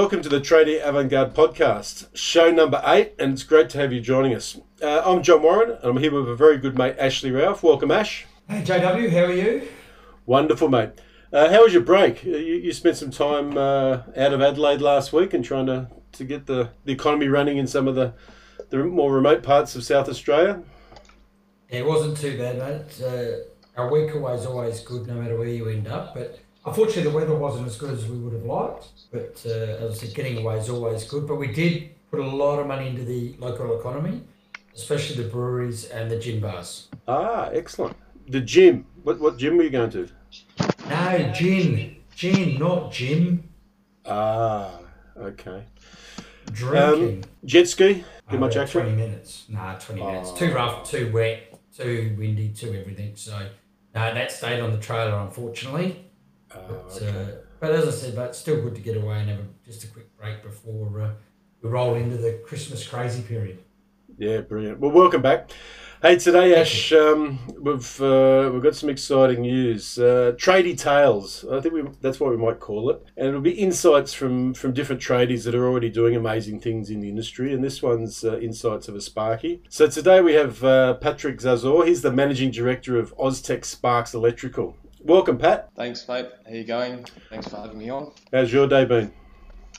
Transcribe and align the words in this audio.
Welcome 0.00 0.22
to 0.22 0.28
the 0.28 0.40
Tradie 0.40 0.80
Avant-Garde 0.80 1.34
podcast, 1.34 2.06
show 2.16 2.52
number 2.52 2.80
eight, 2.86 3.14
and 3.18 3.32
it's 3.32 3.42
great 3.42 3.68
to 3.70 3.78
have 3.78 3.92
you 3.92 4.00
joining 4.00 4.32
us. 4.32 4.56
Uh, 4.80 5.02
I'm 5.04 5.24
John 5.24 5.42
Warren, 5.42 5.72
and 5.72 5.84
I'm 5.84 5.96
here 5.96 6.14
with 6.14 6.28
a 6.28 6.36
very 6.36 6.56
good 6.56 6.78
mate, 6.78 6.94
Ashley 7.00 7.32
Ralph. 7.32 7.64
Welcome, 7.64 7.90
Ash. 7.90 8.24
Hey, 8.48 8.62
JW, 8.62 9.10
how 9.10 9.24
are 9.24 9.32
you? 9.32 9.66
Wonderful, 10.24 10.68
mate. 10.68 10.90
Uh, 11.32 11.50
how 11.50 11.64
was 11.64 11.72
your 11.72 11.82
break? 11.82 12.22
You, 12.22 12.36
you 12.36 12.72
spent 12.72 12.96
some 12.96 13.10
time 13.10 13.58
uh, 13.58 14.02
out 14.16 14.32
of 14.32 14.40
Adelaide 14.40 14.80
last 14.80 15.12
week 15.12 15.34
and 15.34 15.44
trying 15.44 15.66
to, 15.66 15.88
to 16.12 16.24
get 16.24 16.46
the, 16.46 16.70
the 16.84 16.92
economy 16.92 17.26
running 17.26 17.56
in 17.56 17.66
some 17.66 17.88
of 17.88 17.96
the, 17.96 18.14
the 18.70 18.78
more 18.78 19.12
remote 19.12 19.42
parts 19.42 19.74
of 19.74 19.82
South 19.82 20.08
Australia. 20.08 20.62
It 21.68 21.84
wasn't 21.84 22.18
too 22.18 22.38
bad, 22.38 22.58
mate. 22.58 23.04
Uh, 23.04 23.82
a 23.82 23.88
week 23.88 24.14
away 24.14 24.34
is 24.34 24.46
always 24.46 24.78
good, 24.78 25.08
no 25.08 25.14
matter 25.14 25.36
where 25.36 25.48
you 25.48 25.68
end 25.68 25.88
up. 25.88 26.14
But 26.14 26.38
unfortunately, 26.64 27.04
the 27.10 27.10
weather 27.16 27.34
wasn't 27.34 27.66
as 27.66 27.76
good 27.76 27.90
as 27.92 28.06
we 28.06 28.18
would 28.18 28.32
have 28.32 28.44
liked. 28.44 28.86
But 29.10 29.42
uh, 29.46 29.84
as 29.84 29.92
I 29.92 30.06
said, 30.06 30.14
getting 30.14 30.38
away 30.38 30.58
is 30.58 30.68
always 30.68 31.04
good. 31.04 31.26
But 31.26 31.36
we 31.36 31.48
did 31.48 31.90
put 32.10 32.20
a 32.20 32.26
lot 32.26 32.58
of 32.58 32.66
money 32.66 32.88
into 32.88 33.04
the 33.04 33.34
local 33.38 33.78
economy, 33.78 34.22
especially 34.74 35.22
the 35.22 35.28
breweries 35.28 35.86
and 35.86 36.10
the 36.10 36.18
gin 36.18 36.40
bars. 36.40 36.88
Ah, 37.06 37.48
excellent. 37.52 37.96
The 38.28 38.40
gym. 38.40 38.86
What 39.02 39.20
what 39.20 39.38
gym 39.38 39.56
were 39.56 39.64
you 39.64 39.70
going 39.70 39.90
to? 39.90 40.08
No, 40.88 41.32
gin. 41.34 41.96
Gin, 42.14 42.58
not 42.58 42.92
gym. 42.92 43.48
Ah, 44.04 44.78
okay. 45.16 45.64
Drinking. 46.52 47.22
Um, 47.22 47.30
jet 47.44 47.68
ski. 47.68 47.94
Get 47.94 48.04
Oh, 48.30 48.36
much 48.38 48.56
about 48.56 48.62
action? 48.64 48.82
20 48.82 48.96
minutes. 48.96 49.44
Nah, 49.48 49.78
20 49.78 50.02
minutes. 50.02 50.30
Oh. 50.32 50.36
Too 50.36 50.52
rough, 50.52 50.90
too 50.90 51.10
wet, 51.12 51.58
too 51.74 52.14
windy, 52.18 52.50
too 52.50 52.74
everything. 52.74 53.12
So, 53.16 53.38
no, 53.94 54.14
that 54.14 54.32
stayed 54.32 54.60
on 54.60 54.72
the 54.72 54.78
trailer, 54.78 55.16
unfortunately. 55.18 56.04
But, 56.48 56.60
okay. 56.96 57.08
uh, 57.08 57.26
but 57.60 57.72
as 57.72 57.88
I 57.88 57.90
said, 57.90 58.16
but 58.16 58.30
it's 58.30 58.38
still 58.38 58.62
good 58.62 58.74
to 58.74 58.80
get 58.80 58.96
away 58.96 59.20
and 59.20 59.30
have 59.30 59.40
a, 59.40 59.46
just 59.64 59.84
a 59.84 59.88
quick 59.88 60.16
break 60.16 60.42
before 60.42 61.00
uh, 61.00 61.10
we 61.62 61.70
roll 61.70 61.94
into 61.94 62.16
the 62.16 62.40
Christmas 62.46 62.86
crazy 62.86 63.22
period. 63.22 63.58
Yeah, 64.16 64.40
brilliant. 64.40 64.80
Well, 64.80 64.90
welcome 64.90 65.22
back. 65.22 65.50
Hey, 66.00 66.16
today, 66.16 66.54
Ash, 66.54 66.92
um, 66.92 67.40
we've 67.60 68.00
uh, 68.00 68.50
we've 68.52 68.62
got 68.62 68.76
some 68.76 68.88
exciting 68.88 69.42
news. 69.42 69.98
Uh, 69.98 70.32
tradie 70.36 70.78
tales, 70.78 71.44
I 71.50 71.60
think 71.60 71.74
we, 71.74 71.82
that's 72.00 72.20
what 72.20 72.30
we 72.30 72.36
might 72.36 72.60
call 72.60 72.90
it, 72.90 73.04
and 73.16 73.26
it'll 73.26 73.40
be 73.40 73.50
insights 73.50 74.14
from 74.14 74.54
from 74.54 74.72
different 74.72 75.02
tradies 75.02 75.44
that 75.44 75.56
are 75.56 75.66
already 75.66 75.90
doing 75.90 76.14
amazing 76.14 76.60
things 76.60 76.90
in 76.90 77.00
the 77.00 77.08
industry. 77.08 77.52
And 77.52 77.64
this 77.64 77.82
one's 77.82 78.24
uh, 78.24 78.38
insights 78.38 78.86
of 78.86 78.94
a 78.94 79.00
Sparky. 79.00 79.64
So 79.70 79.88
today 79.88 80.20
we 80.20 80.34
have 80.34 80.62
uh, 80.62 80.94
Patrick 80.94 81.38
Zazor. 81.40 81.88
He's 81.88 82.02
the 82.02 82.12
managing 82.12 82.52
director 82.52 82.96
of 82.96 83.12
Oztech 83.16 83.64
Sparks 83.64 84.14
Electrical. 84.14 84.76
Welcome, 85.02 85.38
Pat. 85.38 85.70
Thanks, 85.76 86.06
mate. 86.08 86.26
How 86.46 86.52
you 86.52 86.64
going? 86.64 87.04
Thanks 87.30 87.48
for 87.48 87.56
having 87.56 87.78
me 87.78 87.88
on. 87.90 88.12
How's 88.32 88.52
your 88.52 88.66
day 88.66 88.84
been? 88.84 89.12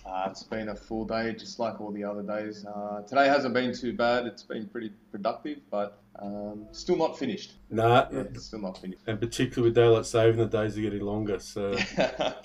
Uh, 0.05 0.27
it's 0.31 0.43
been 0.43 0.69
a 0.69 0.75
full 0.75 1.05
day, 1.05 1.33
just 1.33 1.59
like 1.59 1.79
all 1.81 1.91
the 1.91 2.03
other 2.03 2.23
days. 2.23 2.65
Uh, 2.65 3.01
today 3.01 3.27
hasn't 3.27 3.53
been 3.53 3.73
too 3.73 3.93
bad. 3.93 4.25
It's 4.25 4.43
been 4.43 4.67
pretty 4.67 4.91
productive, 5.11 5.59
but 5.69 6.01
um, 6.19 6.67
still 6.71 6.95
not 6.95 7.19
finished. 7.19 7.53
Nah, 7.69 8.07
Yeah, 8.11 8.23
still 8.37 8.59
not 8.59 8.77
finished. 8.79 9.01
and 9.07 9.19
particularly 9.19 9.69
with 9.69 9.75
daylight 9.75 10.05
saving, 10.05 10.37
the 10.37 10.45
days 10.45 10.77
are 10.77 10.81
getting 10.81 11.01
longer. 11.01 11.39
So. 11.39 11.75
yeah. 11.97 12.33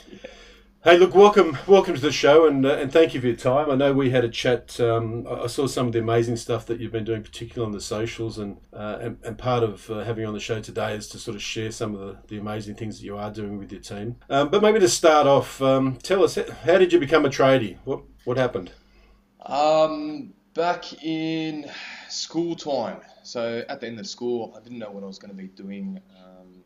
Hey, 0.84 0.98
look, 0.98 1.14
welcome, 1.14 1.56
welcome 1.66 1.94
to 1.94 2.00
the 2.02 2.12
show, 2.12 2.46
and 2.46 2.66
uh, 2.66 2.74
and 2.74 2.92
thank 2.92 3.14
you 3.14 3.20
for 3.22 3.28
your 3.28 3.36
time. 3.36 3.70
I 3.70 3.74
know 3.74 3.94
we 3.94 4.10
had 4.10 4.22
a 4.22 4.28
chat. 4.28 4.78
Um, 4.78 5.26
I 5.26 5.46
saw 5.46 5.66
some 5.66 5.86
of 5.86 5.94
the 5.94 5.98
amazing 5.98 6.36
stuff 6.36 6.66
that 6.66 6.78
you've 6.78 6.92
been 6.92 7.04
doing, 7.04 7.22
particularly 7.22 7.64
on 7.64 7.72
the 7.72 7.80
socials, 7.80 8.36
and 8.36 8.58
uh, 8.70 8.98
and, 9.00 9.16
and 9.24 9.38
part 9.38 9.62
of 9.62 9.90
uh, 9.90 10.04
having 10.04 10.24
you 10.24 10.28
on 10.28 10.34
the 10.34 10.40
show 10.40 10.60
today 10.60 10.94
is 10.94 11.08
to 11.08 11.18
sort 11.18 11.36
of 11.36 11.42
share 11.42 11.72
some 11.72 11.94
of 11.94 12.00
the, 12.00 12.18
the 12.28 12.38
amazing 12.38 12.74
things 12.74 12.98
that 12.98 13.06
you 13.06 13.16
are 13.16 13.30
doing 13.30 13.56
with 13.56 13.72
your 13.72 13.80
team. 13.80 14.16
Um, 14.28 14.50
but 14.50 14.60
maybe 14.60 14.78
to 14.78 14.88
start 14.90 15.26
off, 15.26 15.62
um, 15.62 15.96
tell 16.02 16.22
us 16.22 16.34
how 16.34 16.76
did 16.76 16.92
you 16.92 17.00
become 17.00 17.24
a 17.24 17.30
tradie? 17.30 17.78
What 17.84 18.02
what 18.24 18.36
happened? 18.36 18.70
Um, 19.46 20.34
back 20.52 21.02
in 21.02 21.70
school 22.10 22.54
time. 22.54 23.00
So 23.22 23.64
at 23.70 23.80
the 23.80 23.86
end 23.86 24.00
of 24.00 24.06
school, 24.06 24.52
I 24.54 24.62
didn't 24.62 24.80
know 24.80 24.90
what 24.90 25.02
I 25.02 25.06
was 25.06 25.18
going 25.18 25.34
to 25.34 25.42
be 25.42 25.48
doing. 25.48 25.98
Um, 26.14 26.62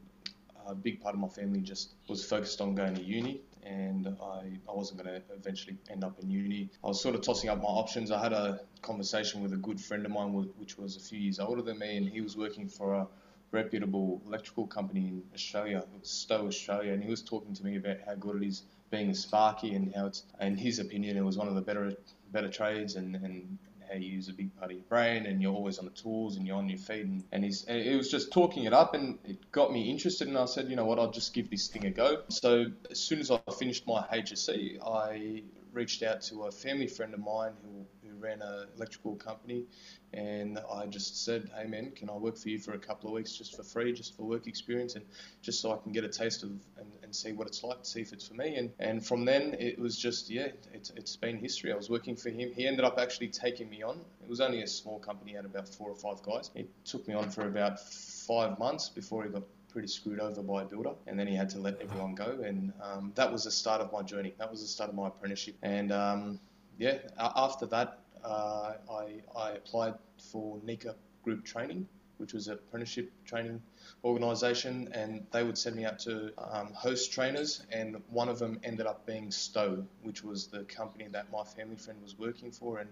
a 0.66 0.74
big 0.74 1.00
part 1.00 1.14
of 1.14 1.20
my 1.20 1.28
family 1.28 1.60
just 1.60 1.94
was 2.08 2.24
focused 2.24 2.60
on 2.60 2.74
going 2.74 2.94
to 2.94 3.02
uni, 3.02 3.40
and 3.64 4.08
I, 4.20 4.58
I 4.68 4.72
wasn't 4.72 5.02
going 5.02 5.14
to 5.14 5.22
eventually 5.34 5.76
end 5.90 6.04
up 6.04 6.18
in 6.20 6.30
uni. 6.30 6.70
I 6.82 6.88
was 6.88 7.00
sort 7.00 7.14
of 7.14 7.22
tossing 7.22 7.50
up 7.50 7.58
my 7.58 7.64
options. 7.64 8.10
I 8.10 8.22
had 8.22 8.32
a 8.32 8.60
conversation 8.82 9.42
with 9.42 9.52
a 9.52 9.56
good 9.56 9.80
friend 9.80 10.04
of 10.06 10.12
mine, 10.12 10.32
which 10.56 10.78
was 10.78 10.96
a 10.96 11.00
few 11.00 11.18
years 11.18 11.38
older 11.38 11.62
than 11.62 11.78
me, 11.78 11.96
and 11.96 12.08
he 12.08 12.20
was 12.20 12.36
working 12.36 12.68
for 12.68 12.94
a 12.94 13.06
reputable 13.50 14.20
electrical 14.26 14.66
company 14.66 15.08
in 15.08 15.22
Australia, 15.34 15.84
Stowe 16.02 16.46
Australia, 16.46 16.92
and 16.92 17.02
he 17.02 17.10
was 17.10 17.22
talking 17.22 17.54
to 17.54 17.64
me 17.64 17.76
about 17.76 17.96
how 18.04 18.14
good 18.14 18.42
it 18.42 18.46
is 18.46 18.62
being 18.90 19.10
a 19.10 19.14
Sparky 19.14 19.74
and 19.74 19.94
how 19.94 20.06
it's, 20.06 20.24
in 20.40 20.56
his 20.56 20.78
opinion, 20.78 21.16
it 21.16 21.24
was 21.24 21.36
one 21.36 21.48
of 21.48 21.54
the 21.54 21.60
better 21.60 21.94
better 22.32 22.48
trades 22.48 22.96
and, 22.96 23.16
and 23.16 23.58
how 23.88 23.96
you 23.96 24.10
use 24.10 24.28
a 24.28 24.32
big 24.32 24.54
part 24.56 24.70
of 24.70 24.76
your 24.76 24.86
brain 24.86 25.26
and 25.26 25.40
you're 25.40 25.54
always 25.54 25.78
on 25.78 25.84
the 25.84 25.90
tools 25.90 26.36
and 26.36 26.46
you're 26.46 26.56
on 26.56 26.68
your 26.68 26.78
feet 26.78 27.04
and, 27.04 27.24
and 27.32 27.44
he's 27.44 27.64
it 27.64 27.96
was 27.96 28.10
just 28.10 28.32
talking 28.32 28.64
it 28.64 28.72
up 28.72 28.94
and 28.94 29.18
it 29.24 29.50
got 29.52 29.72
me 29.72 29.90
interested 29.90 30.28
and 30.28 30.36
I 30.36 30.44
said 30.46 30.68
you 30.68 30.76
know 30.76 30.84
what? 30.84 30.98
I'll 30.98 31.10
just 31.10 31.34
give 31.34 31.50
this 31.50 31.68
thing 31.68 31.86
a 31.86 31.90
go. 31.90 32.22
So 32.28 32.66
as 32.90 33.00
soon 33.00 33.20
as 33.20 33.30
I 33.30 33.38
finished 33.58 33.86
my 33.86 34.02
HSC 34.12 34.78
I 34.86 35.42
reached 35.72 36.02
out 36.02 36.22
to 36.22 36.44
a 36.44 36.50
family 36.50 36.86
friend 36.86 37.14
of 37.14 37.20
mine 37.20 37.52
who, 37.62 37.86
ran 38.20 38.42
an 38.42 38.68
electrical 38.76 39.16
company 39.16 39.64
and 40.12 40.58
I 40.72 40.86
just 40.86 41.24
said 41.24 41.50
hey 41.56 41.66
man 41.66 41.90
can 41.90 42.08
I 42.08 42.14
work 42.14 42.36
for 42.36 42.48
you 42.48 42.58
for 42.58 42.72
a 42.72 42.78
couple 42.78 43.08
of 43.08 43.14
weeks 43.14 43.36
just 43.36 43.56
for 43.56 43.62
free 43.62 43.92
just 43.92 44.16
for 44.16 44.22
work 44.22 44.46
experience 44.46 44.94
and 44.94 45.04
just 45.42 45.60
so 45.60 45.72
I 45.72 45.76
can 45.78 45.92
get 45.92 46.04
a 46.04 46.08
taste 46.08 46.42
of 46.42 46.50
and, 46.78 46.90
and 47.02 47.14
see 47.14 47.32
what 47.32 47.46
it's 47.46 47.62
like 47.62 47.78
see 47.82 48.00
if 48.00 48.12
it's 48.12 48.26
for 48.26 48.34
me? 48.34 48.56
And, 48.56 48.70
and 48.78 49.04
from 49.04 49.24
then 49.24 49.54
it 49.58 49.78
was 49.78 49.98
just 49.98 50.30
yeah 50.30 50.48
it's, 50.72 50.90
it's 50.96 51.16
been 51.16 51.38
history. 51.38 51.72
I 51.72 51.76
was 51.76 51.90
working 51.90 52.16
for 52.16 52.30
him. 52.30 52.52
He 52.52 52.66
ended 52.66 52.84
up 52.84 52.98
actually 52.98 53.28
taking 53.28 53.68
me 53.68 53.82
on. 53.82 54.00
It 54.22 54.28
was 54.28 54.40
only 54.40 54.62
a 54.62 54.66
small 54.66 54.98
company 54.98 55.34
had 55.34 55.44
about 55.44 55.68
four 55.68 55.90
or 55.90 55.96
five 55.96 56.22
guys. 56.22 56.50
He 56.54 56.66
took 56.84 57.06
me 57.08 57.14
on 57.14 57.30
for 57.30 57.46
about 57.46 57.80
five 57.80 58.58
months 58.58 58.88
before 58.88 59.24
he 59.24 59.30
got 59.30 59.42
pretty 59.70 59.88
screwed 59.88 60.18
over 60.20 60.42
by 60.42 60.62
a 60.62 60.64
builder 60.64 60.92
and 61.06 61.18
then 61.18 61.26
he 61.26 61.36
had 61.36 61.50
to 61.50 61.58
let 61.58 61.78
everyone 61.82 62.14
go 62.14 62.40
and 62.42 62.72
um, 62.82 63.12
that 63.14 63.30
was 63.30 63.44
the 63.44 63.50
start 63.50 63.82
of 63.82 63.92
my 63.92 64.02
journey. 64.02 64.34
That 64.38 64.50
was 64.50 64.62
the 64.62 64.68
start 64.68 64.88
of 64.88 64.96
my 64.96 65.08
apprenticeship. 65.08 65.56
And 65.62 65.92
um, 65.92 66.40
yeah 66.78 66.98
after 67.18 67.66
that 67.66 67.97
uh, 68.24 68.74
I, 68.90 69.20
I 69.36 69.50
applied 69.52 69.94
for 70.18 70.58
NECA 70.58 70.94
Group 71.24 71.44
Training 71.44 71.86
which 72.18 72.34
was 72.34 72.48
an 72.48 72.54
apprenticeship 72.54 73.10
training 73.24 73.62
organisation, 74.04 74.88
and 74.92 75.24
they 75.32 75.42
would 75.42 75.56
send 75.56 75.76
me 75.76 75.84
out 75.84 75.98
to 76.00 76.32
um, 76.52 76.72
host 76.74 77.12
trainers, 77.12 77.64
and 77.72 77.96
one 78.10 78.28
of 78.28 78.38
them 78.38 78.60
ended 78.64 78.86
up 78.86 79.06
being 79.06 79.30
Stowe, 79.30 79.84
which 80.02 80.22
was 80.22 80.48
the 80.48 80.64
company 80.64 81.06
that 81.12 81.30
my 81.32 81.44
family 81.44 81.76
friend 81.76 82.00
was 82.02 82.18
working 82.18 82.50
for, 82.50 82.78
and 82.78 82.90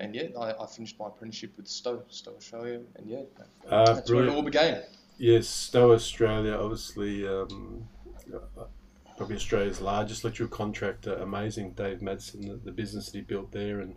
and 0.00 0.12
yeah, 0.12 0.24
I, 0.36 0.52
I 0.60 0.66
finished 0.66 0.98
my 0.98 1.06
apprenticeship 1.06 1.56
with 1.56 1.68
Stowe, 1.68 2.02
Stowe 2.08 2.34
Australia, 2.36 2.80
and 2.96 3.08
yeah, 3.08 3.22
that- 3.36 3.46
Ah, 3.70 3.84
that's 3.94 4.10
where 4.10 4.24
it 4.24 4.30
all 4.30 4.42
began. 4.42 4.82
Yes, 5.18 5.46
Stowe 5.46 5.92
Australia, 5.92 6.54
obviously, 6.54 7.28
um, 7.28 7.86
uh, 8.34 8.64
probably 9.16 9.36
Australia's 9.36 9.80
largest 9.80 10.24
electrical 10.24 10.56
contractor. 10.56 11.14
Amazing, 11.14 11.74
Dave 11.74 12.00
Madsen, 12.00 12.48
the, 12.48 12.56
the 12.56 12.72
business 12.72 13.06
that 13.10 13.18
he 13.18 13.20
built 13.20 13.52
there, 13.52 13.78
and 13.78 13.94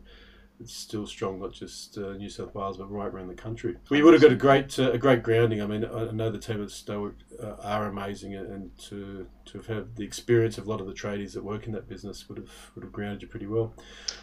it's 0.59 0.73
still 0.73 1.05
strong, 1.05 1.39
not 1.39 1.53
just 1.53 1.97
uh, 1.97 2.13
New 2.13 2.29
South 2.29 2.55
Wales, 2.55 2.77
but 2.77 2.91
right 2.91 3.07
around 3.07 3.27
the 3.27 3.35
country. 3.35 3.75
We 3.89 4.01
would 4.01 4.13
have 4.13 4.21
got 4.21 4.31
a 4.31 4.35
great, 4.35 4.77
uh, 4.79 4.91
a 4.91 4.97
great 4.97 5.21
grounding. 5.21 5.61
I 5.61 5.67
mean, 5.67 5.85
I 5.85 6.11
know 6.11 6.31
the 6.31 6.39
team 6.39 6.63
at 6.63 6.71
Stowe 6.71 7.13
uh, 7.41 7.55
are 7.61 7.87
amazing, 7.87 8.35
and 8.35 8.75
to 8.89 9.27
to 9.45 9.57
have 9.57 9.67
had 9.67 9.95
the 9.95 10.03
experience 10.03 10.57
of 10.57 10.65
a 10.65 10.69
lot 10.69 10.81
of 10.81 10.87
the 10.87 10.93
tradies 10.93 11.33
that 11.33 11.43
work 11.43 11.67
in 11.67 11.73
that 11.73 11.87
business 11.87 12.27
would 12.27 12.37
have 12.39 12.51
would 12.75 12.83
have 12.83 12.91
grounded 12.91 13.21
you 13.21 13.27
pretty 13.27 13.47
well. 13.47 13.73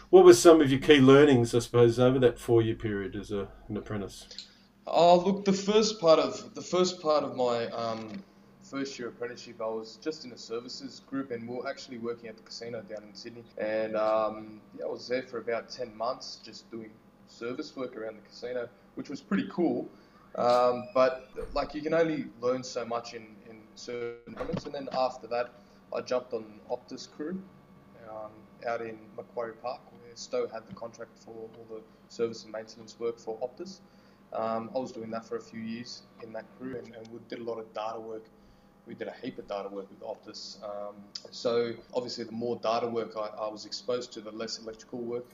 What 0.09 0.25
were 0.25 0.33
some 0.33 0.61
of 0.61 0.69
your 0.69 0.79
key 0.79 0.99
learnings, 0.99 1.55
I 1.55 1.59
suppose, 1.59 1.99
over 1.99 2.19
that 2.19 2.37
four 2.37 2.61
year 2.61 2.75
period 2.75 3.15
as 3.15 3.31
a, 3.31 3.47
an 3.69 3.77
apprentice? 3.77 4.27
Oh, 4.87 5.17
look, 5.17 5.45
the 5.45 5.53
first 5.53 5.99
part 5.99 6.19
of 6.19 6.53
the 6.53 6.61
first 6.61 7.01
part 7.01 7.23
of 7.23 7.35
my 7.35 7.67
um, 7.67 8.23
first 8.69 8.97
year 8.97 9.09
apprenticeship, 9.09 9.61
I 9.61 9.67
was 9.67 9.97
just 10.01 10.25
in 10.25 10.31
a 10.31 10.37
services 10.37 11.01
group, 11.07 11.31
and 11.31 11.47
we 11.47 11.55
were 11.55 11.69
actually 11.69 11.99
working 11.99 12.29
at 12.29 12.35
the 12.35 12.43
casino 12.43 12.81
down 12.81 13.03
in 13.07 13.13
Sydney. 13.13 13.43
And 13.57 13.95
um, 13.95 14.61
yeah, 14.77 14.85
I 14.85 14.89
was 14.89 15.07
there 15.07 15.21
for 15.23 15.37
about 15.37 15.69
ten 15.69 15.95
months, 15.95 16.39
just 16.43 16.69
doing 16.71 16.89
service 17.27 17.75
work 17.75 17.95
around 17.95 18.17
the 18.17 18.27
casino, 18.27 18.67
which 18.95 19.09
was 19.09 19.21
pretty 19.21 19.47
cool. 19.51 19.87
Um, 20.35 20.87
but 20.93 21.29
like, 21.53 21.73
you 21.75 21.81
can 21.81 21.93
only 21.93 22.25
learn 22.41 22.63
so 22.63 22.85
much 22.85 23.13
in 23.13 23.25
in 23.49 23.57
certain 23.75 24.33
moments. 24.33 24.65
And 24.65 24.73
then 24.73 24.89
after 24.93 25.27
that, 25.27 25.51
I 25.95 26.01
jumped 26.01 26.33
on 26.33 26.45
Optus 26.69 27.07
crew 27.09 27.39
um, 28.09 28.31
out 28.67 28.81
in 28.81 28.97
Macquarie 29.15 29.53
Park, 29.61 29.81
where 29.91 30.15
Stowe 30.15 30.47
had 30.47 30.67
the 30.67 30.73
contract 30.73 31.11
for 31.23 31.31
all 31.31 31.49
the 31.69 31.81
service 32.09 32.43
and 32.43 32.51
maintenance 32.51 32.99
work 32.99 33.19
for 33.19 33.37
Optus. 33.39 33.79
Um, 34.33 34.69
I 34.75 34.79
was 34.79 34.91
doing 34.91 35.11
that 35.11 35.23
for 35.23 35.37
a 35.37 35.41
few 35.41 35.61
years 35.61 36.01
in 36.23 36.33
that 36.33 36.45
crew, 36.57 36.77
and, 36.77 36.93
and 36.95 37.07
we 37.07 37.19
did 37.29 37.39
a 37.39 37.43
lot 37.43 37.59
of 37.59 37.73
data 37.73 37.99
work. 37.99 38.25
We 38.87 38.93
did 38.93 39.07
a 39.07 39.13
heap 39.21 39.39
of 39.39 39.47
data 39.47 39.69
work 39.69 39.87
with 39.89 40.01
Optus. 40.01 40.63
Um, 40.63 40.95
so 41.31 41.73
obviously, 41.93 42.23
the 42.23 42.31
more 42.31 42.57
data 42.57 42.87
work 42.87 43.13
I, 43.17 43.29
I 43.39 43.49
was 43.49 43.65
exposed 43.65 44.13
to, 44.13 44.21
the 44.21 44.31
less 44.31 44.59
electrical 44.59 44.99
work, 44.99 45.25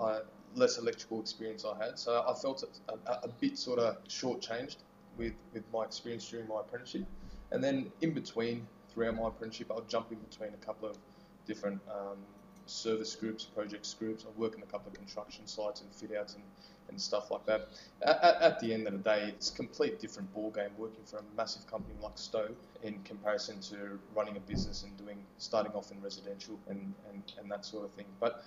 I, 0.00 0.20
less 0.54 0.78
electrical 0.78 1.20
experience 1.20 1.64
I 1.64 1.84
had. 1.84 1.98
So 1.98 2.24
I 2.26 2.34
felt 2.34 2.64
a, 2.88 2.92
a, 2.92 3.20
a 3.24 3.28
bit 3.28 3.58
sort 3.58 3.78
of 3.78 4.02
shortchanged 4.08 4.76
with 5.16 5.34
with 5.52 5.64
my 5.72 5.84
experience 5.84 6.28
during 6.28 6.48
my 6.48 6.60
apprenticeship. 6.60 7.06
And 7.50 7.62
then 7.62 7.90
in 8.00 8.12
between, 8.12 8.66
throughout 8.92 9.16
my 9.16 9.28
apprenticeship, 9.28 9.70
I'll 9.70 9.82
jump 9.82 10.12
in 10.12 10.18
between 10.18 10.50
a 10.50 10.64
couple 10.64 10.88
of 10.88 10.98
different 11.46 11.80
um, 11.90 12.18
service 12.70 13.14
groups, 13.14 13.44
projects 13.44 13.94
groups. 13.94 14.24
I 14.26 14.40
work 14.40 14.56
in 14.56 14.62
a 14.62 14.66
couple 14.66 14.90
of 14.90 14.94
construction 14.94 15.46
sites 15.46 15.80
and 15.80 15.92
fit 15.92 16.16
outs 16.16 16.34
and, 16.34 16.44
and 16.88 17.00
stuff 17.00 17.30
like 17.30 17.44
that. 17.46 17.68
At, 18.02 18.42
at, 18.42 18.60
the 18.60 18.72
end 18.72 18.86
of 18.86 18.92
the 18.92 18.98
day, 18.98 19.24
it's 19.28 19.50
a 19.50 19.54
complete 19.54 20.00
different 20.00 20.32
ball 20.34 20.50
game 20.50 20.70
working 20.78 21.04
for 21.04 21.18
a 21.18 21.22
massive 21.36 21.66
company 21.66 21.94
like 22.02 22.16
Stowe 22.16 22.50
in 22.82 22.98
comparison 23.04 23.60
to 23.62 23.98
running 24.14 24.36
a 24.36 24.40
business 24.40 24.84
and 24.84 24.96
doing 24.96 25.18
starting 25.38 25.72
off 25.72 25.90
in 25.90 26.00
residential 26.02 26.58
and, 26.68 26.94
and, 27.10 27.22
and 27.40 27.50
that 27.50 27.64
sort 27.64 27.84
of 27.84 27.90
thing. 27.92 28.06
But 28.20 28.44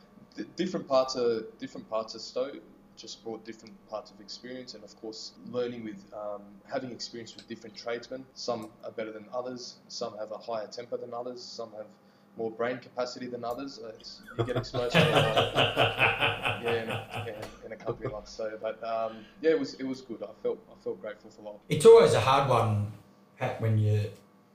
different 0.56 0.88
parts 0.88 1.16
of 1.16 1.46
different 1.60 1.90
parts 1.90 2.16
of 2.16 2.22
Stowe 2.22 2.52
just 2.98 3.24
brought 3.24 3.44
different 3.46 3.74
parts 3.90 4.12
of 4.12 4.20
experience 4.20 4.74
and 4.74 4.84
of 4.84 4.96
course 5.02 5.32
learning 5.50 5.84
with 5.84 6.04
um, 6.14 6.42
having 6.72 6.92
experience 6.92 7.36
with 7.36 7.48
different 7.48 7.76
tradesmen 7.76 8.24
some 8.34 8.70
are 8.84 8.92
better 8.92 9.12
than 9.12 9.26
others 9.34 9.78
some 9.88 10.16
have 10.18 10.32
a 10.32 10.38
higher 10.38 10.68
temper 10.68 10.98
than 10.98 11.14
others 11.14 11.42
some 11.42 11.72
have 11.72 11.88
more 12.38 12.52
brain 12.52 12.78
capacity 12.78 13.28
than 13.28 13.44
others 13.44 13.80
uh, 13.84 13.92
you 14.38 14.44
get 14.44 14.58
exposed 14.58 14.94
to 14.94 15.00
yeah, 15.00 16.62
in, 16.64 17.28
in, 17.28 17.36
in, 17.66 17.72
a 17.72 17.76
company 17.76 18.12
like 18.12 18.28
Stowe 18.28 18.58
but 18.62 18.82
um, 18.84 19.18
yeah 19.42 19.52
it 19.52 19.60
was 19.60 19.74
it 19.76 19.84
was 19.84 20.02
good 20.02 20.24
I 20.24 20.30
felt 20.42 20.60
I 20.72 20.84
felt 20.84 21.02
grateful 21.02 21.30
for 21.30 21.42
life 21.42 21.62
it's 21.70 21.86
always 21.86 22.14
a 22.14 22.20
hard 22.20 22.50
one 22.50 22.92
Pat 23.38 23.62
when 23.62 23.78
you 23.78 24.10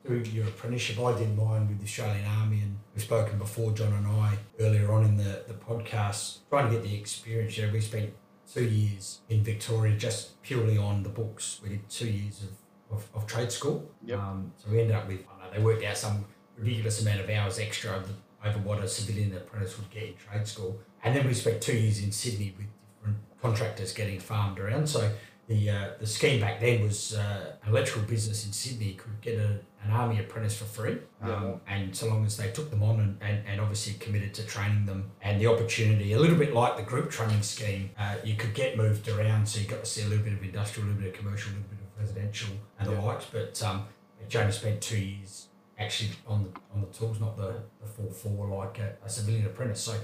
do 0.06 0.19
your 0.31 0.46
apprenticeship 0.46 0.99
I 1.00 1.19
did 1.19 1.37
mine 1.37 1.69
with 1.69 1.78
the 1.78 1.84
Australian 1.84 2.25
Army 2.26 2.61
and 2.61 2.76
we've 2.94 3.02
spoken 3.02 3.38
before 3.38 3.73
John 3.73 3.93
and 3.93 4.06
I 4.06 4.38
earlier 4.61 4.90
on 4.93 5.05
in 5.05 5.17
the, 5.17 5.43
the 5.46 5.55
podcast 5.55 6.38
trying 6.49 6.70
to 6.70 6.76
get 6.76 6.82
the 6.82 6.94
experience 6.94 7.58
you 7.58 7.67
know 7.67 7.73
we 7.73 7.81
spent 7.81 8.12
two 8.52 8.64
years 8.64 9.20
in 9.28 9.43
Victoria 9.43 9.96
just 9.96 10.40
purely 10.43 10.78
on 10.78 11.02
the 11.02 11.08
books. 11.08 11.61
We 11.62 11.70
did 11.70 11.88
two 11.88 12.08
years 12.08 12.43
of, 12.43 12.96
of, 12.96 13.08
of 13.14 13.26
trade 13.26 13.52
school. 13.52 13.88
Yep. 14.05 14.19
Um, 14.19 14.52
so 14.56 14.70
we 14.70 14.81
ended 14.81 14.96
up 14.96 15.08
with, 15.08 15.20
know, 15.20 15.50
they 15.52 15.62
worked 15.62 15.84
out 15.84 15.96
some 15.96 16.25
ridiculous 16.58 17.03
amount 17.03 17.20
of 17.20 17.31
hours 17.31 17.58
extra 17.58 18.03
over 18.44 18.58
what 18.61 18.82
a 18.82 18.88
civilian 18.88 19.37
apprentice 19.37 19.76
would 19.79 19.91
get 19.91 20.05
in 20.05 20.14
trade 20.17 20.47
school. 20.47 20.79
And 21.03 21.14
then 21.14 21.26
we 21.26 21.35
spent 21.35 21.61
two 21.61 21.76
years 21.76 22.03
in 22.03 22.12
Sydney 22.12 22.55
with 22.56 22.67
different 22.99 23.19
contractors 23.41 23.93
getting 23.93 24.20
farmed 24.20 24.58
around. 24.58 24.88
So 24.88 25.11
the 25.49 25.70
uh, 25.70 25.88
the 26.00 26.06
scheme 26.06 26.41
back 26.41 26.61
then 26.61 26.82
was 26.82 27.14
uh, 27.14 27.53
an 27.62 27.70
electrical 27.70 28.03
business 28.03 28.44
in 28.47 28.53
Sydney 28.53 28.94
could 28.94 29.20
get 29.20 29.38
a, 29.38 29.61
an 29.85 29.93
army 29.93 30.19
apprentice 30.19 30.56
for 30.56 30.64
free, 30.64 30.99
um, 31.23 31.31
yeah. 31.31 31.53
and 31.69 31.94
so 31.94 32.08
long 32.08 32.26
as 32.26 32.37
they 32.37 32.50
took 32.50 32.70
them 32.70 32.82
on 32.82 32.99
and, 32.99 33.17
and, 33.20 33.47
and 33.47 33.61
obviously 33.61 33.94
committed 33.94 34.35
to 34.35 34.43
training 34.44 34.87
them 34.87 35.12
and 35.23 35.41
the 35.41 35.47
opportunity, 35.47 36.14
a 36.14 36.19
little 36.19 36.37
bit 36.37 36.52
like 36.52 36.76
the 36.76 36.82
group 36.82 37.11
training 37.11 37.43
scheme, 37.43 37.91
uh, 37.97 38.17
you 38.25 38.35
could 38.35 38.55
get 38.55 38.76
moved 38.76 39.09
around, 39.09 39.47
so 39.47 39.61
you 39.61 39.69
got 39.69 39.85
to 39.85 39.87
see 39.87 40.02
a 40.02 40.06
little 40.06 40.25
bit 40.25 40.32
of 40.32 40.43
industrial, 40.43 40.88
a 40.88 40.91
little 40.91 41.02
bit 41.02 41.14
of 41.14 41.19
commercial, 41.20 41.52
a 41.52 41.55
little 41.55 41.69
bit 41.70 41.79
of 41.79 42.00
residential 42.00 42.50
and 42.81 42.91
yeah. 42.91 42.97
the 42.97 43.06
likes. 43.06 43.26
But 43.26 43.62
um, 43.62 43.87
Jonah 44.29 44.50
spent 44.50 44.81
two 44.81 44.99
years 44.99 45.46
actually 45.78 46.11
on 46.26 46.44
the 46.44 46.61
on 46.75 46.81
the 46.81 46.87
tools, 46.99 47.20
not 47.20 47.37
the, 47.37 47.55
the 47.81 47.87
full 47.87 48.11
four 48.11 48.49
like 48.49 48.78
a, 48.78 48.96
a 49.05 49.08
civilian 49.08 49.46
apprentice. 49.46 49.81
So 49.81 49.94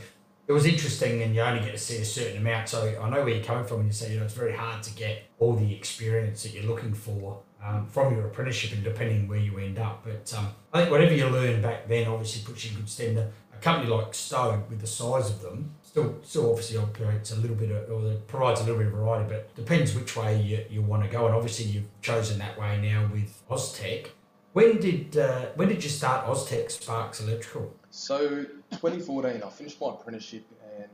it 0.46 0.52
was 0.52 0.66
interesting 0.66 1.22
and 1.22 1.34
you 1.34 1.40
only 1.40 1.60
get 1.60 1.72
to 1.72 1.78
see 1.78 1.98
a 1.98 2.04
certain 2.04 2.38
amount. 2.38 2.68
So 2.68 2.98
I 3.00 3.08
know 3.08 3.22
where 3.24 3.34
you're 3.34 3.44
coming 3.44 3.64
from 3.64 3.78
when 3.78 3.86
you 3.86 3.92
say, 3.92 4.12
you 4.12 4.18
know, 4.18 4.24
it's 4.24 4.34
very 4.34 4.54
hard 4.54 4.82
to 4.82 4.94
get 4.94 5.22
all 5.38 5.54
the 5.54 5.74
experience 5.74 6.42
that 6.42 6.52
you're 6.52 6.64
looking 6.64 6.94
for 6.94 7.40
um, 7.64 7.86
from 7.86 8.14
your 8.16 8.26
apprenticeship 8.26 8.72
and 8.72 8.82
depending 8.82 9.28
where 9.28 9.38
you 9.38 9.58
end 9.58 9.78
up. 9.78 10.04
But 10.04 10.32
um, 10.36 10.48
I 10.72 10.80
think 10.80 10.90
whatever 10.90 11.14
you 11.14 11.28
learn 11.28 11.62
back 11.62 11.88
then 11.88 12.08
obviously 12.08 12.42
puts 12.44 12.64
you 12.64 12.72
in 12.72 12.76
good 12.78 12.88
stead. 12.88 13.16
A, 13.16 13.30
company 13.62 13.88
like 13.88 14.12
Stowe, 14.12 14.60
with 14.68 14.80
the 14.80 14.88
size 14.88 15.30
of 15.30 15.40
them, 15.40 15.72
still 15.84 16.18
still 16.24 16.50
obviously 16.50 16.78
operates 16.78 17.30
a 17.30 17.36
little 17.36 17.54
bit 17.54 17.70
of, 17.70 17.88
or 17.88 18.12
provides 18.26 18.60
a 18.60 18.64
little 18.64 18.78
bit 18.78 18.88
of 18.88 18.92
variety, 18.92 19.28
but 19.28 19.54
depends 19.54 19.94
which 19.94 20.16
way 20.16 20.42
you, 20.42 20.64
you 20.68 20.82
want 20.82 21.04
to 21.04 21.08
go. 21.08 21.26
And 21.26 21.34
obviously 21.34 21.66
you've 21.66 22.00
chosen 22.00 22.40
that 22.40 22.58
way 22.58 22.80
now 22.82 23.08
with 23.12 23.40
Oztech. 23.48 24.08
When 24.52 24.80
did 24.80 25.16
uh, 25.16 25.46
when 25.54 25.68
did 25.68 25.82
you 25.82 25.88
start 25.88 26.26
Oztech 26.26 26.70
Sparks 26.70 27.20
Electrical? 27.20 27.74
So 27.90 28.44
2014, 28.72 29.42
I 29.42 29.48
finished 29.48 29.80
my 29.80 29.88
apprenticeship, 29.88 30.44
and 30.76 30.90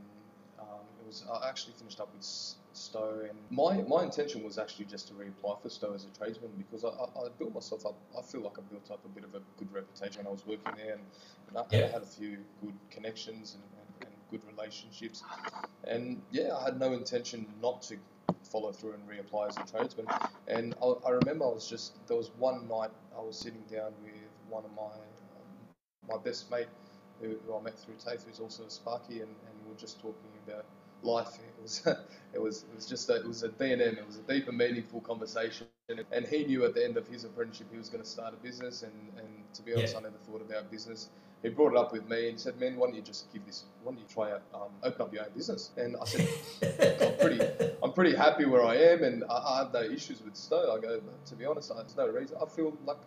um, 0.61 0.87
it 1.01 1.07
was 1.07 1.25
I 1.29 1.49
actually 1.49 1.73
finished 1.73 1.99
up 1.99 2.09
with 2.15 2.25
Stowe. 2.25 3.23
And 3.29 3.37
my 3.51 3.83
my 3.83 4.05
intention 4.05 4.45
was 4.45 4.59
actually 4.59 4.85
just 4.85 5.09
to 5.09 5.15
reapply 5.15 5.61
for 5.61 5.69
Stowe 5.71 5.93
as 5.93 6.05
a 6.05 6.17
tradesman 6.17 6.53
because 6.57 6.85
I, 6.85 6.89
I, 6.89 7.27
I, 7.27 7.29
built 7.37 7.53
myself 7.53 7.85
up. 7.85 7.97
I 8.17 8.23
feel 8.23 8.43
like 8.43 8.59
I 8.59 8.63
built 8.71 8.93
up 8.93 9.05
a 9.05 9.09
bit 9.09 9.25
of 9.25 9.35
a 9.35 9.41
good 9.59 9.73
reputation 9.73 10.19
when 10.19 10.29
I 10.29 10.31
was 10.31 10.47
working 10.47 10.73
there, 10.77 10.93
and, 10.93 11.03
and 11.49 11.59
I, 11.59 11.65
yeah. 11.71 11.87
I, 11.87 11.89
had 11.89 12.03
a 12.03 12.07
few 12.07 12.39
good 12.63 12.75
connections 12.93 13.57
and, 13.57 13.65
and, 13.81 14.13
and 14.13 14.31
good 14.31 14.41
relationships. 14.57 15.25
And 15.83 16.23
yeah, 16.31 16.55
I 16.55 16.67
had 16.67 16.79
no 16.79 16.93
intention 16.93 17.45
not 17.61 17.83
to 17.83 17.97
follow 18.45 18.73
through 18.73 18.95
and 18.95 19.03
reapply 19.09 19.49
as 19.49 19.57
a 19.57 19.71
tradesman. 19.71 20.07
And 20.47 20.75
I, 20.83 20.87
I, 21.07 21.11
remember 21.11 21.45
I 21.45 21.49
was 21.49 21.69
just 21.69 22.07
there 22.07 22.17
was 22.17 22.31
one 22.39 22.69
night 22.69 22.91
I 23.17 23.21
was 23.21 23.39
sitting 23.39 23.63
down 23.71 23.93
with 24.03 24.15
one 24.49 24.65
of 24.65 24.71
my 24.75 24.83
um, 24.83 26.09
my 26.09 26.17
best 26.23 26.51
mate 26.51 26.69
who, 27.21 27.37
who 27.47 27.57
I 27.57 27.61
met 27.63 27.79
through 27.79 27.95
TAFE, 27.95 28.25
who's 28.27 28.41
also 28.41 28.65
a 28.65 28.71
Sparky, 28.71 29.21
and, 29.21 29.31
and 29.31 29.65
we 29.65 29.73
were 29.73 29.79
just 29.79 30.01
talking 30.01 30.31
about 30.47 30.65
life. 31.03 31.35
It 31.37 31.63
was 31.63 31.83
it 32.35 32.41
was 32.41 32.65
it 32.65 32.75
was 32.75 32.87
just 32.87 33.09
a, 33.11 33.17
it 33.17 33.27
was 33.27 33.43
a 33.43 33.49
D&M. 33.49 33.81
It 33.81 34.07
was 34.07 34.17
a 34.17 34.33
deep 34.33 34.49
and 34.49 34.59
meaningful 34.59 35.01
conversation. 35.01 35.67
And 36.13 36.27
he 36.27 36.45
knew 36.45 36.67
at 36.67 36.75
the 36.75 36.85
end 36.85 36.99
of 36.99 37.09
his 37.09 37.25
apprenticeship 37.25 37.69
he 37.73 37.79
was 37.79 37.89
going 37.89 38.03
to 38.03 38.09
start 38.09 38.35
a 38.35 38.37
business. 38.37 38.83
And, 38.83 38.93
and 39.17 39.29
to 39.55 39.63
be 39.63 39.73
honest, 39.73 39.95
yeah. 39.95 40.01
I 40.01 40.03
never 40.03 40.19
thought 40.19 40.43
about 40.43 40.71
business. 40.71 41.09
He 41.43 41.51
brought 41.51 41.73
it 41.73 41.79
up 41.79 41.93
with 41.93 42.09
me 42.09 42.29
and 42.29 42.39
said, 42.39 42.59
"Man, 42.59 42.77
why 42.77 42.87
don't 42.87 42.97
you 42.97 43.03
just 43.03 43.33
give 43.33 43.47
this? 43.47 43.65
Why 43.83 43.93
don't 43.93 44.01
you 44.01 44.07
try 44.13 44.33
out, 44.33 44.43
um, 44.55 44.71
open 44.83 45.03
up 45.03 45.13
your 45.13 45.25
own 45.25 45.31
business?" 45.37 45.71
And 45.77 45.97
I 45.97 46.05
said, 46.05 46.29
"I'm 47.01 47.17
pretty, 47.21 47.41
I'm 47.83 47.93
pretty 47.93 48.17
happy 48.17 48.45
where 48.45 48.65
I 48.65 48.77
am, 48.77 49.05
and 49.05 49.25
I, 49.25 49.35
I 49.35 49.59
have 49.59 49.73
no 49.73 49.83
issues 49.83 50.23
with 50.23 50.37
Stowe." 50.37 50.77
I 50.77 50.81
go, 50.81 51.01
to 51.27 51.35
be 51.37 51.45
honest, 51.45 51.73
there's 51.75 51.97
no 51.97 52.09
reason. 52.09 52.37
I 52.43 52.47
feel 52.47 52.77
like 52.87 52.99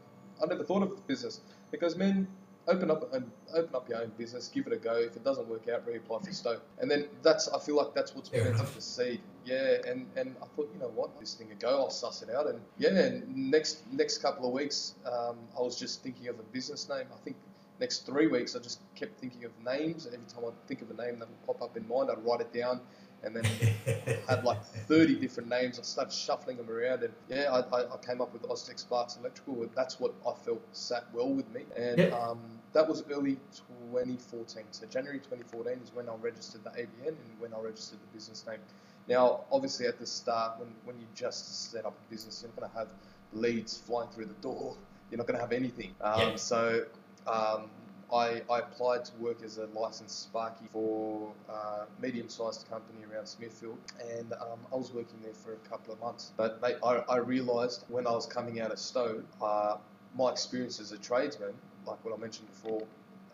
I 0.42 0.45
never 0.45 0.63
thought 0.63 0.83
of 0.83 1.06
business 1.07 1.42
because, 1.72 1.95
man, 1.98 2.28
open 2.68 2.92
up 2.92 3.13
and 3.13 3.30
open 3.54 3.75
up 3.75 3.89
your 3.89 4.01
own 4.01 4.12
business, 4.18 4.48
give 4.48 4.68
it 4.68 4.74
a 4.74 4.78
go. 4.78 4.95
If 4.95 5.16
it 5.16 5.24
doesn't 5.24 5.48
work 5.48 5.68
out, 5.68 5.86
reapply 5.88 6.25
for 6.25 6.31
Stowe. 6.31 6.60
And 6.80 6.89
then 6.89 7.07
that's 7.24 7.50
I 7.50 7.60
feel 7.60 7.75
like 7.75 7.94
that's 7.94 8.16
what's 8.16 8.30
planted 8.30 8.56
the 8.56 8.81
seed. 8.81 9.22
Yeah, 9.45 9.78
and, 9.88 10.06
and 10.16 10.36
I 10.42 10.45
thought, 10.56 10.69
you 10.74 10.80
know 10.80 10.92
what, 10.94 11.19
this 11.19 11.33
thing 11.33 11.51
a 11.51 11.56
go, 11.56 11.69
I'll 11.69 11.89
suss 11.89 12.22
it 12.22 12.30
out. 12.30 12.48
And 12.48 12.60
yeah, 12.78 12.89
and 12.92 13.51
next 13.51 13.81
next 13.92 14.19
couple 14.19 14.45
of 14.48 14.54
weeks, 14.54 14.95
um, 15.06 15.38
I 15.57 15.62
was 15.62 15.78
just 15.78 16.04
thinking 16.04 16.28
of 16.28 16.39
a 16.39 16.44
business 16.44 16.88
name. 16.88 17.06
I 17.12 17.18
think 17.24 17.36
next 17.81 18.06
three 18.06 18.28
weeks, 18.28 18.56
I 18.56 18.60
just 18.60 18.80
kept 18.95 19.19
thinking 19.19 19.44
of 19.44 19.51
names. 19.66 20.07
Every 20.07 20.25
time 20.28 20.45
I 20.45 20.51
think 20.68 20.81
of 20.81 20.89
a 20.89 20.94
name 20.94 21.19
that 21.19 21.28
would 21.28 21.45
pop 21.45 21.62
up 21.62 21.75
in 21.75 21.86
mind, 21.88 22.10
I'd 22.10 22.24
write 22.24 22.39
it 22.39 22.54
down 22.54 22.80
and 23.24 23.36
then 23.36 23.45
I 23.45 24.18
had 24.30 24.44
like 24.44 24.63
30 24.63 25.16
different 25.16 25.50
names. 25.50 25.80
I 25.80 25.83
started 25.83 26.13
shuffling 26.13 26.57
them 26.57 26.69
around, 26.69 27.04
and 27.04 27.13
yeah, 27.30 27.51
I, 27.51 27.60
I, 27.75 27.94
I 27.94 27.98
came 27.98 28.22
up 28.22 28.33
with 28.33 28.44
Oztech 28.44 28.80
Sparks 28.80 29.18
Electrical. 29.18 29.68
That's 29.75 30.00
what 30.00 30.13
I 30.28 30.33
felt 30.33 30.62
sat 30.72 31.06
well 31.13 31.30
with 31.30 31.51
me, 31.54 31.62
and 31.75 31.98
yep. 31.98 32.13
um, 32.13 32.39
that 32.74 32.88
was 32.88 33.04
early 33.12 33.38
2014. 33.83 34.64
So 34.71 34.85
January 34.88 35.19
2014 35.19 35.80
is 35.83 35.94
when 35.94 36.09
I 36.09 36.16
registered 36.16 36.64
the 36.64 36.71
ABN 36.71 37.07
and 37.07 37.40
when 37.40 37.54
I 37.54 37.59
registered 37.59 38.00
the 38.00 38.18
business 38.18 38.45
name. 38.47 38.59
Now, 39.07 39.42
obviously, 39.52 39.88
at 39.88 40.00
the 40.00 40.06
start, 40.06 40.59
when, 40.59 40.69
when 40.85 41.00
you 41.00 41.06
just 41.16 41.71
set 41.71 41.85
up 41.85 41.97
a 42.07 42.11
business, 42.11 42.42
you're 42.42 42.52
not 42.52 42.59
going 42.59 42.71
to 42.71 42.78
have 42.78 42.88
leads 43.33 43.78
flying 43.78 44.09
through 44.09 44.26
the 44.26 44.42
door. 44.42 44.76
You're 45.09 45.18
not 45.18 45.28
going 45.28 45.38
to 45.38 45.42
have 45.42 45.52
anything. 45.52 45.94
Um. 46.02 46.38
So 46.38 46.85
um, 47.28 47.69
I, 48.13 48.42
I 48.49 48.59
applied 48.59 49.06
to 49.06 49.11
work 49.19 49.42
as 49.44 49.57
a 49.57 49.68
licensed 49.68 50.23
Sparky 50.23 50.66
for 50.73 51.31
a 51.49 51.85
medium-sized 52.01 52.69
company 52.69 53.06
around 53.11 53.25
Smithfield, 53.25 53.78
and 54.18 54.33
um, 54.33 54.59
I 54.71 54.75
was 54.75 54.94
working 54.94 55.19
there 55.23 55.33
for 55.33 55.54
a 55.54 55.69
couple 55.69 55.94
of 55.94 55.99
months. 56.01 56.33
But 56.35 56.61
mate, 56.61 56.75
I, 56.83 56.97
I 57.07 57.18
realised 57.18 57.85
when 57.87 58.06
I 58.06 58.11
was 58.11 58.25
coming 58.25 58.59
out 58.59 58.71
of 58.71 58.80
Stowe, 58.80 59.23
uh, 59.42 59.78
my 60.18 60.31
experience 60.31 60.80
as 60.81 60.92
a 60.92 60.97
tradesman, 60.97 61.54
like 61.85 62.04
what 62.04 62.13
I 62.13 62.18
mentioned 62.18 62.49
before, 62.49 62.83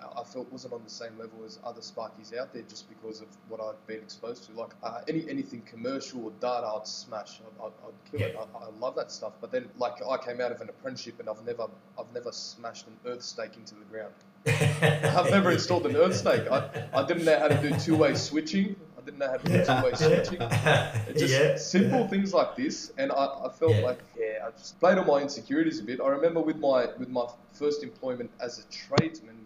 I 0.02 0.24
felt 0.24 0.52
wasn't 0.52 0.74
on 0.74 0.84
the 0.84 0.90
same 0.90 1.18
level 1.18 1.44
as 1.46 1.60
other 1.64 1.82
Sparkies 1.82 2.38
out 2.38 2.54
there 2.54 2.64
just 2.64 2.88
because 2.90 3.22
of 3.22 3.28
what 3.50 3.60
I'd 3.60 3.88
been 3.88 3.98
exposed 3.98 4.44
to. 4.46 4.52
Like 4.54 4.72
uh, 4.84 5.02
any 5.08 5.28
anything 5.30 5.62
commercial 5.62 6.26
or 6.26 6.32
data, 6.40 6.68
I'd 6.68 6.88
smash. 6.88 7.40
I'd, 7.40 7.66
I'd, 7.66 7.72
I'd 7.88 8.12
kill 8.12 8.20
yeah. 8.20 8.28
it. 8.28 8.50
I, 8.56 8.66
I, 8.66 8.70
love 8.80 8.96
that 8.96 9.12
stuff. 9.12 9.34
But 9.42 9.52
then, 9.52 9.70
like 9.78 9.94
I 10.08 10.18
came 10.18 10.40
out 10.40 10.52
of 10.52 10.62
an 10.62 10.70
apprenticeship 10.70 11.20
and 11.20 11.30
I've 11.30 11.44
never 11.46 11.68
I've 11.98 12.14
never 12.14 12.32
smashed 12.32 12.88
an 12.88 12.98
earth 13.06 13.24
stake 13.24 13.58
into 13.58 13.76
the 13.76 13.86
ground. 13.86 14.14
I've 14.48 15.32
never 15.32 15.52
installed 15.52 15.86
an 15.88 15.96
earth 15.96 16.16
stake. 16.16 16.50
I, 16.50 16.88
I 16.94 17.06
didn't 17.06 17.26
know 17.26 17.40
how 17.40 17.48
to 17.48 17.62
do 17.62 17.78
two 17.80 17.96
way 17.96 18.14
switching. 18.14 18.76
I 18.98 19.02
didn't 19.02 19.20
know 19.20 19.30
how 19.30 19.38
to 19.38 19.50
do 19.50 19.66
two 19.66 19.84
way 19.84 19.94
switching. 19.96 20.40
Just 21.18 21.34
yeah. 21.34 21.58
simple 21.58 22.08
things 22.08 22.34
like 22.34 22.56
this, 22.56 22.94
and 22.98 23.12
I, 23.12 23.26
I 23.46 23.50
felt 23.50 23.76
yeah. 23.76 23.82
like 23.82 24.00
yeah, 24.18 24.48
I 24.48 24.52
just 24.52 24.80
played 24.80 24.98
on 24.98 25.08
my 25.08 25.22
insecurities 25.22 25.80
a 25.80 25.84
bit. 25.84 26.00
I 26.00 26.08
remember 26.10 26.40
with 26.40 26.58
my 26.58 26.88
with 26.98 27.10
my 27.10 27.26
first 27.52 27.84
employment 27.84 28.30
as 28.40 28.60
a 28.60 28.64
tradesman 28.72 29.38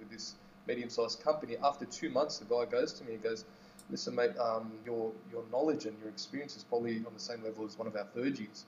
medium-sized 0.68 1.24
company. 1.24 1.58
After 1.64 1.86
two 1.86 2.10
months, 2.10 2.40
the 2.40 2.46
guy 2.46 2.66
goes 2.66 2.94
to 2.94 3.04
me 3.04 3.14
and 3.14 3.24
goes, 3.24 3.46
"Listen, 3.90 4.16
mate, 4.16 4.38
um, 4.38 4.72
your 4.86 5.12
your 5.32 5.44
knowledge 5.52 5.86
and 5.86 5.98
your 6.00 6.10
experience 6.10 6.56
is 6.56 6.64
probably 6.64 6.98
on 6.98 7.14
the 7.14 7.20
same 7.20 7.44
level 7.44 7.66
as 7.66 7.78
one 7.78 7.88
of 7.88 7.96
our 7.96 8.08
third 8.16 8.40
years." 8.40 8.66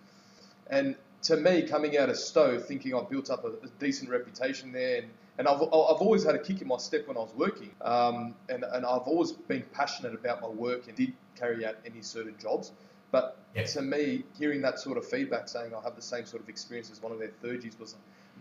And 0.69 0.95
to 1.23 1.37
me, 1.37 1.63
coming 1.63 1.97
out 1.97 2.09
of 2.09 2.17
Stowe, 2.17 2.59
thinking 2.59 2.93
I've 2.93 3.09
built 3.09 3.29
up 3.29 3.45
a, 3.45 3.49
a 3.49 3.69
decent 3.79 4.09
reputation 4.09 4.71
there, 4.71 4.99
and, 4.99 5.09
and 5.37 5.47
I've, 5.47 5.61
I've 5.61 6.01
always 6.01 6.23
had 6.23 6.35
a 6.35 6.39
kick 6.39 6.61
in 6.61 6.67
my 6.67 6.77
step 6.77 7.07
when 7.07 7.17
I 7.17 7.21
was 7.21 7.33
working, 7.35 7.71
um, 7.81 8.35
and, 8.49 8.63
and 8.63 8.85
I've 8.85 9.07
always 9.07 9.31
been 9.31 9.63
passionate 9.73 10.13
about 10.13 10.41
my 10.41 10.49
work 10.49 10.87
and 10.87 10.95
did 10.95 11.13
carry 11.35 11.65
out 11.65 11.75
any 11.85 12.01
certain 12.01 12.35
jobs. 12.39 12.71
But 13.11 13.37
to 13.73 13.81
me, 13.81 14.23
hearing 14.39 14.61
that 14.63 14.79
sort 14.79 14.97
of 14.97 15.07
feedback 15.07 15.47
saying 15.47 15.73
I 15.73 15.81
have 15.81 15.95
the 15.95 16.01
same 16.01 16.25
sort 16.25 16.41
of 16.41 16.49
experience 16.49 16.91
as 16.91 17.01
one 17.01 17.11
of 17.11 17.19
their 17.19 17.31
third 17.41 17.63
years 17.63 17.79
was 17.79 17.95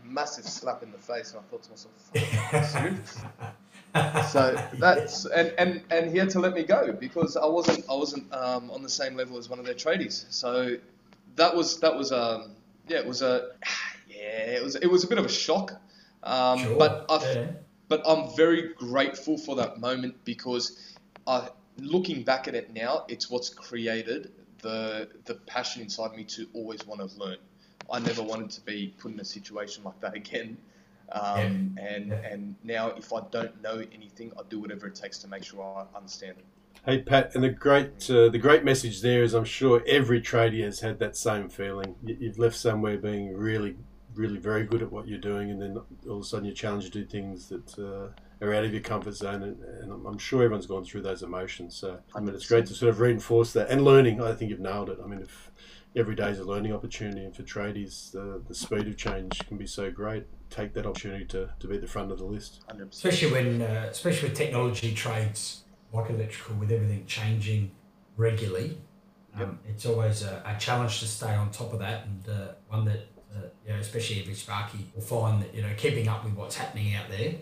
massive 0.05 0.45
slap 0.45 0.83
in 0.83 0.93
the 0.93 0.99
face, 0.99 1.33
and 1.33 1.41
I 1.41 1.43
thought 1.51 1.63
to 1.65 1.71
myself, 1.71 1.93
so 4.33 4.57
that's 4.79 5.27
and, 5.27 5.53
and 5.59 5.83
and 5.91 6.11
he 6.11 6.19
had 6.19 6.31
to 6.31 6.41
let 6.41 6.55
me 6.55 6.63
go 6.63 6.93
because 6.93 7.37
I 7.37 7.47
wasn't 7.47 7.85
I 7.91 7.95
wasn't 7.95 8.33
um, 8.33 8.71
on 8.71 8.83
the 8.83 8.89
same 8.89 9.15
level 9.17 9.39
as 9.39 9.49
one 9.49 9.59
of 9.59 9.65
their 9.65 9.75
tradies. 9.75 10.25
So 10.33 10.77
that 11.37 11.55
was 11.55 11.81
that 11.81 11.97
was 11.97 12.13
um 12.13 12.53
yeah 12.89 12.99
it 12.99 13.07
was 13.07 13.23
a 13.23 13.51
yeah 14.09 14.57
it 14.57 14.63
was 14.63 14.77
it 14.77 14.87
was 14.87 15.05
a 15.05 15.07
bit 15.07 15.19
of 15.19 15.25
a 15.25 15.31
shock. 15.31 15.81
Um, 16.23 16.59
Sure, 16.61 16.77
But 16.79 17.07
I 17.09 17.33
yeah. 17.33 17.47
but 17.89 18.03
I'm 18.07 18.35
very 18.37 18.75
grateful 18.75 19.37
for 19.37 19.57
that 19.57 19.81
moment 19.81 20.15
because 20.25 20.95
I 21.27 21.49
looking 21.79 22.23
back 22.23 22.49
at 22.49 22.55
it 22.55 22.73
now, 22.73 23.05
it's 23.09 23.31
what's 23.31 23.49
created 23.51 24.33
the 24.63 25.09
the 25.25 25.35
passion 25.35 25.83
inside 25.83 26.17
me 26.17 26.25
to 26.25 26.47
always 26.55 26.87
want 26.87 27.01
to 27.01 27.19
learn. 27.19 27.37
I 27.91 27.99
never 27.99 28.23
wanted 28.23 28.51
to 28.51 28.61
be 28.63 28.95
put 28.99 29.13
in 29.13 29.21
a 29.21 29.25
situation 29.25 29.85
like 29.85 30.01
that 30.01 30.15
again. 30.15 30.57
Um, 31.11 31.77
and 31.81 32.09
Yeah. 32.09 32.15
and 32.31 32.55
now 32.65 32.89
if 32.91 33.13
I 33.13 33.21
don't 33.31 33.61
know 33.63 33.83
anything, 33.93 34.33
I 34.39 34.43
do 34.49 34.61
whatever 34.61 34.87
it 34.87 34.95
takes 34.95 35.19
to 35.19 35.29
make 35.29 35.45
sure 35.45 35.63
I 35.63 35.97
understand 35.97 36.39
it. 36.39 36.45
Hey 36.87 37.03
Pat, 37.03 37.35
and 37.35 37.45
the 37.45 37.51
great 37.51 38.11
uh, 38.11 38.29
the 38.31 38.39
great 38.39 38.65
message 38.65 39.03
there 39.03 39.23
is 39.23 39.35
I'm 39.35 39.45
sure 39.45 39.83
every 39.87 40.21
tradie 40.21 40.65
has 40.65 40.81
had 40.81 40.99
that 41.01 41.17
same 41.17 41.49
feeling. 41.49 41.95
You- 42.03 42.17
You've 42.19 42.39
left 42.39 42.57
somewhere 42.57 42.97
being 42.97 43.37
really, 43.37 43.77
really 44.15 44.39
very 44.39 44.65
good 44.65 44.83
at 44.83 44.91
what 44.91 45.07
you're 45.07 45.19
doing, 45.19 45.51
and 45.51 45.61
then 45.61 45.77
all 46.09 46.17
of 46.17 46.23
a 46.23 46.25
sudden 46.25 46.47
you're 46.47 46.55
challenged 46.55 46.93
to 46.95 47.01
do 47.01 47.05
things 47.05 47.49
that 47.51 47.79
uh, 47.79 48.45
are 48.45 48.55
out 48.55 48.65
of 48.65 48.73
your 48.73 48.83
comfort 48.83 49.13
zone, 49.15 49.43
and, 49.43 49.63
and 49.63 49.93
I'm- 49.93 50.07
I'm 50.07 50.19
sure 50.19 50.43
everyone's 50.43 50.67
gone 50.67 50.85
through 50.85 51.03
those 51.03 51.23
emotions. 51.23 51.77
So 51.77 51.99
I 52.15 52.21
mean, 52.21 52.35
it's 52.35 52.47
great 52.49 52.67
to 52.67 52.75
sort 52.75 52.89
of 52.91 53.01
reinforce 53.01 53.53
that 53.53 53.69
and 53.71 53.85
learning. 53.85 54.23
I 54.23 54.33
think 54.35 54.51
you've 54.51 54.61
nailed 54.61 54.89
it. 54.89 54.99
I 55.05 55.07
mean, 55.07 55.21
if 55.21 55.51
every 55.95 56.15
day 56.15 56.31
is 56.31 56.39
a 56.39 56.45
learning 56.45 56.73
opportunity, 56.73 57.25
and 57.25 57.35
for 57.35 57.43
tradies, 57.43 58.13
the, 58.13 58.43
the 58.47 58.55
speed 58.55 58.87
of 58.89 58.97
change 58.97 59.47
can 59.47 59.57
be 59.57 59.67
so 59.67 59.91
great. 59.91 60.27
Take 60.51 60.75
that 60.75 60.87
opportunity 60.87 61.25
to, 61.27 61.51
to 61.59 61.67
be 61.67 61.77
at 61.77 61.81
the 61.81 61.87
front 61.87 62.11
of 62.13 62.19
the 62.19 62.25
list. 62.25 62.61
100%. 62.69 62.93
especially 62.93 63.33
when, 63.33 63.63
uh, 63.63 63.89
especially 63.91 64.29
with 64.29 64.39
technology 64.39 64.95
trades 64.95 65.65
like 65.93 66.11
electrical, 66.11 66.57
with 66.57 66.73
everything 66.73 67.05
changing 67.07 67.71
regularly. 68.17 68.79
Um, 69.35 69.59
It's 69.67 69.87
always 69.87 70.23
a, 70.23 70.43
a 70.45 70.59
challenge 70.59 71.01
to 71.01 71.07
stay 71.07 71.35
on 71.35 71.51
top 71.51 71.73
of 71.73 71.79
that, 71.79 72.07
and 72.07 72.29
uh, 72.29 72.53
one 72.69 72.85
that 72.85 73.09
uh, 73.35 73.47
you 73.67 73.73
know, 73.73 73.79
especially 73.79 74.21
every 74.21 74.35
Sparky 74.35 74.91
will 74.95 75.03
find 75.03 75.43
that 75.43 75.55
you 75.55 75.63
know 75.63 75.73
keeping 75.77 76.07
up 76.07 76.23
with 76.25 76.35
what's 76.35 76.57
happening 76.57 76.95
out 76.95 77.09
there 77.09 77.35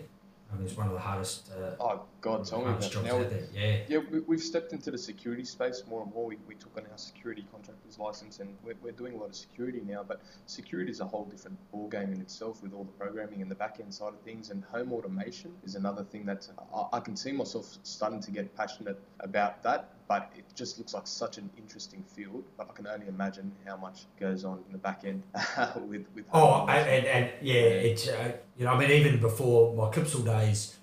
um, 0.53 0.65
is 0.65 0.75
one 0.75 0.87
of 0.87 0.93
the 0.93 0.99
hardest. 0.99 1.49
Uh, 1.51 1.75
Oh 1.79 2.03
God, 2.21 2.45
tell 2.45 2.59
me 2.59 2.65
about. 2.71 3.03
Now. 3.03 3.25
Yeah. 3.53 3.77
Yeah, 3.87 3.99
we, 4.11 4.19
we've 4.21 4.41
stepped 4.41 4.73
into 4.73 4.91
the 4.91 4.97
security 4.97 5.43
space 5.43 5.83
more 5.89 6.03
and 6.03 6.13
more. 6.13 6.25
We, 6.27 6.37
we 6.47 6.55
took 6.55 6.75
on 6.77 6.83
our 6.91 6.97
security 6.97 7.45
contractor's 7.51 7.97
license 7.97 8.39
and 8.39 8.55
we're, 8.63 8.75
we're 8.81 8.91
doing 8.91 9.13
a 9.13 9.17
lot 9.17 9.29
of 9.29 9.35
security 9.35 9.81
now. 9.85 10.03
But 10.07 10.21
security 10.45 10.91
is 10.91 10.99
a 10.99 11.05
whole 11.05 11.25
different 11.25 11.57
ballgame 11.73 12.13
in 12.13 12.21
itself 12.21 12.61
with 12.61 12.73
all 12.73 12.83
the 12.83 12.91
programming 12.91 13.41
and 13.41 13.49
the 13.49 13.55
back 13.55 13.79
end 13.79 13.93
side 13.93 14.13
of 14.13 14.21
things. 14.21 14.49
And 14.49 14.63
home 14.65 14.91
automation 14.93 15.51
is 15.63 15.75
another 15.75 16.03
thing 16.03 16.25
that 16.25 16.47
I, 16.73 16.97
I 16.97 16.99
can 16.99 17.15
see 17.15 17.31
myself 17.31 17.77
starting 17.83 18.21
to 18.21 18.31
get 18.31 18.55
passionate 18.55 18.99
about 19.19 19.63
that. 19.63 19.89
But 20.11 20.29
it 20.35 20.43
just 20.55 20.77
looks 20.77 20.93
like 20.93 21.07
such 21.07 21.37
an 21.37 21.49
interesting 21.57 22.03
field. 22.03 22.43
But 22.57 22.67
I 22.69 22.73
can 22.73 22.85
only 22.85 23.07
imagine 23.07 23.49
how 23.65 23.77
much 23.77 24.07
goes 24.19 24.43
on 24.43 24.61
in 24.67 24.73
the 24.73 24.77
back 24.77 25.03
end 25.05 25.23
with 25.87 26.05
with. 26.13 26.25
Oh, 26.33 26.65
and, 26.67 26.85
and, 26.85 27.05
and 27.05 27.29
yeah, 27.41 27.61
it's 27.87 28.09
uh, 28.09 28.33
you 28.57 28.65
know, 28.65 28.73
I 28.73 28.77
mean, 28.77 28.91
even 28.91 29.21
before 29.21 29.73
my 29.73 29.89
Clipsal 29.89 30.25
days, 30.25 30.75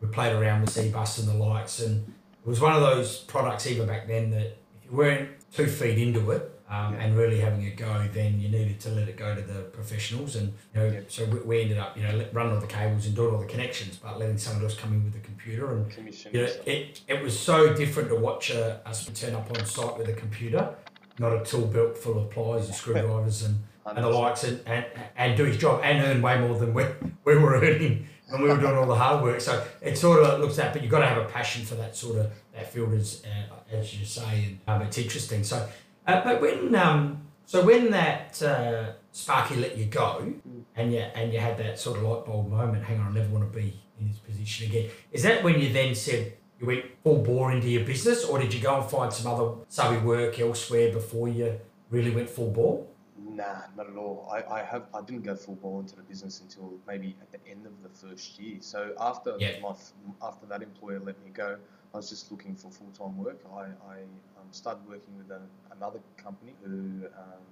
we 0.00 0.08
played 0.08 0.32
around 0.34 0.62
with 0.62 0.70
C-Bus 0.70 1.18
and 1.18 1.28
the 1.28 1.34
likes, 1.34 1.78
and 1.78 2.12
it 2.44 2.48
was 2.48 2.60
one 2.60 2.72
of 2.74 2.80
those 2.80 3.18
products 3.18 3.68
even 3.68 3.86
back 3.86 4.08
then 4.08 4.30
that 4.30 4.58
if 4.76 4.90
you 4.90 4.96
weren't 4.96 5.30
two 5.52 5.68
feet 5.68 5.98
into 5.98 6.28
it 6.32 6.50
um, 6.72 6.94
Yeah. 6.94 7.00
and 7.02 7.16
really 7.16 7.38
having 7.38 7.64
a 7.66 7.70
go, 7.70 8.08
then 8.12 8.40
you 8.40 8.48
needed 8.48 8.80
to 8.80 8.88
let 8.90 9.06
it 9.08 9.16
go 9.16 9.34
to 9.34 9.42
the 9.42 9.60
professionals, 9.78 10.36
and 10.36 10.46
you 10.74 10.80
know, 10.80 10.86
Yeah. 10.86 11.00
so 11.08 11.24
we, 11.26 11.38
we 11.40 11.60
ended 11.62 11.78
up 11.78 11.96
you 11.96 12.02
know 12.02 12.24
running 12.32 12.54
all 12.54 12.60
the 12.60 12.66
cables 12.66 13.04
and 13.06 13.14
doing 13.14 13.34
all 13.34 13.40
the 13.40 13.46
connections, 13.46 13.96
but 14.02 14.18
letting 14.18 14.38
someone 14.38 14.64
else 14.64 14.74
come 14.74 14.92
in 14.94 15.04
with 15.04 15.12
the 15.12 15.20
computer 15.20 15.70
and 15.74 15.90
commission. 15.90 16.32
you 16.34 16.42
know, 16.42 16.52
it, 16.66 17.00
it 17.06 17.22
was 17.22 17.38
so 17.38 17.74
different 17.74 18.08
to 18.08 18.16
watch 18.16 18.50
uh, 18.50 18.78
us 18.86 19.04
turn 19.20 19.34
up 19.34 19.48
on 19.50 19.64
site 19.66 19.98
with 19.98 20.08
a 20.08 20.14
computer, 20.14 20.74
not 21.18 21.32
a 21.32 21.44
tool 21.44 21.66
belt 21.66 21.98
full 21.98 22.18
of 22.18 22.30
pliers 22.30 22.66
and 22.66 22.74
screwdrivers 22.74 23.42
and, 23.42 23.56
and 23.86 24.04
the 24.04 24.08
likes, 24.08 24.44
and, 24.44 24.60
and, 24.66 24.86
and 25.16 25.36
do 25.36 25.44
his 25.44 25.58
job 25.58 25.80
and 25.84 26.02
earn 26.04 26.22
way 26.22 26.38
more 26.40 26.58
than 26.58 26.72
we, 26.72 26.84
we 27.24 27.36
were 27.36 27.56
earning 27.56 28.06
when 28.30 28.40
we 28.42 28.48
were 28.48 28.56
doing 28.56 28.74
all 28.76 28.86
the 28.86 28.94
hard 28.94 29.22
work. 29.22 29.40
So 29.42 29.62
it 29.82 29.98
sort 29.98 30.22
of 30.22 30.40
looks 30.40 30.58
at, 30.58 30.72
but 30.72 30.80
you've 30.80 30.90
got 30.90 31.00
to 31.00 31.06
have 31.06 31.18
a 31.18 31.26
passion 31.26 31.64
for 31.66 31.74
that 31.74 31.94
sort 31.94 32.16
of 32.18 32.30
that 32.54 32.72
field, 32.72 32.92
as, 32.94 33.22
uh, 33.26 33.54
as 33.76 33.98
you 33.98 34.04
say, 34.06 34.44
and 34.46 34.58
um, 34.68 34.82
it's 34.86 34.96
interesting. 34.98 35.42
So, 35.44 35.68
uh, 36.06 36.24
but 36.24 36.40
when 36.40 36.74
um, 36.74 37.22
so 37.44 37.64
when 37.64 37.90
that 37.90 38.42
uh, 38.42 38.92
Sparky 39.12 39.56
let 39.56 39.76
you 39.76 39.86
go, 39.86 40.32
and 40.76 40.92
you 40.92 41.00
and 41.00 41.32
you 41.32 41.38
had 41.38 41.58
that 41.58 41.78
sort 41.78 41.98
of 41.98 42.04
light 42.04 42.24
bulb 42.26 42.50
moment, 42.50 42.84
hang 42.84 43.00
on, 43.00 43.08
I 43.08 43.12
never 43.20 43.30
want 43.30 43.50
to 43.52 43.58
be 43.58 43.80
in 44.00 44.08
this 44.08 44.18
position 44.18 44.68
again. 44.68 44.90
Is 45.12 45.22
that 45.22 45.42
when 45.44 45.60
you 45.60 45.72
then 45.72 45.94
said 45.94 46.34
you 46.60 46.66
went 46.66 46.84
full 47.02 47.18
bore 47.18 47.52
into 47.52 47.68
your 47.68 47.84
business, 47.84 48.24
or 48.24 48.38
did 48.38 48.52
you 48.54 48.60
go 48.60 48.80
and 48.80 48.90
find 48.90 49.12
some 49.12 49.32
other 49.32 49.52
subby 49.68 49.98
work 49.98 50.38
elsewhere 50.38 50.92
before 50.92 51.28
you 51.28 51.58
really 51.90 52.10
went 52.10 52.30
full 52.30 52.50
bore? 52.50 52.86
Nah, 53.24 53.62
not 53.76 53.88
at 53.88 53.96
all. 53.96 54.28
I, 54.30 54.60
I 54.60 54.62
have 54.64 54.84
I 54.94 55.00
didn't 55.02 55.24
go 55.24 55.34
full 55.36 55.54
bore 55.56 55.80
into 55.80 55.96
the 55.96 56.02
business 56.02 56.40
until 56.40 56.74
maybe 56.86 57.16
at 57.20 57.30
the 57.32 57.50
end 57.50 57.66
of 57.66 57.72
the 57.82 57.88
first 57.88 58.38
year. 58.38 58.58
So 58.60 58.92
after 59.00 59.36
Yeah. 59.38 59.60
my 59.62 59.74
after 60.22 60.46
that 60.46 60.62
employer 60.62 61.00
let 61.00 61.22
me 61.24 61.30
go, 61.32 61.56
I 61.94 61.96
was 61.96 62.08
just 62.10 62.30
looking 62.30 62.54
for 62.56 62.70
full 62.70 62.90
time 62.90 63.16
work. 63.18 63.40
I, 63.54 63.64
I 63.92 63.96
um, 64.42 64.48
started 64.52 64.82
working 64.88 65.16
with 65.16 65.30
a, 65.30 65.40
another 65.76 66.00
company 66.16 66.54
who 66.64 67.06
um, 67.18 67.42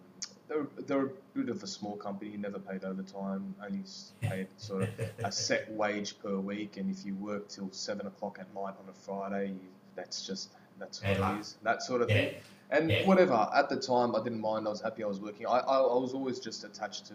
they're 0.49 0.67
they're 0.87 1.07
a 1.07 1.11
bit 1.35 1.49
of 1.49 1.63
a 1.63 1.67
small 1.67 1.97
company. 1.97 2.37
Never 2.37 2.59
paid 2.59 2.85
overtime. 2.85 3.55
Only 3.65 3.85
paid 4.29 4.49
sort 4.57 4.83
of 4.83 4.89
a 5.25 5.33
set 5.49 5.71
wage 5.73 6.19
per 6.19 6.39
week. 6.39 6.77
And 6.77 6.91
if 6.91 7.05
you 7.05 7.15
work 7.15 7.49
till 7.49 7.71
seven 7.73 8.07
o'clock 8.07 8.39
at 8.41 8.53
night 8.55 8.75
on 8.83 8.89
a 8.89 8.93
Friday, 8.93 9.55
that's 9.95 10.27
just 10.27 10.51
that's 10.79 11.03
what 11.05 11.19
luck. 11.19 11.37
it 11.37 11.41
is. 11.41 11.57
That 11.63 11.83
sort 11.83 12.03
of 12.03 12.09
Yeah. 12.11 12.15
thing. 12.17 12.35
And 12.71 12.91
Yeah. 12.91 13.07
whatever, 13.07 13.49
at 13.55 13.69
the 13.69 13.77
time, 13.77 14.15
I 14.15 14.23
didn't 14.23 14.41
mind. 14.41 14.67
I 14.67 14.71
was 14.71 14.81
happy 14.81 15.03
I 15.03 15.07
was 15.09 15.21
working. 15.21 15.47
I, 15.47 15.59
I, 15.59 15.79
I 15.81 15.99
was 15.99 16.15
always 16.15 16.39
just 16.41 16.65
attached 16.65 17.07
to. 17.07 17.15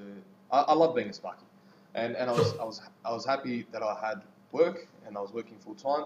I, 0.51 0.61
I 0.61 0.73
love 0.73 0.95
being 0.95 1.09
a 1.09 1.13
Sparky, 1.13 1.45
and 1.93 2.15
and 2.15 2.29
I 2.29 2.33
was 2.33 2.55
I 2.59 2.63
was 2.65 2.81
I 3.05 3.11
was 3.11 3.25
happy 3.25 3.65
that 3.71 3.83
I 3.83 3.97
had 4.01 4.21
work 4.51 4.87
and 5.07 5.17
I 5.17 5.21
was 5.21 5.33
working 5.33 5.57
full 5.59 5.75
time. 5.75 6.05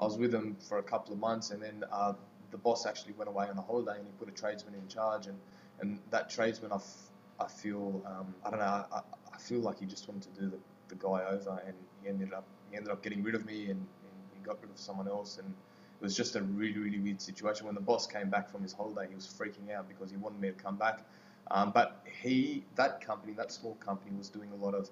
I 0.00 0.04
was 0.04 0.16
with 0.16 0.30
them 0.30 0.56
for 0.68 0.78
a 0.78 0.82
couple 0.82 1.12
of 1.12 1.18
months, 1.18 1.50
and 1.50 1.62
then 1.62 1.84
uh, 1.92 2.12
the 2.50 2.58
boss 2.58 2.86
actually 2.86 3.12
went 3.12 3.28
away 3.28 3.46
on 3.48 3.58
a 3.58 3.62
holiday, 3.62 3.98
and 3.98 4.06
he 4.06 4.12
put 4.18 4.28
a 4.28 4.32
tradesman 4.32 4.74
in 4.74 4.86
charge, 4.88 5.26
and 5.26 5.38
and 5.80 6.00
that 6.10 6.28
tradesman, 6.28 6.72
I, 6.72 6.76
f- 6.76 7.10
I 7.38 7.46
feel 7.46 8.02
um, 8.06 8.34
I 8.44 8.50
don't 8.50 8.58
know, 8.58 8.64
I, 8.92 9.00
I 9.32 9.38
feel 9.38 9.60
like 9.60 9.78
he 9.78 9.86
just 9.86 10.08
wanted 10.08 10.34
to 10.34 10.40
do 10.40 10.50
the, 10.50 10.58
the 10.88 10.94
guy 10.96 11.24
over, 11.30 11.62
and 11.66 11.74
he 12.02 12.08
ended 12.08 12.32
up 12.32 12.44
he 12.70 12.76
ended 12.76 12.92
up 12.92 13.02
getting 13.02 13.22
rid 13.22 13.34
of 13.34 13.46
me, 13.46 13.64
and, 13.64 13.70
and 13.70 14.18
he 14.34 14.40
got 14.42 14.60
rid 14.62 14.70
of 14.70 14.78
someone 14.78 15.08
else, 15.08 15.38
and 15.38 15.48
it 15.48 16.02
was 16.02 16.16
just 16.16 16.36
a 16.36 16.42
really, 16.42 16.78
really 16.78 16.98
weird 16.98 17.20
situation. 17.20 17.66
When 17.66 17.74
the 17.74 17.80
boss 17.80 18.06
came 18.06 18.30
back 18.30 18.50
from 18.50 18.62
his 18.62 18.72
holiday, 18.72 19.08
he 19.08 19.14
was 19.14 19.26
freaking 19.26 19.72
out 19.74 19.88
because 19.88 20.10
he 20.10 20.16
wanted 20.16 20.40
me 20.40 20.48
to 20.48 20.54
come 20.54 20.76
back. 20.76 21.04
Um, 21.50 21.72
but 21.72 22.04
he, 22.22 22.64
that 22.76 23.00
company, 23.00 23.32
that 23.34 23.50
small 23.50 23.74
company, 23.76 24.14
was 24.16 24.28
doing 24.28 24.50
a 24.52 24.64
lot 24.64 24.74
of 24.74 24.90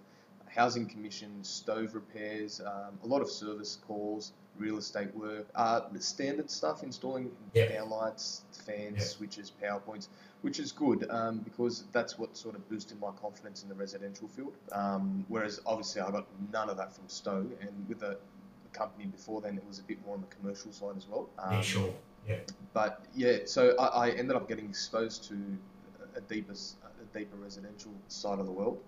housing 0.48 0.86
commissions, 0.86 1.48
stove 1.48 1.94
repairs, 1.94 2.60
um, 2.60 2.98
a 3.04 3.06
lot 3.06 3.20
of 3.22 3.30
service 3.30 3.78
calls, 3.86 4.32
real 4.58 4.78
estate 4.78 5.14
work, 5.14 5.46
uh, 5.54 5.80
the 5.92 6.00
standard 6.00 6.50
stuff, 6.50 6.82
installing 6.82 7.30
Yeah. 7.54 7.66
downlights, 7.70 8.40
fans, 8.64 8.96
Yeah. 8.98 9.04
switches, 9.04 9.50
power 9.50 9.80
points, 9.80 10.08
which 10.42 10.58
is 10.60 10.72
good 10.72 11.08
um, 11.10 11.38
because 11.40 11.84
that's 11.92 12.18
what 12.18 12.36
sort 12.36 12.54
of 12.54 12.68
boosted 12.68 13.00
my 13.00 13.10
confidence 13.12 13.62
in 13.62 13.68
the 13.68 13.75
residential 13.75 14.28
field. 14.28 14.54
Um, 14.72 15.25
whereas 15.28 15.60
obviously 15.66 16.00
I 16.02 16.10
got 16.10 16.26
none 16.52 16.68
of 16.70 16.76
that 16.76 16.92
from 16.92 17.08
Stowe, 17.08 17.46
and 17.60 17.88
with 17.88 18.00
the 18.00 18.18
company 18.72 19.06
before 19.06 19.40
then, 19.40 19.56
it 19.56 19.66
was 19.66 19.78
a 19.78 19.82
bit 19.82 20.04
more 20.04 20.14
on 20.14 20.20
the 20.20 20.34
commercial 20.36 20.72
side 20.72 20.96
as 20.96 21.06
well. 21.08 21.28
Um, 21.38 21.52
yeah, 21.54 21.60
sure. 21.62 21.94
Yeah. 22.26 22.38
But 22.75 23.04
yeah, 23.14 23.38
so 23.46 23.75
I, 23.78 24.08
I 24.08 24.10
ended 24.10 24.36
up 24.36 24.48
getting 24.48 24.66
exposed 24.68 25.25
to 25.28 25.34
a 26.14 26.20
deeper, 26.22 26.52
a 26.52 27.18
deeper 27.18 27.36
residential 27.36 27.92
side 28.08 28.38
of 28.38 28.46
the 28.46 28.52
world. 28.52 28.82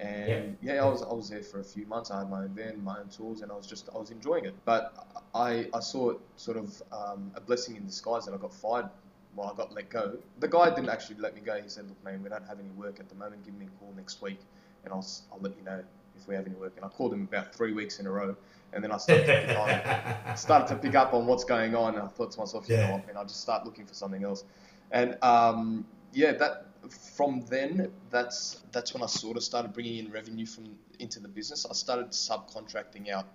And 0.00 0.56
yeah, 0.62 0.82
I 0.84 0.88
was 0.88 1.02
I 1.02 1.12
was 1.12 1.28
there 1.28 1.42
for 1.42 1.60
a 1.60 1.64
few 1.64 1.86
months. 1.86 2.10
I 2.10 2.20
had 2.20 2.30
my 2.30 2.44
own 2.44 2.50
van, 2.50 2.82
my 2.82 2.98
own 3.00 3.08
tools, 3.08 3.42
and 3.42 3.52
I 3.52 3.54
was 3.56 3.66
just 3.66 3.90
I 3.94 3.98
was 3.98 4.10
enjoying 4.10 4.46
it. 4.46 4.54
But 4.64 4.94
I 5.34 5.68
I 5.74 5.80
saw 5.80 6.10
it 6.10 6.18
sort 6.36 6.56
of 6.56 6.82
um, 6.92 7.30
a 7.34 7.40
blessing 7.40 7.76
in 7.76 7.84
disguise 7.86 8.24
that 8.26 8.34
I 8.34 8.38
got 8.38 8.54
fired. 8.54 8.88
Well, 9.36 9.50
I 9.52 9.56
got 9.56 9.72
let 9.74 9.90
go. 9.90 10.18
The 10.40 10.48
guy 10.48 10.70
didn't 10.70 10.88
actually 10.88 11.16
let 11.18 11.34
me 11.34 11.42
go. 11.42 11.60
He 11.60 11.68
said, 11.68 11.86
"Look, 11.88 12.02
man, 12.02 12.22
we 12.22 12.30
don't 12.30 12.46
have 12.48 12.58
any 12.58 12.70
work 12.70 12.98
at 12.98 13.08
the 13.08 13.14
moment. 13.14 13.44
Give 13.44 13.54
me 13.54 13.66
a 13.66 13.78
call 13.78 13.92
next 13.96 14.22
week, 14.22 14.40
and 14.84 14.92
I'll 14.92 15.06
I'll 15.32 15.40
let 15.40 15.56
you 15.58 15.64
know 15.64 15.82
if 16.16 16.26
we 16.26 16.34
have 16.34 16.46
any 16.46 16.56
work." 16.56 16.72
And 16.76 16.84
I 16.84 16.88
called 16.88 17.12
him 17.12 17.22
about 17.22 17.54
three 17.54 17.72
weeks 17.74 18.00
in 18.00 18.06
a 18.06 18.10
row, 18.10 18.34
and 18.72 18.82
then 18.82 18.92
I 18.92 18.96
started 18.96 19.26
to 19.26 19.46
pick 19.46 19.56
on 19.56 20.36
started 20.36 20.68
to 20.68 20.76
pick 20.80 20.94
up 20.94 21.12
on 21.14 21.26
what's 21.26 21.44
going 21.44 21.74
on, 21.76 21.94
and 21.94 22.02
I 22.02 22.06
thought 22.06 22.32
to 22.32 22.40
myself, 22.40 22.68
you 22.68 22.76
Yeah. 22.76 22.86
know 22.86 22.92
what, 22.94 23.06
man, 23.06 23.16
I'll 23.18 23.24
just 23.26 23.42
start 23.42 23.64
looking 23.66 23.86
for 23.86 23.94
something 23.94 24.24
else. 24.24 24.44
And 24.90 25.16
um, 25.22 25.86
yeah, 26.12 26.32
that 26.32 26.69
from 26.88 27.44
then, 27.48 27.90
that's 28.10 28.62
that's 28.72 28.94
when 28.94 29.02
I 29.02 29.06
sort 29.06 29.36
of 29.36 29.42
started 29.42 29.72
bringing 29.72 29.98
in 29.98 30.10
revenue 30.10 30.46
from 30.46 30.76
into 30.98 31.20
the 31.20 31.28
business. 31.28 31.66
I 31.68 31.74
started 31.74 32.10
subcontracting 32.10 33.10
out 33.10 33.26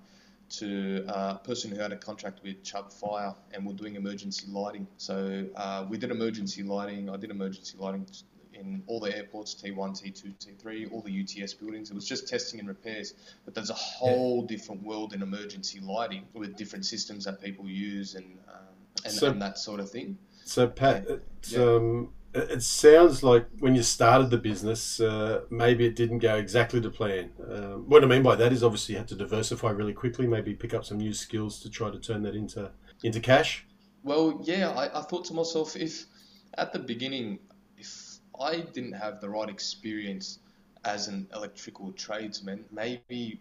to 0.48 1.06
uh, 1.08 1.38
a 1.42 1.42
person 1.44 1.72
who 1.72 1.80
had 1.80 1.92
a 1.92 1.98
contract 1.98 2.42
with 2.44 2.64
Chubb 2.64 2.92
Fire, 2.92 3.34
and 3.54 3.66
we're 3.66 3.74
doing 3.74 3.96
emergency 3.96 4.46
lighting. 4.48 4.88
So 4.98 5.48
uh, 5.56 5.86
we 5.90 5.98
did 5.98 6.12
emergency 6.12 6.64
lighting. 6.64 7.10
I 7.10 7.18
did 7.18 7.32
emergency 7.32 7.78
lighting 7.78 8.08
in 8.54 8.82
all 8.88 9.00
the 9.00 9.16
airports, 9.16 9.54
T1, 9.54 10.02
T2, 10.02 10.34
T3, 10.38 10.92
all 10.92 11.02
the 11.02 11.22
UTS 11.22 11.54
buildings. 11.56 11.90
It 11.90 11.94
was 11.94 12.08
just 12.08 12.28
testing 12.28 12.60
and 12.60 12.70
repairs. 12.70 13.14
But 13.44 13.54
there's 13.54 13.70
a 13.70 13.76
whole 13.76 14.42
yeah. 14.42 14.56
different 14.56 14.84
world 14.84 15.14
in 15.14 15.22
emergency 15.22 15.80
lighting 15.82 16.24
with 16.34 16.56
different 16.56 16.86
systems 16.86 17.26
that 17.26 17.42
people 17.42 17.68
use 17.68 18.16
and 18.16 18.38
um, 18.48 18.76
and, 19.04 19.14
so, 19.14 19.28
and, 19.30 19.42
that 19.42 19.58
sort 19.58 19.80
of 19.80 19.90
thing. 19.90 20.18
So 20.46 20.68
Pat, 20.68 21.08
yeah. 21.50 21.60
um, 21.60 22.10
it 22.36 22.64
sounds 22.64 23.24
like 23.24 23.48
when 23.60 23.76
you 23.76 23.84
started 23.84 24.30
the 24.30 24.38
business, 24.38 25.00
uh, 25.00 25.42
maybe 25.50 25.86
it 25.86 25.96
didn't 25.96 26.20
go 26.20 26.36
exactly 26.36 26.82
to 26.82 26.90
plan. 26.90 27.32
Um, 27.50 27.90
what 27.90 28.04
I 28.04 28.08
mean 28.08 28.24
by 28.24 28.36
that 28.36 28.52
is 28.52 28.64
obviously 28.64 28.94
you 28.94 29.00
had 29.00 29.08
to 29.10 29.16
diversify 29.16 29.72
really 29.72 29.94
quickly, 29.94 30.28
maybe 30.28 30.54
pick 30.54 30.74
up 30.74 30.86
some 30.86 30.98
new 30.98 31.14
skills 31.14 31.60
to 31.62 31.70
try 31.70 31.90
to 31.90 32.00
turn 32.00 32.24
that 32.24 32.36
into 32.36 32.72
into 33.04 33.20
cash. 33.20 33.66
Well, 34.04 34.40
yeah, 34.44 34.70
I, 34.70 35.00
I 35.00 35.02
thought 35.02 35.26
to 35.26 35.34
myself, 35.34 35.76
if 35.76 36.06
at 36.58 36.74
the 36.74 36.80
beginning, 36.80 37.40
if 37.78 38.20
I 38.40 38.58
didn't 38.60 38.94
have 38.94 39.22
the 39.22 39.30
right 39.30 39.50
experience 39.50 40.40
as 40.84 41.08
an 41.08 41.28
electrical 41.34 41.92
tradesman, 41.94 42.66
maybe 42.72 43.40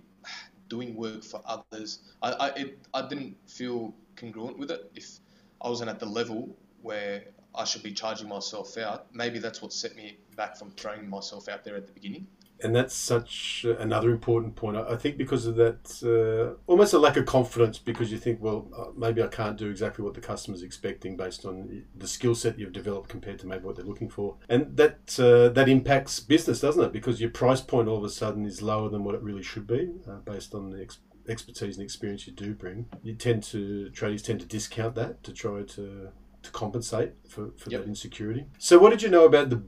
doing 0.68 0.94
work 0.96 1.22
for 1.22 1.42
others, 1.46 2.00
I, 2.22 2.32
I, 2.32 2.48
it, 2.50 2.78
I 2.94 3.06
didn't 3.06 3.36
feel 3.46 3.94
congruent 4.16 4.58
with 4.58 4.70
it. 4.70 4.90
If 4.94 5.18
I 5.60 5.68
wasn't 5.68 5.90
at 5.90 5.98
the 5.98 6.06
level 6.06 6.56
where 6.82 7.24
I 7.54 7.64
should 7.64 7.82
be 7.82 7.92
charging 7.92 8.28
myself 8.28 8.76
out. 8.78 9.06
Maybe 9.12 9.38
that's 9.38 9.62
what 9.62 9.72
set 9.72 9.94
me 9.96 10.18
back 10.36 10.56
from 10.56 10.70
throwing 10.72 11.08
myself 11.08 11.48
out 11.48 11.64
there 11.64 11.76
at 11.76 11.86
the 11.86 11.92
beginning. 11.92 12.26
And 12.62 12.74
that's 12.74 12.94
such 12.94 13.66
another 13.78 14.10
important 14.10 14.54
point. 14.54 14.76
I 14.76 14.96
think 14.96 15.18
because 15.18 15.44
of 15.46 15.56
that, 15.56 16.00
uh, 16.02 16.58
almost 16.66 16.94
a 16.94 16.98
lack 16.98 17.16
of 17.16 17.26
confidence, 17.26 17.78
because 17.78 18.12
you 18.12 18.18
think, 18.18 18.40
well, 18.40 18.68
uh, 18.76 18.84
maybe 18.96 19.22
I 19.22 19.26
can't 19.26 19.56
do 19.56 19.68
exactly 19.68 20.04
what 20.04 20.14
the 20.14 20.20
customer's 20.20 20.62
expecting 20.62 21.16
based 21.16 21.44
on 21.44 21.82
the 21.96 22.06
skill 22.06 22.34
set 22.34 22.58
you've 22.58 22.72
developed 22.72 23.10
compared 23.10 23.40
to 23.40 23.46
maybe 23.46 23.64
what 23.64 23.76
they're 23.76 23.84
looking 23.84 24.08
for, 24.08 24.36
and 24.48 24.76
that 24.76 25.18
uh, 25.18 25.48
that 25.48 25.68
impacts 25.68 26.20
business, 26.20 26.60
doesn't 26.60 26.82
it? 26.82 26.92
Because 26.92 27.20
your 27.20 27.30
price 27.30 27.60
point 27.60 27.88
all 27.88 27.98
of 27.98 28.04
a 28.04 28.08
sudden 28.08 28.46
is 28.46 28.62
lower 28.62 28.88
than 28.88 29.02
what 29.02 29.16
it 29.16 29.22
really 29.22 29.42
should 29.42 29.66
be, 29.66 29.90
uh, 30.08 30.18
based 30.24 30.54
on 30.54 30.70
the 30.70 30.80
ex- 30.80 31.00
expertise 31.28 31.76
and 31.76 31.84
experience 31.84 32.26
you 32.26 32.32
do 32.32 32.54
bring. 32.54 32.86
You 33.02 33.14
tend 33.14 33.42
to 33.44 33.90
traders 33.90 34.22
tend 34.22 34.40
to 34.40 34.46
discount 34.46 34.94
that 34.94 35.24
to 35.24 35.32
try 35.32 35.62
to 35.62 36.10
to 36.44 36.50
compensate 36.50 37.12
for, 37.28 37.50
for 37.56 37.70
yep. 37.70 37.80
that 37.82 37.88
insecurity. 37.88 38.46
So, 38.58 38.78
what 38.78 38.90
did 38.90 39.02
you 39.02 39.08
know 39.08 39.24
about 39.24 39.50
the 39.50 39.62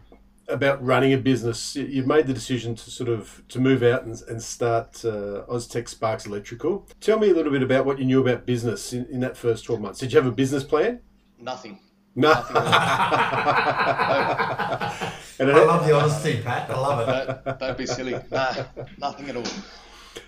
about 0.48 0.84
running 0.84 1.12
a 1.12 1.18
business? 1.18 1.74
You've 1.74 2.06
made 2.06 2.26
the 2.26 2.34
decision 2.34 2.74
to 2.76 2.90
sort 2.90 3.08
of 3.08 3.42
to 3.48 3.58
move 3.58 3.82
out 3.82 4.04
and, 4.04 4.20
and 4.28 4.40
start 4.42 5.04
uh, 5.04 5.44
Oztech 5.48 5.88
Sparks 5.88 6.26
Electrical. 6.26 6.86
Tell 7.00 7.18
me 7.18 7.30
a 7.30 7.34
little 7.34 7.50
bit 7.52 7.62
about 7.62 7.84
what 7.84 7.98
you 7.98 8.04
knew 8.04 8.20
about 8.20 8.46
business 8.46 8.92
in, 8.92 9.06
in 9.06 9.20
that 9.20 9.36
first 9.36 9.64
twelve 9.64 9.80
months. 9.80 9.98
Did 9.98 10.12
you 10.12 10.18
have 10.18 10.26
a 10.26 10.32
business 10.32 10.62
plan? 10.62 11.00
Nothing. 11.38 11.80
No. 12.14 12.30
Nothing 12.30 12.56
I 15.38 15.64
love 15.64 15.86
the 15.86 15.94
honesty, 15.94 16.40
Pat. 16.42 16.70
I 16.70 16.78
love 16.78 17.06
it. 17.06 17.44
Don't, 17.44 17.58
don't 17.58 17.78
be 17.78 17.86
silly. 17.86 18.18
Nah, 18.30 18.64
nothing 18.96 19.28
at 19.28 19.36
all. 19.36 19.44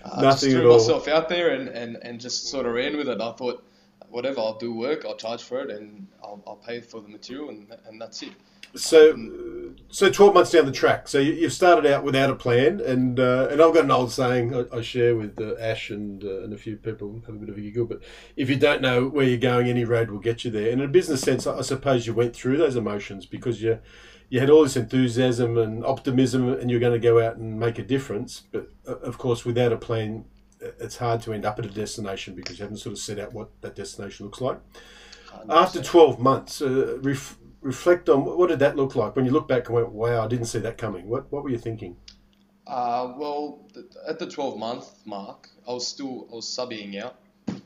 Uh, 0.05 0.21
nothing 0.21 0.27
I 0.27 0.31
just 0.31 0.45
threw 0.45 0.71
myself 0.71 1.09
out 1.09 1.31
there 1.31 1.55
and, 1.55 1.69
and, 1.69 1.97
and 2.03 2.21
just 2.21 2.49
sort 2.49 2.67
of 2.67 2.75
ran 2.75 2.99
with 2.99 3.09
it. 3.09 3.23
I 3.23 3.33
thought 3.33 3.65
whatever, 4.11 4.41
I'll 4.41 4.59
do 4.59 4.73
work, 4.73 5.05
I'll 5.05 5.17
charge 5.17 5.43
for 5.43 5.61
it, 5.61 5.71
and 5.71 6.07
I'll, 6.23 6.43
I'll 6.47 6.57
pay 6.57 6.81
for 6.81 7.01
the 7.01 7.09
material, 7.09 7.51
and, 7.51 7.67
and 7.87 8.01
that's 8.01 8.23
it. 8.23 8.33
So, 8.75 9.13
um, 9.13 9.77
so 9.89 10.11
twelve 10.11 10.35
months 10.35 10.51
down 10.51 10.67
the 10.67 10.73
track, 10.73 11.09
so 11.09 11.19
you, 11.19 11.43
have 11.43 11.53
started 11.53 11.91
out 11.91 12.05
without 12.05 12.29
a 12.29 12.35
plan, 12.35 12.81
and 12.81 13.19
uh, 13.19 13.49
and 13.51 13.63
I've 13.63 13.73
got 13.73 13.85
an 13.85 13.91
old 13.91 14.13
saying 14.13 14.55
I, 14.55 14.77
I 14.77 14.81
share 14.83 15.17
with 15.17 15.41
uh, 15.41 15.55
Ash 15.59 15.91
and 15.91 16.23
uh, 16.23 16.43
and 16.43 16.53
a 16.53 16.59
few 16.59 16.77
people 16.77 17.23
have 17.27 17.35
a 17.35 17.39
bit 17.39 17.49
of 17.49 17.57
a 17.57 17.61
giggle. 17.61 17.87
But 17.87 18.03
if 18.37 18.51
you 18.51 18.57
don't 18.57 18.83
know 18.83 19.09
where 19.09 19.25
you're 19.25 19.39
going, 19.39 19.69
any 19.69 19.85
road 19.85 20.11
will 20.11 20.19
get 20.19 20.45
you 20.45 20.51
there. 20.51 20.71
And 20.71 20.83
in 20.83 20.89
a 20.89 20.93
business 20.93 21.23
sense, 21.23 21.47
I 21.47 21.63
suppose 21.63 22.07
you 22.07 22.13
went 22.13 22.37
through 22.37 22.59
those 22.59 22.77
emotions 22.77 23.25
because 23.25 23.63
you 23.63 23.79
you 24.29 24.41
had 24.41 24.51
all 24.51 24.63
this 24.63 24.77
enthusiasm 24.77 25.57
and 25.57 25.85
optimism, 25.85 26.49
and 26.49 26.71
you're 26.71 26.81
going 26.81 26.93
to 26.93 26.99
go 26.99 27.25
out 27.25 27.37
and 27.37 27.59
make 27.59 27.79
a 27.79 27.83
difference. 27.83 28.43
But 28.53 28.69
uh, 28.87 28.97
of 28.97 29.17
course, 29.17 29.47
without 29.47 29.73
a 29.73 29.79
plan, 29.79 30.27
it's 30.61 30.97
hard 30.97 31.23
to 31.23 31.33
end 31.33 31.45
up 31.45 31.59
at 31.59 31.67
a 31.67 31.71
destination 31.71 32.35
because 32.35 32.59
you 32.59 32.65
haven't 32.65 32.79
sort 32.79 32.93
of 32.93 32.99
set 32.99 33.19
out 33.19 33.33
what 33.33 33.51
that 33.61 33.75
destination 33.77 34.27
looks 34.27 34.41
like. 34.41 34.59
After 35.49 35.83
12 35.83 36.19
months, 36.19 36.63
uh, 36.63 36.99
ref, 37.01 37.39
reflect 37.61 38.09
on 38.09 38.25
what 38.25 38.49
did 38.49 38.59
that 38.61 38.77
look 38.77 38.97
like 38.97 39.15
when 39.15 39.25
you 39.25 39.31
look 39.31 39.47
back 39.47 39.67
and 39.67 39.75
went, 39.75 39.91
wow, 39.91 40.25
I 40.25 40.29
didn't 40.29 40.47
see 40.47 40.59
that 40.61 40.79
coming. 40.79 41.09
What, 41.09 41.31
what 41.31 41.45
were 41.45 41.51
you 41.51 41.59
thinking? 41.59 41.97
Uh, 42.67 43.15
well, 43.17 43.67
at 44.07 44.19
the 44.19 44.27
12 44.27 44.59
month 44.59 45.07
mark, 45.07 45.49
I 45.67 45.73
was 45.73 45.87
still 45.87 46.29
I 46.31 46.37
was 46.37 46.47
subbing 46.47 47.03
out 47.03 47.17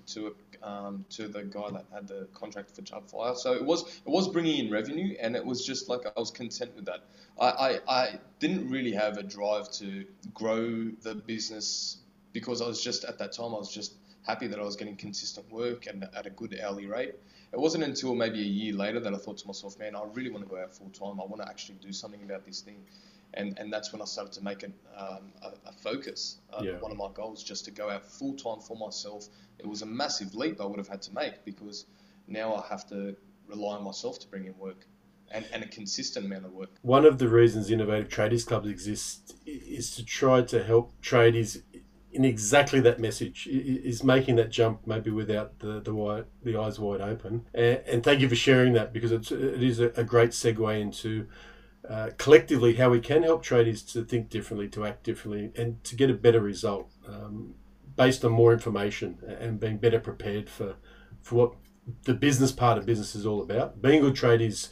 to 0.09 0.35
um, 0.63 1.05
to 1.11 1.27
the 1.27 1.43
guy 1.43 1.71
that 1.71 1.87
had 1.93 2.07
the 2.07 2.29
contract 2.35 2.71
for 2.71 3.01
Fire. 3.01 3.35
So 3.35 3.53
it 3.53 3.65
was 3.65 3.83
it 3.83 4.11
was 4.11 4.29
bringing 4.29 4.65
in 4.67 4.73
revenue, 4.73 5.17
and 5.21 5.35
it 5.35 5.45
was 5.45 5.67
just 5.67 5.89
like 5.89 6.03
I 6.07 6.19
was 6.19 6.31
content 6.31 6.75
with 6.77 6.85
that. 6.87 7.01
I, 7.41 7.47
I, 7.47 7.79
I 7.89 8.19
didn't 8.39 8.71
really 8.71 8.93
have 8.93 9.19
a 9.19 9.23
drive 9.23 9.71
to 9.73 10.05
grow 10.35 10.91
the 11.03 11.15
business 11.15 11.99
because 12.33 12.63
I 12.63 12.67
was 12.67 12.83
just 12.83 13.05
at 13.05 13.19
that 13.19 13.33
time 13.33 13.55
I 13.55 13.59
was 13.59 13.73
just 13.73 13.95
happy 14.27 14.47
that 14.47 14.59
I 14.59 14.63
was 14.63 14.77
getting 14.77 14.97
consistent 14.97 15.51
work 15.51 15.87
and 15.87 16.09
at 16.17 16.27
a 16.27 16.31
good 16.31 16.59
hourly 16.63 16.87
rate. 16.87 17.15
It 17.53 17.59
wasn't 17.59 17.85
until 17.85 18.15
maybe 18.15 18.41
a 18.41 18.45
year 18.45 18.75
later 18.75 19.01
that 19.01 19.13
I 19.13 19.17
thought 19.19 19.39
to 19.39 19.47
myself, 19.47 19.79
man, 19.79 19.95
I 19.95 20.03
really 20.15 20.31
want 20.31 20.45
to 20.45 20.49
go 20.49 20.61
out 20.61 20.75
full 20.75 20.91
time. 20.91 21.21
I 21.21 21.25
want 21.25 21.43
to 21.43 21.49
actually 21.49 21.77
do 21.83 21.93
something 21.93 22.23
about 22.23 22.47
this 22.47 22.61
thing. 22.61 22.79
And, 23.35 23.59
and 23.59 23.73
that's 23.73 23.93
when 23.93 24.01
I 24.03 24.05
started 24.05 24.33
to 24.35 24.45
make 24.45 24.63
it 24.63 24.73
um, 24.97 25.33
a, 25.43 25.69
a, 25.69 25.73
focus. 25.73 26.39
Uh, 26.53 26.63
yeah. 26.63 26.73
One 26.79 26.93
of 26.93 26.99
my 26.99 27.09
goals 27.15 27.43
just 27.43 27.65
to 27.65 27.71
go 27.71 27.91
out 27.91 28.07
full 28.07 28.35
time 28.35 28.61
for 28.61 28.77
myself. 28.77 29.27
It 29.59 29.67
was 29.67 29.83
a 29.83 29.87
massive 29.87 30.35
leap 30.35 30.61
I 30.61 30.67
would 30.67 30.79
have 30.79 30.89
had 30.89 31.03
to 31.03 31.15
make 31.15 31.45
because 31.45 31.87
now 32.27 32.55
I 32.55 32.67
have 32.69 32.87
to 32.89 33.17
rely 33.49 33.77
on 33.77 33.85
myself 33.85 34.19
to 34.21 34.29
bring 34.29 34.47
in 34.47 34.57
work. 34.59 34.87
And, 35.35 35.47
and, 35.51 35.63
a 35.63 35.67
consistent 35.67 36.27
amount 36.27 36.45
of 36.45 36.53
work. 36.53 36.69
One 36.83 37.07
of 37.07 37.17
the 37.17 37.27
reasons 37.27 37.71
innovative 37.71 38.11
Traders 38.11 38.45
clubs 38.45 38.69
exist 38.69 39.35
is 39.47 39.97
to 39.97 40.05
try 40.05 40.43
to 40.43 40.63
help 40.63 40.93
tradies 41.01 41.63
in 42.13 42.25
exactly 42.25 42.81
that 42.81 43.01
message 43.01 43.47
is 43.47 44.05
making 44.05 44.37
that 44.37 44.51
jump 44.51 44.87
maybe 44.87 45.11
without 45.11 45.59
the 45.61 45.81
the, 45.81 45.95
wide, 45.95 46.27
the 46.43 46.57
eyes 46.57 46.79
wide 46.79 47.01
open. 47.01 47.47
And, 47.55 47.81
and, 47.87 48.05
thank 48.05 48.21
you 48.21 48.29
for 48.29 48.35
sharing 48.35 48.75
that 48.75 48.93
because 48.93 49.13
it's, 49.13 49.33
it 49.33 49.63
is 49.63 49.81
a, 49.81 50.05
great 50.05 50.31
segue 50.31 50.81
into 50.81 51.27
uh, 51.89 52.11
collectively 52.19 52.75
how 52.75 52.91
we 52.91 53.01
can 53.01 53.23
help 53.23 53.43
traders 53.43 53.83
to 53.83 54.05
think 54.05 54.29
differently 54.29 54.69
to 54.69 54.85
act 54.85 55.05
differently 55.05 55.53
and 55.57 55.83
to 55.85 55.97
get 55.97 56.11
a 56.11 56.15
better 56.15 56.41
result 56.41 56.91
um, 57.09 57.55
based 57.97 58.25
on 58.25 58.33
more 58.33 58.53
information 58.53 59.19
and 59.41 59.59
being 59.59 59.79
better 59.79 59.99
prepared 59.99 60.49
for 60.49 60.77
for 61.23 61.35
what 61.35 61.55
the 62.05 62.15
business 62.15 62.53
part 62.53 62.79
of 62.79 62.87
business 62.87 63.15
is 63.15 63.27
all 63.27 63.43
about. 63.43 63.81
Being 63.83 63.99
a 63.99 64.11
good 64.11 64.15
tradies 64.15 64.69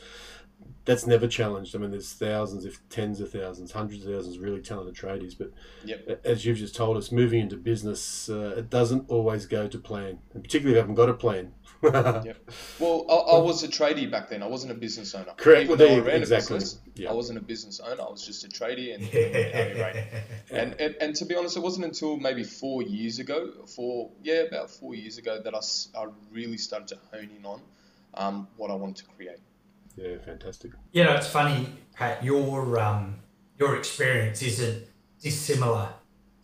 that's 0.90 1.07
never 1.07 1.29
challenged. 1.29 1.76
I 1.76 1.79
mean, 1.79 1.92
there's 1.92 2.12
thousands, 2.12 2.64
if 2.64 2.81
tens 2.88 3.20
of 3.20 3.31
thousands, 3.31 3.70
hundreds 3.70 4.05
of 4.05 4.12
thousands, 4.12 4.38
really 4.38 4.61
talented 4.61 4.96
tradies. 4.96 5.38
But 5.38 5.53
yep. 5.85 6.20
as 6.24 6.44
you've 6.44 6.59
just 6.59 6.74
told 6.74 6.96
us, 6.96 7.12
moving 7.12 7.42
into 7.42 7.57
business, 7.57 8.29
uh, 8.29 8.55
it 8.57 8.70
doesn't 8.70 9.09
always 9.09 9.46
go 9.46 9.68
to 9.68 9.79
plan, 9.79 10.18
and 10.35 10.42
particularly 10.42 10.72
if 10.72 10.74
you 10.74 10.81
haven't 10.81 10.96
got 10.96 11.09
a 11.09 11.14
plan. 11.14 11.53
yep. 11.85 12.38
Well, 12.81 13.07
I, 13.09 13.37
I, 13.37 13.38
was 13.38 13.62
a 13.62 13.68
tradie 13.68 14.11
back 14.11 14.31
then. 14.31 14.42
I 14.42 14.48
wasn't 14.48 14.72
a 14.72 14.74
business 14.74 15.14
owner. 15.14 15.33
Correct. 15.37 15.62
Even 15.62 15.79
well, 15.79 15.88
though 15.88 15.94
I 15.94 15.98
ran 16.00 16.16
exactly. 16.22 16.57
a 16.57 16.59
business, 16.59 16.81
yep. 16.96 17.11
I 17.11 17.14
wasn't 17.14 17.38
a 17.38 17.42
business 17.42 17.79
owner. 17.79 18.03
I 18.03 18.11
was 18.11 18.26
just 18.26 18.44
a 18.44 18.48
tradie 18.48 18.92
and 18.92 19.05
and, 20.50 20.50
and, 20.50 20.81
and, 20.81 20.96
and 21.00 21.14
to 21.14 21.24
be 21.24 21.37
honest, 21.37 21.57
it 21.57 21.61
wasn't 21.61 21.87
until 21.87 22.16
maybe 22.16 22.42
four 22.42 22.83
years 22.83 23.20
ago, 23.20 23.53
four 23.76 24.11
yeah, 24.24 24.40
about 24.40 24.70
four 24.72 24.96
years 24.96 25.18
ago, 25.18 25.40
that 25.40 25.55
I, 25.55 25.61
I 25.98 26.07
really 26.33 26.59
started 26.59 26.88
to 26.88 26.98
hone 27.12 27.31
in 27.38 27.46
on 27.46 27.61
um, 28.14 28.48
what 28.57 28.72
I 28.72 28.74
wanted 28.74 28.96
to 28.96 29.05
create. 29.16 29.38
Yeah, 29.96 30.16
fantastic. 30.24 30.72
You 30.92 31.05
know, 31.05 31.14
it's 31.14 31.29
funny, 31.29 31.68
Pat. 31.94 32.24
Your 32.24 32.79
um, 32.79 33.16
your 33.59 33.76
experience 33.76 34.42
isn't 34.42 34.85
dissimilar 35.20 35.88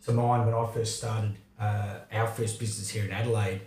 to 0.04 0.12
mine 0.12 0.44
when 0.44 0.54
I 0.54 0.66
first 0.72 0.98
started 0.98 1.36
uh, 1.58 2.00
our 2.12 2.26
first 2.26 2.58
business 2.60 2.88
here 2.88 3.04
in 3.04 3.10
Adelaide, 3.10 3.60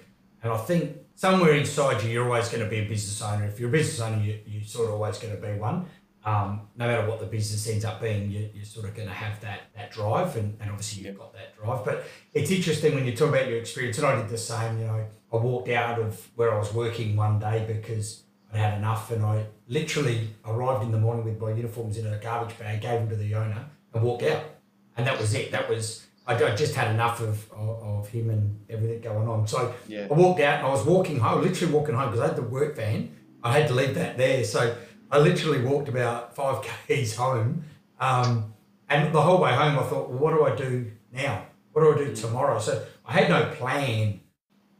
and 0.43 0.53
I 0.53 0.57
think 0.57 0.97
somewhere 1.15 1.53
inside 1.53 2.03
you, 2.03 2.09
you're 2.09 2.25
always 2.25 2.49
going 2.49 2.63
to 2.63 2.69
be 2.69 2.79
a 2.79 2.87
business 2.87 3.21
owner. 3.21 3.45
If 3.45 3.59
you're 3.59 3.69
a 3.69 3.71
business 3.71 3.99
owner, 3.99 4.21
you, 4.21 4.39
you're 4.45 4.63
sort 4.63 4.87
of 4.87 4.93
always 4.93 5.17
going 5.17 5.35
to 5.35 5.41
be 5.41 5.53
one. 5.53 5.85
Um, 6.25 6.67
no 6.75 6.85
matter 6.85 7.07
what 7.07 7.19
the 7.21 7.25
business 7.25 7.67
ends 7.67 7.85
up 7.85 8.01
being, 8.01 8.29
you, 8.29 8.49
you're 8.53 8.65
sort 8.65 8.85
of 8.85 8.93
going 8.93 9.07
to 9.07 9.13
have 9.13 9.39
that 9.41 9.61
that 9.75 9.91
drive, 9.91 10.35
and, 10.35 10.57
and 10.59 10.69
obviously 10.69 11.05
you've 11.05 11.17
got 11.17 11.33
that 11.33 11.57
drive. 11.57 11.83
But 11.85 12.03
it's 12.33 12.51
interesting 12.51 12.93
when 12.93 13.05
you 13.05 13.15
talk 13.15 13.29
about 13.29 13.47
your 13.47 13.57
experience, 13.57 13.97
and 13.97 14.05
I 14.05 14.15
did 14.17 14.29
the 14.29 14.37
same. 14.37 14.79
You 14.79 14.85
know, 14.85 15.05
I 15.33 15.35
walked 15.37 15.69
out 15.69 15.99
of 15.99 16.29
where 16.35 16.53
I 16.53 16.59
was 16.59 16.73
working 16.73 17.15
one 17.15 17.39
day 17.39 17.65
because 17.67 18.23
I'd 18.51 18.59
had 18.59 18.77
enough, 18.77 19.11
and 19.11 19.23
I 19.23 19.45
literally 19.67 20.29
arrived 20.45 20.83
in 20.83 20.91
the 20.91 20.99
morning 20.99 21.25
with 21.25 21.39
my 21.39 21.51
uniforms 21.51 21.97
in 21.97 22.07
a 22.07 22.17
garbage 22.17 22.57
bag, 22.57 22.81
gave 22.81 22.99
them 22.99 23.09
to 23.09 23.15
the 23.15 23.35
owner, 23.35 23.69
and 23.93 24.03
walked 24.03 24.23
out. 24.23 24.43
And 24.97 25.05
that 25.07 25.19
was 25.19 25.33
it. 25.33 25.51
That 25.51 25.69
was 25.69 26.07
I 26.29 26.55
just 26.55 26.75
had 26.75 26.91
enough 26.91 27.21
of, 27.21 27.51
of, 27.51 27.83
of 27.83 28.09
him 28.09 28.29
and 28.29 28.59
everything 28.69 29.01
going 29.01 29.27
on. 29.27 29.47
So 29.47 29.73
yeah. 29.87 30.07
I 30.09 30.13
walked 30.13 30.39
out 30.41 30.59
and 30.59 30.67
I 30.67 30.69
was 30.69 30.85
walking 30.85 31.17
home, 31.17 31.41
literally 31.41 31.73
walking 31.73 31.95
home 31.95 32.11
because 32.11 32.19
I 32.19 32.27
had 32.27 32.35
the 32.35 32.43
work 32.43 32.75
van. 32.75 33.15
I 33.43 33.57
had 33.57 33.67
to 33.69 33.73
leave 33.73 33.95
that 33.95 34.17
there. 34.17 34.43
So 34.43 34.75
I 35.11 35.17
literally 35.17 35.63
walked 35.63 35.89
about 35.89 36.35
five 36.35 36.63
k's 36.87 37.15
home. 37.15 37.63
Um, 37.99 38.53
and 38.89 39.13
the 39.13 39.21
whole 39.21 39.41
way 39.41 39.53
home, 39.53 39.79
I 39.79 39.83
thought, 39.83 40.09
well, 40.09 40.19
what 40.19 40.33
do 40.33 40.45
I 40.45 40.55
do 40.55 40.91
now? 41.11 41.45
What 41.73 41.81
do 41.81 41.93
I 41.93 42.05
do 42.05 42.15
tomorrow? 42.15 42.59
So 42.59 42.85
I 43.05 43.13
had 43.13 43.29
no 43.29 43.45
plan 43.55 44.19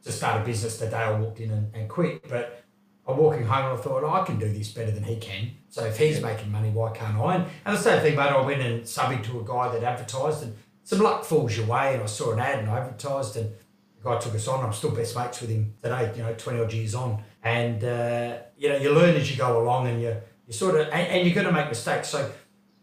to 0.03 0.11
start 0.11 0.41
a 0.41 0.45
business 0.45 0.77
the 0.77 0.87
day 0.87 0.97
I 0.97 1.19
walked 1.19 1.39
in 1.39 1.51
and, 1.51 1.73
and 1.75 1.89
quit. 1.89 2.29
But 2.29 2.63
I'm 3.09 3.17
walking 3.17 3.43
home 3.43 3.65
and 3.71 3.79
I 3.79 3.81
thought, 3.81 4.03
oh, 4.03 4.11
I 4.11 4.23
can 4.23 4.37
do 4.37 4.47
this 4.47 4.69
better 4.71 4.91
than 4.91 5.03
he 5.03 5.17
can. 5.17 5.51
So 5.69 5.83
if 5.85 5.97
he's 5.97 6.21
making 6.21 6.51
money, 6.51 6.69
why 6.69 6.91
can't 6.91 7.17
I? 7.17 7.35
And, 7.35 7.45
and 7.65 7.77
the 7.77 7.81
same 7.81 8.01
thing, 8.01 8.15
mate, 8.15 8.29
I 8.29 8.41
went 8.41 8.61
and 8.61 8.83
subbing 8.83 9.23
to 9.25 9.39
a 9.39 9.43
guy 9.43 9.69
that 9.69 9.83
advertised 9.83 10.43
and 10.43 10.55
some 10.83 10.99
luck 10.99 11.23
falls 11.25 11.57
your 11.57 11.65
way 11.65 11.95
and 11.95 12.03
I 12.03 12.05
saw 12.05 12.33
an 12.33 12.39
ad 12.39 12.59
and 12.59 12.69
I 12.69 12.79
advertised 12.79 13.35
and 13.37 13.51
the 13.51 14.03
guy 14.03 14.19
took 14.19 14.35
us 14.35 14.47
on. 14.47 14.63
I'm 14.63 14.73
still 14.73 14.91
best 14.91 15.15
mates 15.15 15.41
with 15.41 15.49
him 15.49 15.73
today, 15.81 16.11
you 16.15 16.23
know, 16.23 16.33
20 16.33 16.59
odd 16.59 16.73
years 16.73 16.95
on. 16.95 17.23
And, 17.43 17.83
uh, 17.83 18.37
you 18.57 18.69
know, 18.69 18.77
you 18.77 18.93
learn 18.93 19.15
as 19.15 19.29
you 19.31 19.37
go 19.37 19.61
along 19.61 19.87
and 19.87 20.01
you, 20.01 20.15
you 20.47 20.53
sort 20.53 20.75
of, 20.75 20.87
and, 20.87 21.07
and 21.07 21.25
you're 21.25 21.35
going 21.35 21.47
to 21.47 21.53
make 21.53 21.69
mistakes. 21.69 22.09
So 22.09 22.31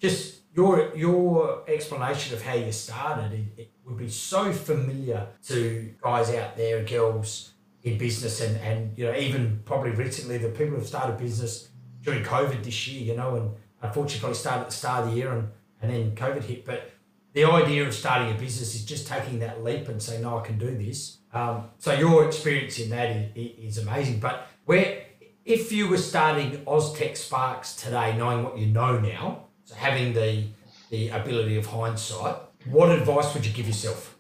just 0.01 0.37
your 0.57 0.97
your 0.97 1.62
explanation 1.69 2.35
of 2.35 2.43
how 2.43 2.55
you 2.55 2.73
started 2.73 3.33
it, 3.33 3.61
it, 3.61 3.71
would 3.85 3.99
be 3.99 4.09
so 4.09 4.51
familiar 4.53 5.29
to 5.47 5.95
guys 6.03 6.31
out 6.31 6.57
there 6.57 6.79
and 6.79 6.89
girls 6.89 7.53
in 7.87 7.96
business 7.96 8.40
and, 8.40 8.57
and 8.59 8.99
you 8.99 9.07
know 9.07 9.16
even 9.16 9.62
probably 9.64 9.92
recently 9.92 10.37
the 10.38 10.49
people 10.49 10.77
who've 10.77 10.87
started 10.87 11.16
business 11.16 11.68
during 12.03 12.22
COVID 12.22 12.62
this 12.62 12.87
year, 12.87 13.03
you 13.03 13.16
know, 13.16 13.35
and 13.37 13.51
unfortunately 13.83 14.20
probably 14.20 14.37
started 14.37 14.62
at 14.62 14.70
the 14.70 14.75
start 14.75 15.05
of 15.05 15.11
the 15.11 15.16
year 15.16 15.33
and, 15.33 15.49
and 15.83 15.92
then 15.92 16.14
COVID 16.14 16.42
hit. 16.44 16.64
But 16.64 16.90
the 17.33 17.44
idea 17.44 17.87
of 17.87 17.92
starting 17.92 18.31
a 18.35 18.38
business 18.38 18.75
is 18.75 18.85
just 18.85 19.07
taking 19.07 19.40
that 19.40 19.62
leap 19.62 19.88
and 19.88 20.01
saying, 20.01 20.22
no, 20.22 20.38
I 20.38 20.42
can 20.42 20.57
do 20.57 20.77
this. 20.77 21.18
Um, 21.35 21.64
so 21.79 21.92
your 21.92 22.25
experience 22.27 22.79
in 22.79 22.90
that 22.90 23.11
is, 23.35 23.77
is 23.77 23.79
amazing. 23.79 24.20
But 24.20 24.49
where 24.64 25.03
if 25.44 25.70
you 25.72 25.88
were 25.88 25.99
starting 25.99 26.64
Oztech 26.64 27.16
Sparks 27.16 27.75
today, 27.77 28.16
knowing 28.16 28.44
what 28.44 28.57
you 28.57 28.66
know 28.66 28.99
now, 28.99 29.46
so 29.64 29.75
having 29.75 30.12
the 30.12 30.44
the 30.90 31.09
ability 31.09 31.57
of 31.57 31.66
hindsight, 31.66 32.37
what 32.66 32.90
advice 32.90 33.35
would 33.35 33.44
you 33.44 33.53
give 33.53 33.66
yourself? 33.66 34.15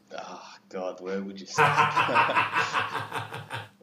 God, 0.68 1.00
where 1.00 1.22
would 1.22 1.40
you 1.40 1.46
start? 1.56 1.68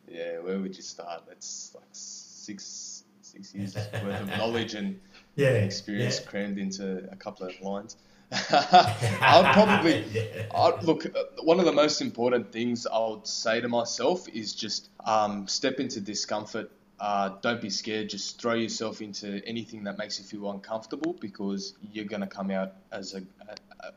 yeah, 0.08 0.39
where 0.39 0.60
would 0.60 0.76
you 0.76 0.82
start? 0.82 1.24
That's 1.28 1.72
like 1.76 1.89
six 1.91 3.04
six 3.22 3.56
years 3.56 3.76
worth 3.76 4.22
of 4.22 4.28
knowledge 4.28 4.76
and 4.76 5.00
yeah, 5.36 5.50
experience 5.50 6.19
yeah. 6.19 6.30
crammed 6.30 6.58
into 6.58 7.10
a 7.12 7.15
couple 7.15 7.48
of 7.48 7.60
lines. 7.62 7.98
I'd 8.32 9.52
probably 9.54 10.04
yeah. 10.12 10.46
I'd, 10.56 10.84
look. 10.84 11.06
Uh, 11.06 11.24
one 11.43 11.60
of 11.60 11.65
the 11.65 11.72
most 11.72 12.02
important 12.02 12.52
things 12.52 12.88
I 12.88 12.98
would 12.98 13.28
say 13.28 13.62
to 13.62 13.67
myself 13.67 14.28
is 14.28 14.54
just 14.54 14.89
um, 15.06 15.48
step 15.48 15.80
into 15.80 16.02
discomfort 16.02 16.72
uh, 17.04 17.36
don't 17.41 17.62
be 17.62 17.69
scared. 17.69 18.10
Just 18.10 18.39
throw 18.39 18.54
yourself 18.54 19.02
into 19.02 19.41
anything 19.46 19.84
that 19.84 19.98
makes 19.98 20.19
you 20.19 20.24
feel 20.26 20.50
uncomfortable 20.50 21.13
because 21.19 21.74
you're 21.91 22.06
going 22.06 22.22
to 22.22 22.28
come 22.28 22.50
out 22.50 22.72
as 22.93 23.13
a 23.13 23.22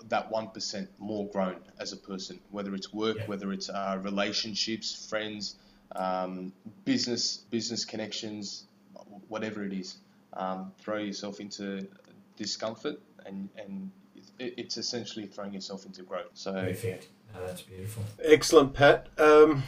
that 0.08 0.30
one 0.30 0.48
percent 0.48 0.88
more 0.98 1.28
grown 1.28 1.56
as 1.78 1.92
a 1.92 1.96
person. 1.96 2.38
Whether 2.50 2.74
it's 2.74 2.92
work, 2.92 3.18
yeah. 3.18 3.26
whether 3.26 3.52
it's 3.52 3.68
uh, 3.68 3.98
relationships, 4.02 5.06
friends, 5.08 5.56
um, 5.94 6.52
business, 6.84 7.38
business 7.50 7.84
connections, 7.84 8.64
whatever 9.28 9.64
it 9.64 9.72
is. 9.72 9.98
Um, 10.32 10.72
throw 10.80 10.98
yourself 10.98 11.40
into 11.40 11.86
discomfort, 12.36 13.00
and 13.24 13.48
and 13.56 13.90
it's 14.38 14.76
essentially 14.76 15.26
throwing 15.26 15.54
yourself 15.54 15.86
into 15.86 16.02
growth. 16.02 16.30
So 16.34 16.52
perfect. 16.52 17.08
No, 17.34 17.46
that's 17.46 17.62
beautiful. 17.62 18.02
Excellent, 18.22 18.74
Pat. 18.74 19.08
Um, 19.18 19.62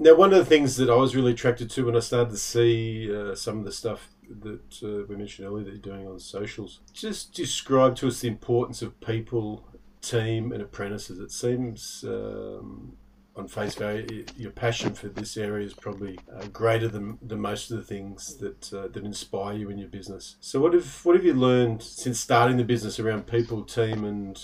now, 0.00 0.14
one 0.14 0.32
of 0.32 0.38
the 0.38 0.46
things 0.46 0.76
that 0.76 0.88
I 0.88 0.94
was 0.94 1.14
really 1.14 1.32
attracted 1.32 1.68
to 1.72 1.84
when 1.84 1.94
I 1.94 2.00
started 2.00 2.30
to 2.30 2.38
see 2.38 3.14
uh, 3.14 3.34
some 3.34 3.58
of 3.58 3.66
the 3.66 3.72
stuff 3.72 4.08
that 4.40 4.82
uh, 4.82 5.04
we 5.06 5.14
mentioned 5.14 5.46
earlier 5.46 5.64
that 5.64 5.72
you're 5.72 5.78
doing 5.94 6.08
on 6.08 6.18
socials, 6.18 6.80
just 6.94 7.34
describe 7.34 7.96
to 7.96 8.08
us 8.08 8.20
the 8.20 8.28
importance 8.28 8.80
of 8.80 8.98
people, 9.00 9.68
team, 10.00 10.52
and 10.52 10.62
apprentices. 10.62 11.18
It 11.18 11.30
seems 11.30 12.02
um, 12.08 12.96
on 13.36 13.46
face 13.46 13.74
value, 13.74 14.24
your 14.38 14.52
passion 14.52 14.94
for 14.94 15.08
this 15.08 15.36
area 15.36 15.66
is 15.66 15.74
probably 15.74 16.18
uh, 16.34 16.46
greater 16.46 16.88
than, 16.88 17.18
than 17.20 17.38
most 17.38 17.70
of 17.70 17.76
the 17.76 17.84
things 17.84 18.36
that 18.36 18.72
uh, 18.72 18.88
that 18.88 19.04
inspire 19.04 19.54
you 19.54 19.68
in 19.68 19.76
your 19.76 19.88
business. 19.88 20.36
So, 20.40 20.60
what 20.60 20.72
have 20.72 21.04
what 21.04 21.14
have 21.14 21.26
you 21.26 21.34
learned 21.34 21.82
since 21.82 22.18
starting 22.18 22.56
the 22.56 22.64
business 22.64 22.98
around 22.98 23.26
people, 23.26 23.64
team, 23.64 24.04
and 24.04 24.42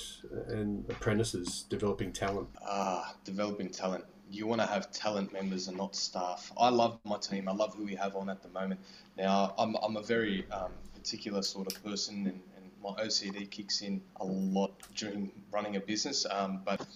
and 0.49 0.85
apprentices, 0.91 1.65
developing 1.71 2.13
talent? 2.13 2.49
Ah, 2.63 3.15
developing 3.25 3.71
talent 3.71 4.05
you 4.31 4.47
want 4.47 4.61
to 4.61 4.67
have 4.67 4.91
talent 4.91 5.33
members 5.33 5.69
and 5.69 5.77
not 5.77 5.95
staff. 5.95 6.53
I 6.59 6.69
love 6.69 6.99
my 7.05 7.19
team. 7.19 7.49
I 7.49 7.53
love 7.53 7.75
who 7.75 7.85
we 7.85 7.95
have 7.95 8.17
on 8.17 8.29
at 8.29 8.43
the 8.43 8.49
moment. 8.49 8.81
Now, 9.17 9.55
I'm, 9.59 9.77
I'm 9.77 9.97
a 9.97 10.03
very 10.03 10.47
um, 10.51 10.73
particular 10.95 11.43
sort 11.43 11.73
of 11.73 11.83
person, 11.85 12.27
and, 12.27 12.41
and, 12.57 12.71
my 12.83 12.91
OCD 13.03 13.51
kicks 13.51 13.81
in 13.81 14.01
a 14.17 14.25
lot 14.25 14.73
during 14.95 15.33
running 15.51 15.77
a 15.77 15.81
business. 15.81 16.27
Um, 16.31 16.61
but 16.65 16.87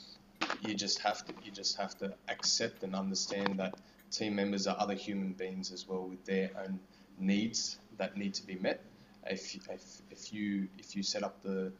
you 0.60 0.74
just 0.74 1.00
have 1.00 1.24
to 1.24 1.32
you 1.42 1.50
just 1.50 1.76
have 1.78 1.96
to 1.98 2.14
accept 2.28 2.84
and 2.84 2.94
understand 2.94 3.58
that 3.58 3.74
team 4.10 4.36
members 4.36 4.66
are 4.66 4.76
other 4.78 4.94
human 4.94 5.32
beings 5.32 5.72
as 5.72 5.88
well 5.88 6.06
with 6.06 6.24
their 6.24 6.50
own 6.62 6.78
needs 7.18 7.78
that 7.98 8.16
need 8.16 8.34
to 8.34 8.46
be 8.46 8.56
met. 8.56 8.84
If, 9.26 9.56
if, 9.68 9.82
if 10.10 10.32
you 10.32 10.68
if 10.78 10.94
you 10.94 11.02
set 11.02 11.22
up 11.22 11.42
the 11.42 11.72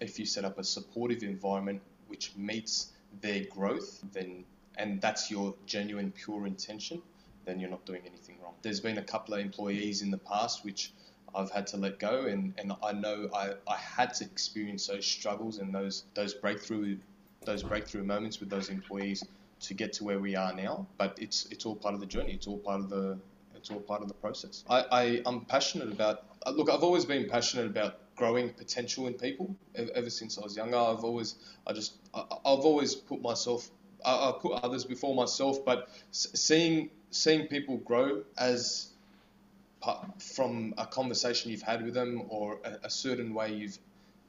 if 0.00 0.18
you 0.18 0.26
set 0.26 0.44
up 0.44 0.58
a 0.58 0.64
supportive 0.64 1.22
environment 1.22 1.80
which 2.08 2.32
meets 2.36 2.92
their 3.20 3.44
growth, 3.44 4.00
then 4.12 4.44
and 4.76 5.00
that's 5.00 5.30
your 5.30 5.54
genuine, 5.66 6.12
pure 6.12 6.46
intention, 6.46 7.02
then 7.44 7.60
you're 7.60 7.70
not 7.70 7.84
doing 7.86 8.02
anything 8.06 8.36
wrong. 8.42 8.54
There's 8.62 8.80
been 8.80 8.98
a 8.98 9.02
couple 9.02 9.34
of 9.34 9.40
employees 9.40 10.02
in 10.02 10.10
the 10.10 10.18
past 10.18 10.64
which 10.64 10.92
I've 11.34 11.50
had 11.50 11.66
to 11.68 11.76
let 11.76 11.98
go, 11.98 12.22
and, 12.26 12.54
and 12.58 12.72
I 12.82 12.92
know 12.92 13.28
I, 13.34 13.54
I 13.68 13.76
had 13.76 14.14
to 14.14 14.24
experience 14.24 14.86
those 14.86 15.06
struggles 15.06 15.58
and 15.58 15.74
those 15.74 16.04
those 16.14 16.34
breakthrough 16.34 16.98
those 17.44 17.62
breakthrough 17.62 18.04
moments 18.04 18.40
with 18.40 18.50
those 18.50 18.70
employees 18.70 19.22
to 19.60 19.74
get 19.74 19.92
to 19.94 20.04
where 20.04 20.18
we 20.18 20.34
are 20.34 20.52
now. 20.54 20.86
But 20.98 21.18
it's 21.20 21.46
it's 21.50 21.66
all 21.66 21.76
part 21.76 21.94
of 21.94 22.00
the 22.00 22.06
journey. 22.06 22.32
It's 22.32 22.46
all 22.46 22.58
part 22.58 22.80
of 22.80 22.88
the 22.88 23.18
it's 23.54 23.70
all 23.70 23.80
part 23.80 24.02
of 24.02 24.08
the 24.08 24.14
process. 24.14 24.64
I, 24.68 24.84
I 24.90 25.22
I'm 25.26 25.44
passionate 25.44 25.88
about. 25.88 26.24
Uh, 26.46 26.50
look, 26.50 26.70
I've 26.70 26.82
always 26.82 27.04
been 27.04 27.28
passionate 27.28 27.66
about 27.66 27.98
growing 28.16 28.50
potential 28.50 29.06
in 29.06 29.14
people. 29.14 29.54
Ever 29.74 30.10
since 30.10 30.38
I 30.38 30.42
was 30.42 30.56
younger, 30.56 30.78
I've 30.78 31.04
always 31.04 31.36
I 31.66 31.72
just 31.72 31.94
I, 32.14 32.20
I've 32.20 32.64
always 32.64 32.94
put 32.94 33.20
myself 33.20 33.70
I, 34.06 34.30
I 34.30 34.32
put 34.40 34.52
others 34.64 34.84
before 34.84 35.14
myself, 35.14 35.64
but 35.64 35.88
seeing 36.12 36.90
seeing 37.10 37.46
people 37.48 37.78
grow 37.78 38.22
as 38.38 38.90
from 40.18 40.74
a 40.78 40.86
conversation 40.86 41.50
you've 41.50 41.62
had 41.62 41.84
with 41.84 41.94
them 41.94 42.22
or 42.28 42.58
a, 42.64 42.86
a 42.86 42.90
certain 42.90 43.34
way 43.34 43.52
you've 43.52 43.78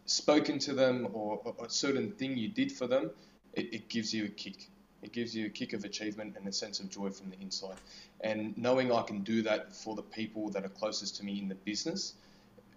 spoken 0.06 0.60
to 0.60 0.74
them 0.74 1.08
or, 1.14 1.42
a 1.64 1.70
certain 1.70 2.12
thing 2.12 2.38
you 2.38 2.48
did 2.48 2.72
for 2.72 2.88
them, 2.88 3.12
it, 3.54 3.74
it, 3.74 3.90
gives 3.90 4.14
you 4.14 4.26
a 4.26 4.30
kick. 4.30 4.70
It 5.02 5.12
gives 5.12 5.36
you 5.36 5.48
a 5.48 5.50
kick 5.50 5.74
of 5.74 5.84
achievement 5.84 6.36
and 6.38 6.48
a 6.48 6.52
sense 6.52 6.80
of 6.80 6.90
joy 6.90 7.10
from 7.10 7.30
the 7.30 7.38
inside. 7.42 7.76
And 8.22 8.58
knowing 8.58 8.92
I 8.92 9.02
can 9.02 9.24
do 9.24 9.42
that 9.44 9.76
for 9.76 9.96
the 9.96 10.02
people 10.02 10.50
that 10.52 10.64
are 10.64 10.70
closest 10.70 11.18
to 11.18 11.26
me 11.26 11.40
in 11.40 11.48
the 11.48 11.56
business 11.56 12.14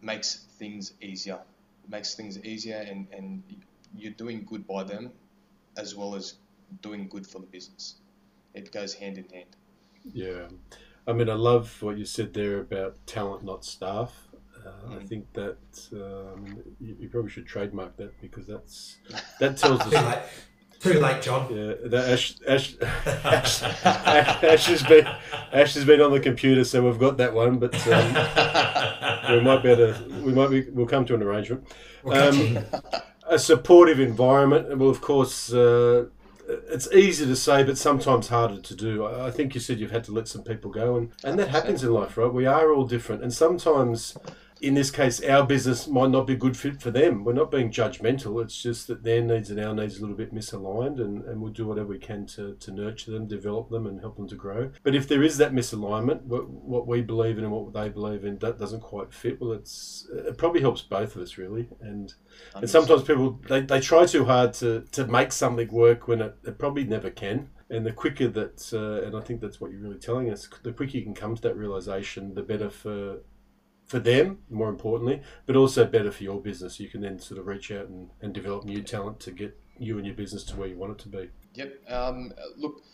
makes 0.02 0.46
things 0.58 0.92
easier. 1.00 1.38
It 1.84 1.90
makes 1.90 2.14
things 2.14 2.38
easier 2.40 2.76
and, 2.76 3.06
and 3.12 3.42
you're 3.94 4.12
doing 4.12 4.44
good 4.44 4.66
by 4.66 4.84
them 4.84 5.10
as 5.76 5.94
well 5.94 6.14
as 6.14 6.34
doing 6.82 7.08
good 7.08 7.26
for 7.26 7.40
the 7.40 7.46
business. 7.46 7.96
It 8.54 8.72
goes 8.72 8.94
hand 8.94 9.18
in 9.18 9.28
hand. 9.28 9.56
Yeah. 10.12 10.48
I 11.06 11.12
mean, 11.12 11.28
I 11.28 11.34
love 11.34 11.82
what 11.82 11.98
you 11.98 12.04
said 12.04 12.34
there 12.34 12.60
about 12.60 12.96
talent, 13.06 13.44
not 13.44 13.64
staff. 13.64 14.12
Uh, 14.64 14.88
mm. 14.88 15.02
I 15.02 15.06
think 15.06 15.32
that 15.32 15.58
um, 15.92 16.62
you, 16.80 16.96
you, 17.00 17.08
probably 17.08 17.30
should 17.30 17.46
trademark 17.46 17.96
that 17.96 18.20
because 18.20 18.46
that's 18.46 18.98
that 19.38 19.56
tells 19.56 19.80
us. 19.92 20.28
Too 20.80 20.98
late, 20.98 21.20
John. 21.20 21.54
Yeah, 21.54 21.74
that 21.88 22.08
Ash, 22.10 22.36
Ash, 22.46 22.74
Ash, 22.80 23.62
Ash, 23.84 24.66
has 24.66 24.82
been 24.82 25.06
Ash 25.52 25.74
has 25.74 25.84
been 25.84 26.00
on 26.00 26.10
the 26.10 26.20
computer, 26.20 26.64
so 26.64 26.82
we've 26.82 26.98
got 26.98 27.18
that 27.18 27.34
one. 27.34 27.58
But 27.58 27.74
um, 27.86 29.34
we 29.34 29.40
might 29.44 29.62
be 29.62 29.70
able 29.70 29.92
to. 29.92 30.22
We 30.22 30.32
might 30.32 30.48
be. 30.48 30.70
We'll 30.70 30.86
come 30.86 31.04
to 31.06 31.14
an 31.14 31.22
arrangement. 31.22 31.66
Um, 32.06 32.58
a 33.28 33.38
supportive 33.38 34.00
environment. 34.00 34.76
Well, 34.78 34.88
of 34.88 35.02
course, 35.02 35.52
uh, 35.52 36.06
it's 36.72 36.90
easy 36.92 37.26
to 37.26 37.36
say, 37.36 37.62
but 37.62 37.78
sometimes 37.78 38.28
harder 38.28 38.60
to 38.60 38.74
do. 38.74 39.06
I 39.06 39.30
think 39.30 39.54
you 39.54 39.60
said 39.60 39.78
you've 39.78 39.90
had 39.90 40.04
to 40.04 40.12
let 40.12 40.28
some 40.28 40.42
people 40.42 40.70
go, 40.70 40.96
and, 40.96 41.12
and 41.24 41.38
that 41.38 41.48
happens 41.48 41.82
in 41.82 41.92
life, 41.92 42.16
right? 42.16 42.32
We 42.32 42.46
are 42.46 42.72
all 42.72 42.86
different, 42.86 43.22
and 43.22 43.32
sometimes 43.32 44.16
in 44.60 44.74
this 44.74 44.90
case, 44.90 45.22
our 45.24 45.46
business 45.46 45.88
might 45.88 46.10
not 46.10 46.26
be 46.26 46.34
a 46.34 46.36
good 46.36 46.56
fit 46.56 46.82
for 46.82 46.90
them. 46.90 47.24
We're 47.24 47.32
not 47.32 47.50
being 47.50 47.70
judgmental. 47.70 48.42
It's 48.42 48.62
just 48.62 48.88
that 48.88 49.02
their 49.02 49.22
needs 49.22 49.50
and 49.50 49.58
our 49.58 49.74
needs 49.74 49.96
are 49.96 49.98
a 49.98 50.02
little 50.02 50.16
bit 50.16 50.34
misaligned, 50.34 51.00
and, 51.00 51.24
and 51.24 51.40
we'll 51.40 51.52
do 51.52 51.66
whatever 51.66 51.88
we 51.88 51.98
can 51.98 52.26
to, 52.26 52.54
to 52.56 52.70
nurture 52.70 53.10
them, 53.10 53.26
develop 53.26 53.70
them, 53.70 53.86
and 53.86 54.00
help 54.00 54.16
them 54.16 54.28
to 54.28 54.34
grow. 54.34 54.70
But 54.82 54.94
if 54.94 55.08
there 55.08 55.22
is 55.22 55.38
that 55.38 55.52
misalignment, 55.52 56.22
what, 56.24 56.48
what 56.48 56.86
we 56.86 57.00
believe 57.00 57.38
in 57.38 57.44
and 57.44 57.52
what 57.52 57.72
they 57.72 57.88
believe 57.88 58.24
in 58.24 58.38
that 58.38 58.58
doesn't 58.58 58.80
quite 58.80 59.14
fit, 59.14 59.40
well, 59.40 59.52
it's 59.52 60.06
it 60.12 60.36
probably 60.36 60.60
helps 60.60 60.82
both 60.82 61.16
of 61.16 61.22
us 61.22 61.38
really. 61.38 61.68
And 61.80 62.12
and 62.54 62.68
sometimes 62.68 63.02
people 63.02 63.40
they, 63.48 63.62
they 63.62 63.80
try 63.80 64.04
too 64.04 64.26
hard 64.26 64.52
to, 64.54 64.82
to 64.92 65.06
make 65.06 65.32
something 65.32 65.68
work 65.68 66.06
when 66.06 66.20
it, 66.20 66.36
it 66.44 66.58
probably 66.58 66.84
never 66.84 67.10
can 67.10 67.48
and 67.70 67.86
the 67.86 67.92
quicker 67.92 68.28
that 68.28 68.68
uh, 68.72 69.06
and 69.06 69.16
i 69.16 69.20
think 69.20 69.40
that's 69.40 69.60
what 69.60 69.70
you're 69.70 69.80
really 69.80 69.98
telling 69.98 70.30
us 70.30 70.48
the 70.62 70.72
quicker 70.72 70.98
you 70.98 71.04
can 71.04 71.14
come 71.14 71.36
to 71.36 71.42
that 71.42 71.56
realization 71.56 72.34
the 72.34 72.42
better 72.42 72.68
for 72.68 73.18
for 73.90 73.98
them, 73.98 74.38
more 74.48 74.68
importantly, 74.68 75.20
but 75.46 75.56
also 75.56 75.84
better 75.84 76.12
for 76.12 76.22
your 76.22 76.40
business. 76.40 76.78
You 76.78 76.88
can 76.88 77.00
then 77.00 77.18
sort 77.18 77.40
of 77.40 77.48
reach 77.48 77.72
out 77.72 77.88
and, 77.88 78.08
and 78.22 78.32
develop 78.32 78.64
new 78.64 78.82
talent 78.82 79.18
to 79.20 79.32
get 79.32 79.58
you 79.80 79.98
and 79.98 80.06
your 80.06 80.14
business 80.14 80.44
to 80.44 80.56
where 80.56 80.68
you 80.68 80.78
want 80.78 80.92
it 80.92 80.98
to 80.98 81.08
be. 81.08 81.28
Yep. 81.54 81.90
Um, 81.90 82.32
look, 82.56 82.84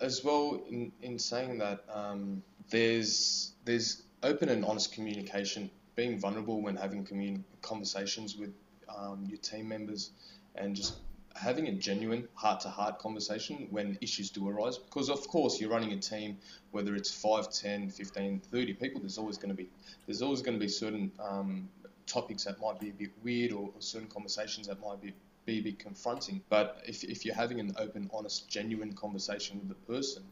as 0.00 0.24
well, 0.24 0.60
in, 0.68 0.90
in 1.02 1.20
saying 1.20 1.58
that, 1.58 1.84
um, 1.88 2.42
there's 2.68 3.52
there's 3.64 4.02
open 4.24 4.48
and 4.48 4.64
honest 4.64 4.92
communication, 4.92 5.70
being 5.94 6.18
vulnerable 6.18 6.60
when 6.60 6.74
having 6.74 7.04
commun- 7.04 7.44
conversations 7.62 8.36
with 8.36 8.52
um, 8.88 9.24
your 9.28 9.38
team 9.38 9.68
members, 9.68 10.10
and 10.56 10.74
just 10.74 10.96
having 11.40 11.68
a 11.68 11.72
genuine 11.72 12.28
heart-to-heart 12.34 12.98
conversation 12.98 13.66
when 13.70 13.96
issues 14.02 14.28
do 14.28 14.46
arise 14.46 14.76
because 14.76 15.08
of 15.08 15.26
course 15.26 15.58
you're 15.58 15.70
running 15.70 15.92
a 15.92 15.96
team 15.96 16.36
whether 16.70 16.94
it's 16.94 17.10
5 17.10 17.50
10 17.50 17.88
15 17.88 18.40
30 18.40 18.74
people 18.74 19.00
there's 19.00 19.16
always 19.16 19.38
going 19.38 19.48
to 19.48 19.54
be 19.54 19.68
there's 20.06 20.20
always 20.20 20.42
going 20.42 20.58
to 20.58 20.60
be 20.60 20.68
certain 20.68 21.10
um, 21.18 21.68
topics 22.06 22.44
that 22.44 22.60
might 22.60 22.78
be 22.78 22.90
a 22.90 22.92
bit 22.92 23.10
weird 23.24 23.52
or, 23.52 23.70
or 23.74 23.80
certain 23.80 24.08
conversations 24.08 24.66
that 24.66 24.80
might 24.82 25.00
be 25.00 25.14
be 25.46 25.60
a 25.60 25.62
bit 25.62 25.78
confronting 25.78 26.42
but 26.50 26.82
if, 26.86 27.02
if 27.04 27.24
you're 27.24 27.34
having 27.34 27.58
an 27.58 27.74
open 27.78 28.10
honest 28.12 28.46
genuine 28.48 28.92
conversation 28.92 29.58
with 29.60 29.68
the 29.68 29.92
person 29.92 30.22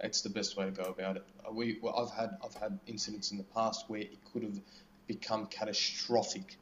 it's 0.00 0.20
the 0.20 0.28
best 0.28 0.56
way 0.58 0.66
to 0.66 0.70
go 0.70 0.84
about 0.84 1.16
it 1.16 1.24
uh, 1.48 1.50
we 1.50 1.78
well, 1.80 1.96
I've 1.98 2.14
had 2.14 2.36
I've 2.44 2.54
had 2.54 2.78
incidents 2.86 3.30
in 3.32 3.38
the 3.38 3.48
past 3.54 3.88
where 3.88 4.00
it 4.00 4.18
could 4.32 4.42
have 4.42 4.60
become 5.06 5.46
catastrophic 5.46 6.58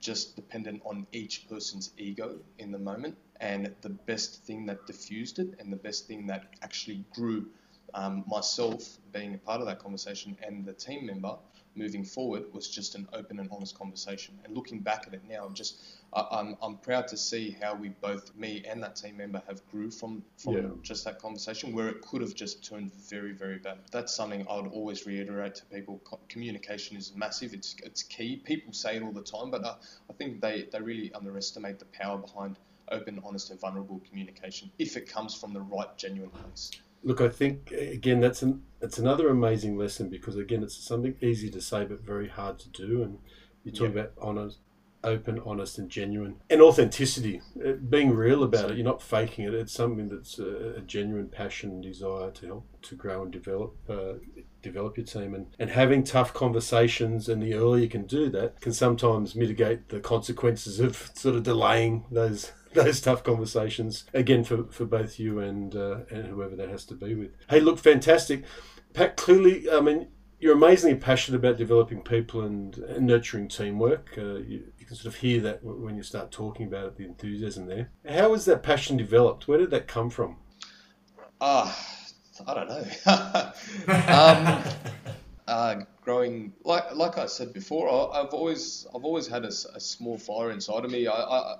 just 0.00 0.36
dependent 0.36 0.82
on 0.84 1.06
each 1.12 1.48
person's 1.48 1.90
ego 1.96 2.36
in 2.58 2.70
the 2.70 2.78
moment. 2.78 3.16
And 3.40 3.74
the 3.82 3.90
best 3.90 4.44
thing 4.44 4.66
that 4.66 4.86
diffused 4.86 5.38
it 5.38 5.54
and 5.58 5.72
the 5.72 5.76
best 5.76 6.06
thing 6.06 6.26
that 6.28 6.44
actually 6.62 7.04
grew 7.14 7.46
um, 7.94 8.24
myself 8.26 8.98
being 9.12 9.34
a 9.34 9.38
part 9.38 9.60
of 9.60 9.66
that 9.66 9.78
conversation 9.78 10.36
and 10.42 10.64
the 10.64 10.72
team 10.72 11.06
member 11.06 11.36
moving 11.76 12.04
forward 12.04 12.44
was 12.52 12.68
just 12.68 12.94
an 12.94 13.08
open 13.12 13.38
and 13.40 13.48
honest 13.52 13.76
conversation. 13.76 14.38
And 14.44 14.54
looking 14.54 14.80
back 14.80 15.04
at 15.06 15.14
it 15.14 15.22
now, 15.28 15.48
just 15.52 15.80
I, 16.12 16.24
I'm, 16.30 16.56
I'm 16.62 16.76
proud 16.76 17.08
to 17.08 17.16
see 17.16 17.56
how 17.60 17.74
we 17.74 17.88
both, 17.88 18.34
me 18.36 18.64
and 18.68 18.82
that 18.82 18.96
team 18.96 19.16
member, 19.16 19.42
have 19.48 19.64
grew 19.70 19.90
from 19.90 20.22
from 20.36 20.54
Yeah. 20.54 20.68
just 20.82 21.04
that 21.04 21.18
conversation 21.20 21.72
where 21.72 21.88
it 21.88 22.00
could 22.02 22.20
have 22.22 22.34
just 22.34 22.64
turned 22.64 22.92
very 22.94 23.32
very 23.32 23.58
bad. 23.58 23.78
That's 23.90 24.14
something 24.14 24.46
I 24.48 24.56
would 24.60 24.70
always 24.72 25.06
reiterate 25.06 25.54
to 25.56 25.64
people. 25.66 26.00
Communication 26.28 26.96
is 26.96 27.12
massive. 27.14 27.52
It's 27.54 27.76
it's 27.82 28.02
key. 28.02 28.36
People 28.36 28.72
say 28.72 28.96
it 28.96 29.02
all 29.02 29.12
the 29.12 29.22
time, 29.22 29.50
but 29.50 29.64
uh, 29.64 29.74
I 30.10 30.12
think 30.14 30.40
they 30.40 30.68
they 30.72 30.80
really 30.80 31.12
underestimate 31.12 31.78
the 31.78 31.86
power 31.86 32.18
behind 32.18 32.58
open, 32.90 33.20
honest, 33.24 33.50
and 33.50 33.60
vulnerable 33.60 34.00
communication 34.08 34.70
if 34.78 34.96
it 34.96 35.08
comes 35.08 35.34
from 35.34 35.52
the 35.52 35.60
right, 35.60 35.96
genuine 35.96 36.30
place. 36.30 36.70
Look, 37.02 37.20
I 37.20 37.28
think 37.28 37.70
again 37.72 38.20
that's 38.20 38.42
an 38.42 38.62
it's 38.80 38.98
another 38.98 39.28
amazing 39.28 39.76
lesson 39.76 40.08
because 40.08 40.36
again 40.36 40.62
it's 40.62 40.76
something 40.76 41.14
easy 41.20 41.50
to 41.50 41.60
say 41.60 41.84
but 41.84 42.00
very 42.00 42.28
hard 42.28 42.58
to 42.60 42.68
do. 42.70 43.02
And 43.02 43.18
you 43.62 43.72
talk 43.72 43.88
about 43.88 44.12
honest, 44.20 44.58
open, 45.04 45.40
honest, 45.44 45.78
and 45.78 45.88
genuine, 45.88 46.36
and 46.50 46.60
authenticity, 46.60 47.40
uh, 47.64 47.72
being 47.72 48.10
real 48.10 48.42
about 48.42 48.70
it. 48.70 48.76
You're 48.76 48.84
not 48.84 49.02
faking 49.02 49.44
it. 49.44 49.54
It's 49.54 49.72
something 49.72 50.08
that's 50.08 50.38
a, 50.38 50.74
a 50.76 50.80
genuine 50.80 51.28
passion 51.28 51.70
and 51.70 51.82
desire 51.82 52.30
to 52.30 52.46
help 52.46 52.66
to 52.82 52.94
grow 52.94 53.22
and 53.22 53.32
develop. 53.32 53.76
Uh, 53.88 54.14
develop 54.62 54.96
your 54.96 55.04
team 55.04 55.34
and, 55.34 55.46
and 55.58 55.68
having 55.68 56.02
tough 56.02 56.32
conversations 56.32 57.28
and 57.28 57.42
the 57.42 57.52
earlier 57.52 57.82
you 57.82 57.88
can 57.88 58.06
do 58.06 58.30
that 58.30 58.58
can 58.62 58.72
sometimes 58.72 59.34
mitigate 59.34 59.90
the 59.90 60.00
consequences 60.00 60.80
of 60.80 61.10
sort 61.14 61.36
of 61.36 61.42
delaying 61.42 62.02
those 62.10 62.50
those 62.74 63.00
tough 63.00 63.22
conversations 63.22 64.04
again 64.12 64.42
for, 64.42 64.64
for 64.64 64.84
both 64.84 65.18
you 65.20 65.38
and 65.38 65.76
uh, 65.76 65.98
and 66.10 66.26
whoever 66.26 66.56
that 66.56 66.68
has 66.68 66.84
to 66.84 66.94
be 66.94 67.14
with. 67.14 67.30
Hey, 67.48 67.60
look, 67.60 67.78
fantastic, 67.78 68.42
Pat. 68.92 69.16
Clearly, 69.16 69.70
I 69.70 69.80
mean, 69.80 70.08
you're 70.40 70.54
amazingly 70.54 70.96
passionate 70.96 71.38
about 71.38 71.56
developing 71.56 72.02
people 72.02 72.42
and, 72.42 72.76
and 72.76 73.06
nurturing 73.06 73.48
teamwork. 73.48 74.10
Uh, 74.18 74.34
you, 74.36 74.64
you 74.84 74.88
can 74.88 74.96
sort 74.96 75.14
of 75.14 75.20
hear 75.20 75.40
that 75.40 75.64
when 75.64 75.96
you 75.96 76.02
start 76.02 76.30
talking 76.30 76.66
about 76.66 76.84
it, 76.84 76.96
the 76.96 77.04
enthusiasm 77.06 77.64
there. 77.64 77.90
How 78.06 78.28
was 78.28 78.44
that 78.44 78.62
passion 78.62 78.98
developed? 78.98 79.48
Where 79.48 79.56
did 79.56 79.70
that 79.70 79.88
come 79.88 80.10
from? 80.10 80.36
Ah, 81.40 81.74
I 82.46 82.52
don't 82.54 82.68
know. 82.68 82.84
um, 84.12 84.62
uh, 85.48 85.76
growing 86.02 86.52
like 86.64 86.94
like 86.94 87.16
I 87.16 87.24
said 87.24 87.54
before, 87.54 87.88
I, 87.88 88.20
I've 88.20 88.34
always 88.34 88.86
I've 88.94 89.04
always 89.04 89.26
had 89.26 89.46
a 89.46 89.50
small 89.50 90.18
fire 90.18 90.50
inside 90.50 90.84
of 90.84 90.90
me. 90.90 91.06
I, 91.06 91.14
I 91.14 91.56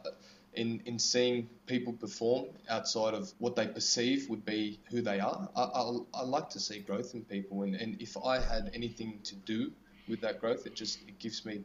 in 0.52 0.82
in 0.84 0.98
seeing 0.98 1.48
people 1.64 1.94
perform 1.94 2.48
outside 2.68 3.14
of 3.14 3.32
what 3.38 3.56
they 3.56 3.66
perceive 3.66 4.28
would 4.28 4.44
be 4.44 4.80
who 4.90 5.00
they 5.00 5.18
are. 5.18 5.48
I, 5.56 5.62
I, 5.62 5.96
I 6.12 6.22
like 6.24 6.50
to 6.50 6.60
see 6.60 6.80
growth 6.80 7.14
in 7.14 7.22
people, 7.24 7.62
and, 7.62 7.74
and 7.74 8.02
if 8.02 8.18
I 8.18 8.38
had 8.38 8.70
anything 8.74 9.20
to 9.24 9.34
do 9.34 9.72
with 10.08 10.20
that 10.20 10.42
growth, 10.42 10.66
it 10.66 10.74
just 10.74 10.98
it 11.08 11.18
gives 11.18 11.46
me 11.46 11.64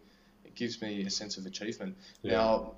gives 0.59 0.81
me 0.81 1.05
a 1.05 1.09
sense 1.09 1.37
of 1.37 1.45
achievement. 1.45 1.95
Yeah. 2.21 2.33
Now, 2.33 2.75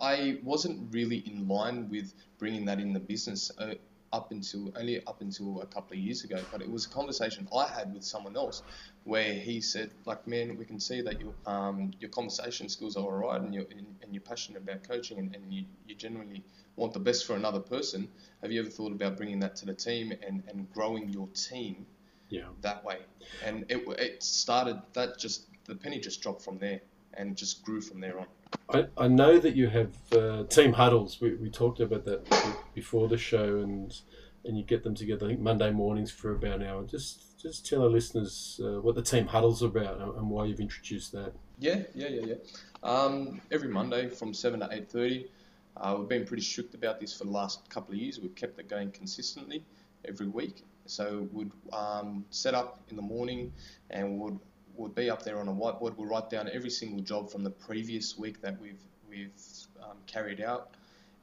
I 0.00 0.38
wasn't 0.42 0.92
really 0.92 1.18
in 1.18 1.46
line 1.46 1.88
with 1.90 2.14
bringing 2.38 2.64
that 2.66 2.78
in 2.80 2.92
the 2.92 3.00
business. 3.00 3.52
Uh, 3.58 3.74
up 4.10 4.32
until 4.32 4.72
only 4.80 5.04
up 5.06 5.20
until 5.20 5.60
a 5.60 5.66
couple 5.66 5.92
of 5.94 5.98
years 5.98 6.24
ago, 6.24 6.38
but 6.50 6.62
it 6.62 6.70
was 6.70 6.86
a 6.86 6.88
conversation 6.88 7.46
I 7.54 7.66
had 7.66 7.92
with 7.92 8.04
someone 8.04 8.36
else 8.36 8.62
where 9.04 9.34
he 9.34 9.60
said, 9.60 9.90
like, 10.06 10.26
man, 10.26 10.56
we 10.56 10.64
can 10.64 10.80
see 10.80 11.02
that 11.02 11.20
your 11.20 11.34
um, 11.44 11.92
your 12.00 12.10
conversation 12.10 12.70
skills 12.70 12.96
are 12.96 13.04
alright, 13.04 13.42
and 13.42 13.54
you're 13.54 13.66
and, 13.70 13.86
and 14.02 14.14
you're 14.14 14.22
passionate 14.22 14.62
about 14.62 14.82
coaching, 14.82 15.18
and, 15.18 15.34
and 15.34 15.52
you, 15.52 15.64
you 15.86 15.94
genuinely 15.94 16.42
want 16.76 16.94
the 16.94 17.00
best 17.00 17.26
for 17.26 17.36
another 17.36 17.60
person. 17.60 18.08
Have 18.42 18.50
you 18.50 18.60
ever 18.60 18.70
thought 18.70 18.92
about 18.92 19.18
bringing 19.18 19.40
that 19.40 19.56
to 19.56 19.66
the 19.66 19.74
team 19.74 20.12
and, 20.26 20.42
and 20.48 20.72
growing 20.72 21.10
your 21.10 21.28
team 21.34 21.84
Yeah. 22.30 22.48
that 22.62 22.82
way? 22.84 23.00
And 23.44 23.66
it 23.68 23.80
it 23.98 24.22
started 24.22 24.80
that 24.94 25.18
just 25.18 25.48
the 25.66 25.74
penny 25.74 26.00
just 26.00 26.22
dropped 26.22 26.42
from 26.42 26.58
there 26.58 26.80
and 27.14 27.36
just 27.36 27.64
grew 27.64 27.80
from 27.80 28.00
there 28.00 28.18
on. 28.20 28.26
I, 28.72 29.04
I 29.04 29.08
know 29.08 29.38
that 29.38 29.56
you 29.56 29.68
have 29.68 29.94
uh, 30.12 30.44
team 30.44 30.72
huddles. 30.72 31.20
We, 31.20 31.34
we 31.34 31.50
talked 31.50 31.80
about 31.80 32.04
that 32.04 32.26
before 32.74 33.08
the 33.08 33.18
show, 33.18 33.58
and 33.58 33.94
and 34.44 34.56
you 34.56 34.64
get 34.64 34.82
them 34.82 34.94
together. 34.94 35.26
I 35.26 35.30
think 35.30 35.40
Monday 35.40 35.70
mornings 35.70 36.10
for 36.10 36.32
about 36.32 36.60
an 36.60 36.66
hour. 36.66 36.84
Just 36.84 37.40
just 37.40 37.66
tell 37.66 37.82
our 37.82 37.88
listeners 37.88 38.60
uh, 38.62 38.80
what 38.80 38.94
the 38.94 39.02
team 39.02 39.26
huddles 39.26 39.62
are 39.62 39.66
about 39.66 40.00
and, 40.00 40.16
and 40.16 40.30
why 40.30 40.44
you've 40.46 40.60
introduced 40.60 41.12
that. 41.12 41.32
Yeah, 41.58 41.82
yeah, 41.94 42.08
yeah, 42.08 42.26
yeah. 42.26 42.34
Um, 42.82 43.40
every 43.50 43.68
Monday 43.68 44.08
from 44.08 44.34
seven 44.34 44.60
to 44.60 44.68
eight 44.70 44.90
thirty. 44.90 45.30
Uh, 45.76 45.94
we've 45.96 46.08
been 46.08 46.26
pretty 46.26 46.42
strict 46.42 46.74
about 46.74 46.98
this 46.98 47.16
for 47.16 47.24
the 47.24 47.30
last 47.30 47.68
couple 47.70 47.94
of 47.94 48.00
years. 48.00 48.18
We've 48.18 48.34
kept 48.34 48.58
it 48.58 48.68
going 48.68 48.90
consistently 48.90 49.64
every 50.04 50.26
week. 50.26 50.64
So 50.86 51.28
we'd 51.32 51.52
um, 51.72 52.24
set 52.30 52.54
up 52.54 52.80
in 52.88 52.96
the 52.96 53.02
morning 53.02 53.52
and 53.90 54.18
would 54.18 54.40
would 54.78 54.94
be 54.94 55.10
up 55.10 55.22
there 55.22 55.38
on 55.38 55.48
a 55.48 55.52
whiteboard. 55.52 55.96
We'll 55.96 56.08
write 56.08 56.30
down 56.30 56.48
every 56.52 56.70
single 56.70 57.00
job 57.00 57.30
from 57.30 57.44
the 57.44 57.50
previous 57.50 58.16
week 58.16 58.40
that 58.42 58.60
we've 58.60 58.80
we've 59.08 59.32
um, 59.82 59.96
carried 60.06 60.40
out, 60.40 60.74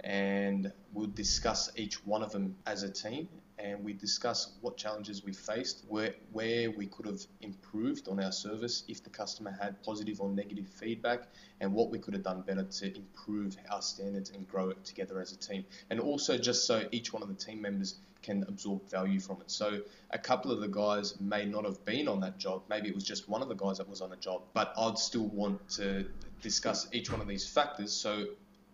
and 0.01 0.71
we'll 0.93 1.07
discuss 1.07 1.71
each 1.75 2.05
one 2.05 2.23
of 2.23 2.31
them 2.31 2.55
as 2.65 2.83
a 2.83 2.91
team. 2.91 3.27
And 3.57 3.83
we 3.83 3.93
discuss 3.93 4.53
what 4.61 4.75
challenges 4.75 5.23
we 5.23 5.31
faced, 5.33 5.85
where 5.87 6.13
where 6.33 6.71
we 6.71 6.87
could 6.87 7.05
have 7.05 7.21
improved 7.41 8.09
on 8.09 8.21
our 8.21 8.31
service 8.31 8.83
if 8.87 9.03
the 9.03 9.09
customer 9.09 9.51
had 9.51 9.81
positive 9.83 10.19
or 10.19 10.29
negative 10.29 10.67
feedback, 10.67 11.27
and 11.61 11.73
what 11.73 11.89
we 11.89 11.97
could 11.97 12.13
have 12.13 12.23
done 12.23 12.41
better 12.41 12.63
to 12.63 12.95
improve 12.95 13.55
our 13.71 13.81
standards 13.81 14.29
and 14.31 14.47
grow 14.47 14.69
it 14.69 14.83
together 14.83 15.21
as 15.21 15.31
a 15.31 15.37
team. 15.37 15.63
And 15.89 15.99
also 15.99 16.37
just 16.37 16.65
so 16.67 16.87
each 16.91 17.13
one 17.13 17.23
of 17.23 17.29
the 17.29 17.35
team 17.35 17.61
members 17.61 17.95
can 18.25 18.43
absorb 18.47 18.89
value 18.89 19.19
from 19.19 19.39
it. 19.39 19.51
So 19.51 19.81
a 20.09 20.17
couple 20.17 20.51
of 20.51 20.59
the 20.59 20.67
guys 20.67 21.19
may 21.21 21.45
not 21.45 21.63
have 21.63 21.85
been 21.85 22.07
on 22.07 22.19
that 22.21 22.39
job. 22.39 22.63
Maybe 22.69 22.89
it 22.89 22.95
was 22.95 23.03
just 23.03 23.29
one 23.29 23.41
of 23.41 23.49
the 23.49 23.55
guys 23.55 23.77
that 23.77 23.87
was 23.87 24.01
on 24.01 24.11
a 24.11 24.17
job, 24.17 24.41
but 24.53 24.73
I'd 24.77 24.97
still 24.97 25.27
want 25.27 25.69
to 25.71 26.05
discuss 26.41 26.87
each 26.91 27.11
one 27.11 27.21
of 27.21 27.27
these 27.27 27.47
factors 27.47 27.93
so 27.93 28.25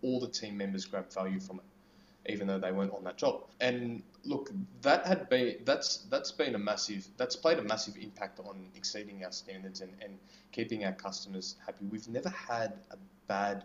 all 0.01 0.19
the 0.19 0.27
team 0.27 0.57
members 0.57 0.85
grab 0.85 1.11
value 1.13 1.39
from 1.39 1.57
it, 1.57 1.65
even 2.27 2.47
though 2.47 2.59
they 2.59 2.71
weren't 2.71 2.93
on 2.93 3.03
that 3.03 3.17
job. 3.17 3.43
And 3.59 4.03
look, 4.23 4.51
that 4.81 5.05
had 5.05 5.29
been 5.29 5.55
that's 5.65 5.97
that's 6.09 6.31
been 6.31 6.55
a 6.55 6.59
massive 6.59 7.07
that's 7.17 7.35
played 7.35 7.59
a 7.59 7.63
massive 7.63 7.97
impact 7.97 8.39
on 8.39 8.67
exceeding 8.75 9.23
our 9.23 9.31
standards 9.31 9.81
and, 9.81 9.91
and 10.01 10.17
keeping 10.51 10.85
our 10.85 10.93
customers 10.93 11.55
happy. 11.65 11.85
We've 11.89 12.07
never 12.07 12.29
had 12.29 12.73
a 12.91 12.97
bad 13.27 13.63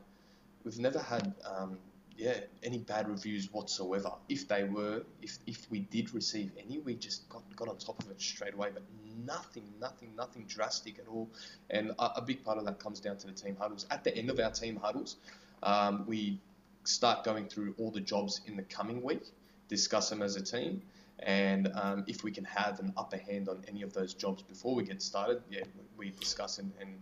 we've 0.65 0.79
never 0.79 0.99
had 0.99 1.35
um, 1.45 1.79
yeah 2.17 2.41
any 2.63 2.79
bad 2.79 3.09
reviews 3.09 3.53
whatsoever. 3.53 4.11
If 4.29 4.49
they 4.49 4.65
were, 4.65 5.03
if 5.23 5.39
if 5.47 5.71
we 5.71 5.81
did 5.81 6.15
receive 6.15 6.51
any, 6.59 6.79
we 6.79 6.95
just 6.95 7.29
got 7.29 7.43
got 7.57 7.69
on 7.69 7.77
top 7.79 8.03
of 8.03 8.11
it 8.11 8.21
straight 8.21 8.55
away. 8.55 8.71
But 8.73 8.83
nothing, 9.27 9.65
nothing, 9.81 10.15
nothing 10.17 10.45
drastic 10.47 10.99
at 10.99 11.07
all. 11.09 11.29
And 11.71 11.91
a, 11.99 12.17
a 12.17 12.23
big 12.23 12.45
part 12.45 12.59
of 12.59 12.65
that 12.67 12.79
comes 12.79 13.01
down 13.01 13.17
to 13.19 13.27
the 13.27 13.33
team 13.33 13.57
huddles. 13.59 13.87
At 13.91 14.05
the 14.05 14.17
end 14.17 14.31
of 14.31 14.39
our 14.41 14.51
team 14.51 14.77
huddles, 14.77 15.17
um, 15.63 16.05
we 16.07 16.39
start 16.87 17.25
going 17.25 17.49
through 17.49 17.75
all 17.79 17.91
the 17.91 18.01
jobs 18.01 18.41
in 18.47 18.57
the 18.57 18.63
coming 18.63 19.03
week, 19.03 19.23
discuss 19.69 20.11
them 20.11 20.23
as 20.23 20.37
a 20.37 20.43
team. 20.43 20.83
And 21.21 21.71
um, 21.75 22.05
if 22.07 22.23
we 22.23 22.31
can 22.31 22.45
have 22.45 22.79
an 22.81 22.93
upper 22.97 23.17
hand 23.17 23.49
on 23.49 23.65
any 23.69 23.83
of 23.83 23.93
those 23.93 24.13
jobs 24.15 24.43
before 24.43 24.75
we 24.75 24.85
get 24.85 25.01
started, 25.01 25.43
yeah, 25.51 25.63
we, 25.97 26.11
discuss 26.11 26.59
and, 26.59 26.73
and, 26.81 26.99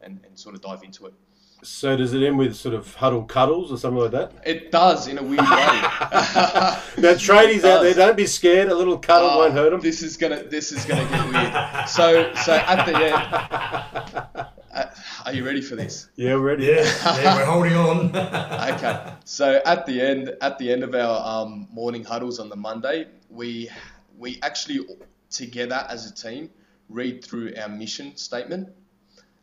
and, 0.00 0.20
and 0.24 0.38
sort 0.38 0.54
of 0.54 0.62
dive 0.62 0.82
into 0.82 1.06
it. 1.06 1.14
So 1.64 1.96
does 1.96 2.12
it 2.12 2.22
end 2.24 2.38
with 2.38 2.56
sort 2.56 2.74
of 2.74 2.92
huddle 2.94 3.22
cuddles 3.22 3.70
or 3.70 3.76
something 3.76 4.02
like 4.02 4.10
that? 4.10 4.32
It 4.44 4.72
does 4.72 5.06
in 5.06 5.18
a 5.18 5.22
weird 5.22 5.38
way. 5.38 5.46
now 5.46 7.14
tradies 7.14 7.62
out 7.62 7.82
there, 7.82 7.94
don't 7.94 8.16
be 8.16 8.26
scared. 8.26 8.68
A 8.68 8.74
little 8.74 8.98
cuddle 8.98 9.30
Oh, 9.30 9.38
won't 9.38 9.52
hurt 9.52 9.70
them. 9.70 9.80
This 9.80 10.02
is 10.02 10.16
gonna 10.16 10.42
this 10.42 10.72
is 10.72 10.84
gonna 10.84 11.08
get 11.08 11.24
weird. 11.32 11.88
So 11.88 12.34
so 12.34 12.54
at 12.54 12.84
the 12.84 12.96
end, 12.96 14.46
are 15.24 15.32
you 15.32 15.44
ready 15.44 15.60
for 15.60 15.76
this? 15.76 16.08
Yeah, 16.16 16.34
we're 16.34 16.40
ready. 16.40 16.66
Yeah, 16.66 16.82
yeah, 17.22 17.36
we're 17.36 17.44
holding 17.44 17.74
on. 17.74 18.12
Okay. 18.74 19.12
So 19.24 19.60
at 19.64 19.86
the 19.86 20.00
end 20.00 20.34
at 20.40 20.58
the 20.58 20.72
end 20.72 20.82
of 20.82 20.94
our 20.94 21.42
um, 21.42 21.68
morning 21.70 22.04
huddles 22.04 22.38
on 22.38 22.48
the 22.48 22.56
Monday, 22.56 23.06
we 23.30 23.70
we 24.16 24.38
actually 24.42 24.80
together 25.30 25.86
as 25.88 26.10
a 26.10 26.14
team 26.14 26.50
read 26.88 27.24
through 27.24 27.54
our 27.56 27.68
mission 27.68 28.16
statement. 28.16 28.68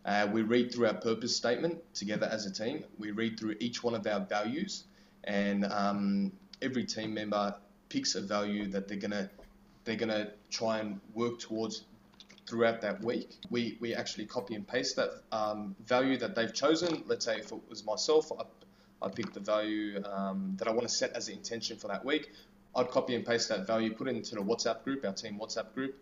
Uh, 0.05 0.27
we 0.31 0.41
read 0.41 0.73
through 0.73 0.87
our 0.87 0.93
purpose 0.93 1.35
statement 1.35 1.77
together 1.93 2.27
as 2.31 2.45
a 2.45 2.51
team. 2.51 2.83
We 2.97 3.11
read 3.11 3.39
through 3.39 3.55
each 3.59 3.83
one 3.83 3.95
of 3.95 4.07
our 4.07 4.21
values, 4.21 4.85
and 5.25 5.65
um, 5.65 6.31
every 6.61 6.85
team 6.85 7.13
member 7.13 7.55
picks 7.89 8.15
a 8.15 8.21
value 8.21 8.67
that 8.67 8.87
they're 8.87 8.97
gonna 8.97 9.29
they're 9.83 9.95
gonna 9.95 10.31
try 10.49 10.79
and 10.79 10.99
work 11.13 11.39
towards 11.39 11.83
throughout 12.49 12.81
that 12.81 13.03
week. 13.03 13.38
We, 13.49 13.77
we 13.79 13.93
actually 13.93 14.25
copy 14.25 14.55
and 14.55 14.67
paste 14.67 14.95
that 14.95 15.12
um, 15.31 15.75
value 15.85 16.17
that 16.17 16.35
they've 16.35 16.53
chosen. 16.53 17.03
Let's 17.05 17.25
say 17.25 17.38
if 17.38 17.51
it 17.51 17.62
was 17.69 17.85
myself, 17.85 18.31
I, 18.31 19.05
I 19.05 19.09
picked 19.09 19.33
the 19.35 19.39
value 19.39 20.03
um, 20.03 20.55
that 20.57 20.67
I 20.67 20.71
want 20.71 20.88
to 20.88 20.93
set 20.93 21.13
as 21.13 21.27
the 21.27 21.33
intention 21.33 21.77
for 21.77 21.88
that 21.88 22.03
week. 22.03 22.31
I'd 22.75 22.89
copy 22.89 23.15
and 23.15 23.25
paste 23.25 23.49
that 23.49 23.67
value, 23.67 23.93
put 23.93 24.07
it 24.07 24.15
into 24.15 24.35
the 24.35 24.41
WhatsApp 24.41 24.83
group, 24.83 25.05
our 25.05 25.13
team 25.13 25.39
WhatsApp 25.39 25.73
group, 25.73 25.95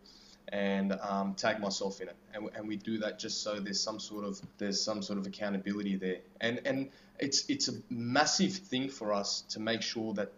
and 0.49 0.93
um, 1.01 1.33
tag 1.33 1.59
myself 1.59 2.01
in 2.01 2.07
it. 2.07 2.15
And, 2.33 2.49
and 2.55 2.67
we 2.67 2.77
do 2.77 2.97
that 2.99 3.19
just 3.19 3.43
so 3.43 3.59
there's 3.59 3.81
some 3.81 3.99
sort 3.99 4.25
of 4.25 4.41
there's 4.57 4.81
some 4.81 5.01
sort 5.01 5.19
of 5.19 5.27
accountability 5.27 5.95
there. 5.97 6.19
And 6.41 6.61
and 6.65 6.89
it's 7.19 7.45
it's 7.49 7.67
a 7.67 7.73
massive 7.89 8.53
thing 8.53 8.89
for 8.89 9.13
us 9.13 9.41
to 9.49 9.59
make 9.59 9.81
sure 9.81 10.13
that 10.13 10.31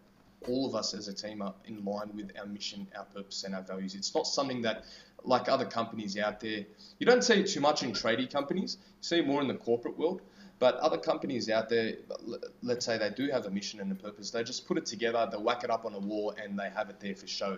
all 0.48 0.66
of 0.66 0.76
us 0.76 0.94
as 0.94 1.08
a 1.08 1.14
team 1.14 1.42
are 1.42 1.54
in 1.66 1.84
line 1.84 2.12
with 2.16 2.32
our 2.40 2.46
mission, 2.46 2.88
our 2.98 3.06
purpose, 3.06 3.44
and 3.44 3.54
our 3.56 3.62
values. 3.62 3.96
It's 3.96 4.14
not 4.16 4.26
something 4.26 4.62
that, 4.62 4.86
like 5.24 5.50
other 5.50 5.66
companies 5.66 6.18
out 6.18 6.40
there, 6.40 6.66
you 7.00 7.06
don't 7.06 7.24
see 7.24 7.36
it 7.36 7.48
too 7.48 7.62
much 7.62 7.84
in 7.84 7.92
tradie 7.92 8.32
companies. 8.32 8.78
You 8.82 9.04
see 9.04 9.20
it 9.20 9.28
more 9.28 9.42
in 9.42 9.48
the 9.48 9.56
corporate 9.56 9.98
world. 9.98 10.22
But 10.60 10.76
other 10.76 10.98
companies 10.98 11.50
out 11.50 11.70
there, 11.70 11.94
let's 12.62 12.86
say 12.86 12.98
they 12.98 13.10
do 13.10 13.30
have 13.32 13.46
a 13.46 13.50
mission 13.50 13.80
and 13.80 13.92
a 13.94 13.96
purpose, 13.96 14.32
they 14.32 14.44
just 14.44 14.68
put 14.68 14.78
it 14.78 14.86
together, 14.86 15.28
they 15.32 15.38
whack 15.38 15.64
it 15.64 15.70
up 15.70 15.86
on 15.86 15.94
a 15.94 16.00
wall, 16.00 16.36
and 16.42 16.60
they 16.60 16.70
have 16.70 16.90
it 16.90 17.00
there 17.00 17.16
for 17.16 17.28
show. 17.28 17.58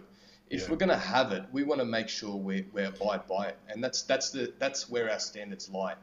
If 0.51 0.63
yeah. 0.63 0.69
we're 0.69 0.77
going 0.77 0.89
to 0.89 0.97
have 0.97 1.31
it, 1.31 1.45
we 1.51 1.63
want 1.63 1.79
to 1.81 1.85
make 1.85 2.09
sure 2.09 2.35
we 2.35 2.65
we 2.73 2.83
abide 2.83 3.25
by 3.25 3.47
it, 3.47 3.57
and 3.69 3.83
that's 3.83 4.03
that's 4.03 4.29
the 4.29 4.53
that's 4.59 4.89
where 4.89 5.09
our 5.09 5.19
standards 5.19 5.69
lie. 5.69 5.95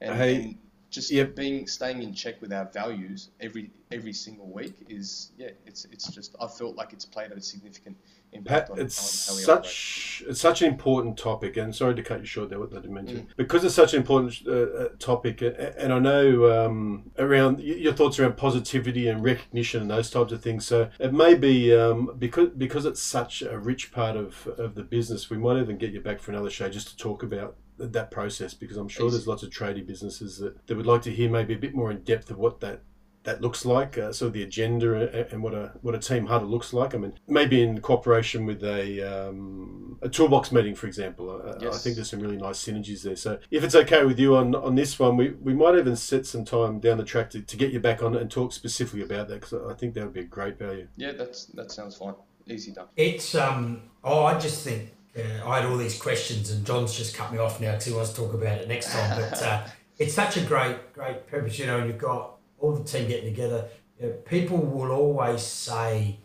And, 0.00 0.16
hey, 0.16 0.34
and 0.34 0.58
just 0.92 1.10
yep. 1.10 1.34
being 1.34 1.66
staying 1.66 2.02
in 2.02 2.12
check 2.12 2.40
with 2.40 2.52
our 2.52 2.66
values 2.66 3.30
every 3.40 3.70
every 3.90 4.12
single 4.12 4.46
week 4.46 4.74
is 4.88 5.30
yeah 5.38 5.50
it's 5.66 5.86
it's 5.86 6.08
just 6.08 6.36
I 6.40 6.46
felt 6.46 6.76
like 6.76 6.92
it's 6.92 7.06
played 7.06 7.32
a 7.32 7.40
significant 7.40 7.96
impact 8.32 8.70
on, 8.70 8.78
it's 8.78 9.30
on 9.30 9.36
such 9.36 10.22
it's 10.26 10.40
such 10.40 10.62
an 10.62 10.68
important 10.68 11.18
topic 11.18 11.56
and 11.56 11.74
sorry 11.74 11.94
to 11.94 12.02
cut 12.02 12.20
you 12.20 12.26
short 12.26 12.48
there 12.48 12.58
with 12.58 12.70
the 12.70 12.80
dimension 12.80 13.18
mm. 13.18 13.36
because 13.36 13.64
it's 13.64 13.74
such 13.74 13.92
an 13.92 14.00
important 14.00 14.34
uh, 14.46 14.52
uh 14.52 14.88
topic 14.98 15.42
and 15.42 15.92
I 15.92 15.98
know 15.98 16.66
um, 16.66 17.10
around 17.18 17.60
your 17.60 17.92
thoughts 17.92 18.18
around 18.18 18.36
positivity 18.36 19.08
and 19.08 19.22
recognition 19.22 19.82
and 19.82 19.90
those 19.90 20.10
types 20.10 20.32
of 20.32 20.42
things. 20.42 20.66
So 20.66 20.90
it 20.98 21.12
may 21.12 21.34
be 21.34 21.74
um, 21.74 22.14
because 22.18 22.50
because 22.50 22.86
it's 22.86 23.02
such 23.02 23.42
a 23.42 23.58
rich 23.58 23.92
part 23.92 24.16
of, 24.16 24.46
of 24.58 24.74
the 24.74 24.82
business 24.82 25.30
we 25.30 25.38
might 25.38 25.58
even 25.58 25.78
get 25.78 25.92
you 25.92 26.00
back 26.00 26.20
for 26.20 26.32
another 26.32 26.50
show 26.50 26.68
just 26.68 26.88
to 26.88 26.96
talk 26.96 27.22
about 27.22 27.56
that 27.78 28.10
process 28.10 28.54
because 28.54 28.76
I'm 28.76 28.88
sure 28.88 29.10
there's 29.10 29.26
lots 29.26 29.42
of 29.42 29.50
tradie 29.50 29.86
businesses 29.86 30.38
that, 30.38 30.66
that 30.66 30.76
would 30.76 30.86
like 30.86 31.02
to 31.02 31.10
hear 31.10 31.30
maybe 31.30 31.54
a 31.54 31.58
bit 31.58 31.74
more 31.74 31.90
in 31.90 32.02
depth 32.02 32.30
of 32.30 32.38
what 32.38 32.60
that 32.60 32.82
that 33.24 33.40
looks 33.40 33.64
like, 33.64 33.96
uh, 33.98 34.12
sort 34.12 34.28
of 34.28 34.32
the 34.32 34.42
agenda 34.42 35.30
and 35.30 35.42
what 35.42 35.54
a 35.54 35.72
what 35.82 35.94
a 35.94 35.98
team 35.98 36.26
huddle 36.26 36.48
looks 36.48 36.72
like. 36.72 36.94
I 36.94 36.98
mean, 36.98 37.14
maybe 37.28 37.62
in 37.62 37.80
cooperation 37.80 38.46
with 38.46 38.62
a 38.64 39.28
um, 39.28 39.98
a 40.02 40.08
toolbox 40.08 40.52
meeting, 40.52 40.74
for 40.74 40.86
example. 40.86 41.30
Uh, 41.30 41.54
yes. 41.60 41.74
I 41.74 41.78
think 41.78 41.96
there's 41.96 42.10
some 42.10 42.20
really 42.20 42.36
nice 42.36 42.64
synergies 42.64 43.02
there. 43.02 43.16
So 43.16 43.38
if 43.50 43.62
it's 43.62 43.74
okay 43.74 44.04
with 44.04 44.18
you 44.18 44.36
on, 44.36 44.54
on 44.54 44.74
this 44.74 44.98
one, 44.98 45.16
we, 45.16 45.30
we 45.30 45.54
might 45.54 45.78
even 45.78 45.96
set 45.96 46.26
some 46.26 46.44
time 46.44 46.80
down 46.80 46.98
the 46.98 47.04
track 47.04 47.30
to, 47.30 47.40
to 47.40 47.56
get 47.56 47.72
you 47.72 47.80
back 47.80 48.02
on 48.02 48.16
and 48.16 48.30
talk 48.30 48.52
specifically 48.52 49.02
about 49.02 49.28
that 49.28 49.40
because 49.40 49.54
I 49.70 49.74
think 49.74 49.94
that 49.94 50.04
would 50.04 50.14
be 50.14 50.20
a 50.20 50.24
great 50.24 50.58
value. 50.58 50.88
Yeah, 50.96 51.12
that's 51.12 51.46
that 51.46 51.70
sounds 51.70 51.96
fine. 51.96 52.14
Easy 52.48 52.72
done. 52.72 52.88
It's 52.96 53.34
um 53.34 53.82
oh 54.02 54.24
I 54.24 54.38
just 54.38 54.64
think 54.64 54.92
uh, 55.16 55.46
I 55.46 55.60
had 55.60 55.70
all 55.70 55.76
these 55.76 56.00
questions, 56.00 56.50
and 56.50 56.64
John's 56.64 56.96
just 56.96 57.14
cut 57.14 57.32
me 57.32 57.38
off 57.38 57.60
now 57.60 57.72
because 57.72 57.84
he 57.84 57.92
wants 57.92 58.10
to 58.10 58.16
talk 58.16 58.34
about 58.34 58.58
it 58.58 58.68
next 58.68 58.92
time. 58.92 59.20
But 59.30 59.42
uh, 59.42 59.62
it's 59.98 60.14
such 60.14 60.36
a 60.36 60.40
great, 60.40 60.92
great 60.94 61.26
purpose, 61.26 61.58
you 61.58 61.66
know. 61.66 61.78
And 61.78 61.88
you've 61.88 61.98
got 61.98 62.36
all 62.62 62.72
the 62.72 62.84
team 62.84 63.08
getting 63.08 63.34
together. 63.34 63.68
You 64.00 64.06
know, 64.06 64.12
people 64.24 64.56
will 64.56 64.92
always 64.92 65.42
say 65.42 66.18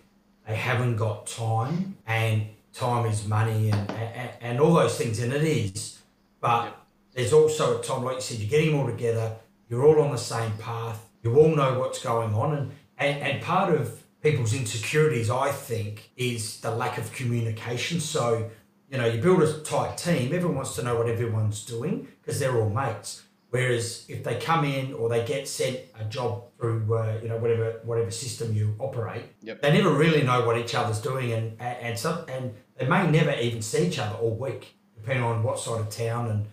they 0.47 0.55
haven't 0.55 0.95
got 0.95 1.27
time, 1.27 1.97
and 2.05 2.47
time 2.73 3.05
is 3.07 3.27
money, 3.27 3.71
and 3.71 3.91
and, 3.91 4.29
and 4.39 4.59
all 4.61 4.73
those 4.73 4.97
things, 4.97 5.19
and 5.19 5.33
it 5.33 5.43
is. 5.43 5.99
But 6.39 6.65
yep. 6.65 6.77
there's 7.13 7.33
also 7.33 7.79
a 7.79 7.83
time, 7.83 8.03
like 8.03 8.15
you 8.15 8.21
said, 8.21 8.37
you're 8.37 8.49
getting 8.49 8.71
them 8.71 8.79
all 8.81 8.87
together. 8.87 9.35
You're 9.69 9.85
all 9.85 10.01
on 10.01 10.11
the 10.11 10.17
same 10.17 10.53
path. 10.53 11.03
You 11.23 11.35
all 11.35 11.53
know 11.53 11.79
what's 11.79 12.01
going 12.01 12.33
on, 12.33 12.55
and 12.55 12.71
and, 12.97 13.21
and 13.21 13.43
part 13.43 13.73
of 13.73 14.03
people's 14.21 14.53
insecurities, 14.53 15.29
I 15.29 15.51
think, 15.51 16.11
is 16.15 16.61
the 16.61 16.71
lack 16.71 16.97
of 16.97 17.11
communication. 17.11 17.99
So 17.99 18.49
you 18.89 18.97
know, 18.97 19.05
you 19.05 19.21
build 19.21 19.43
a 19.43 19.59
tight 19.59 19.97
team, 19.97 20.33
everyone 20.33 20.55
wants 20.55 20.75
to 20.75 20.83
know 20.83 20.95
what 20.95 21.09
everyone's 21.09 21.65
doing 21.65 22.07
because 22.21 22.39
they're 22.39 22.57
all 22.57 22.69
mates. 22.69 23.23
Whereas 23.49 24.05
if 24.09 24.23
they 24.23 24.35
come 24.35 24.65
in 24.65 24.93
or 24.93 25.07
they 25.07 25.25
get 25.25 25.47
sent 25.47 25.79
a 25.97 26.03
job 26.05 26.43
through, 26.59 26.93
uh, 26.93 27.19
you 27.21 27.29
know, 27.29 27.37
whatever 27.37 27.79
whatever 27.83 28.11
system 28.11 28.53
you 28.53 28.75
operate, 28.79 29.23
yep. 29.41 29.61
they 29.61 29.71
never 29.71 29.91
really 29.91 30.23
know 30.23 30.45
what 30.45 30.57
each 30.57 30.75
other's 30.75 30.99
doing, 30.99 31.31
and 31.31 31.59
and 31.61 31.97
some 31.97 32.25
and 32.27 32.53
they 32.77 32.85
may 32.85 33.09
never 33.09 33.31
even 33.31 33.61
see 33.61 33.87
each 33.87 33.99
other 33.99 34.15
all 34.15 34.35
week, 34.35 34.75
depending 34.95 35.23
on 35.23 35.43
what 35.43 35.59
side 35.59 35.79
of 35.79 35.89
town 35.89 36.27
and 36.29 36.45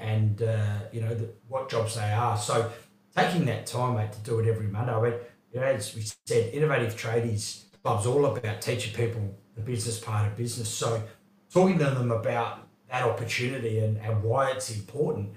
and 0.00 0.42
uh, 0.42 0.78
you 0.92 1.00
know 1.00 1.14
the, 1.14 1.28
what 1.48 1.68
jobs 1.68 1.96
they 1.96 2.12
are. 2.12 2.36
So 2.36 2.70
taking 3.16 3.44
that 3.46 3.66
time, 3.66 3.96
mate, 3.96 4.12
to 4.12 4.20
do 4.20 4.38
it 4.38 4.46
every 4.46 4.68
Monday. 4.68 4.92
I 4.92 5.00
mean, 5.00 5.14
you 5.52 5.60
know, 5.60 5.66
as 5.66 5.94
we 5.96 6.02
said, 6.26 6.54
innovative 6.54 6.96
tradies 6.96 7.66
club's 7.86 8.06
all 8.06 8.26
about 8.26 8.60
teaching 8.60 8.92
people 8.94 9.38
the 9.54 9.60
business 9.60 10.00
part 10.00 10.26
of 10.26 10.36
business. 10.36 10.68
So 10.68 11.02
talking 11.52 11.78
to 11.78 11.84
them 11.84 12.10
about 12.10 12.66
that 12.90 13.04
opportunity 13.04 13.78
and, 13.78 13.96
and 13.98 14.24
why 14.24 14.50
it's 14.50 14.74
important. 14.74 15.34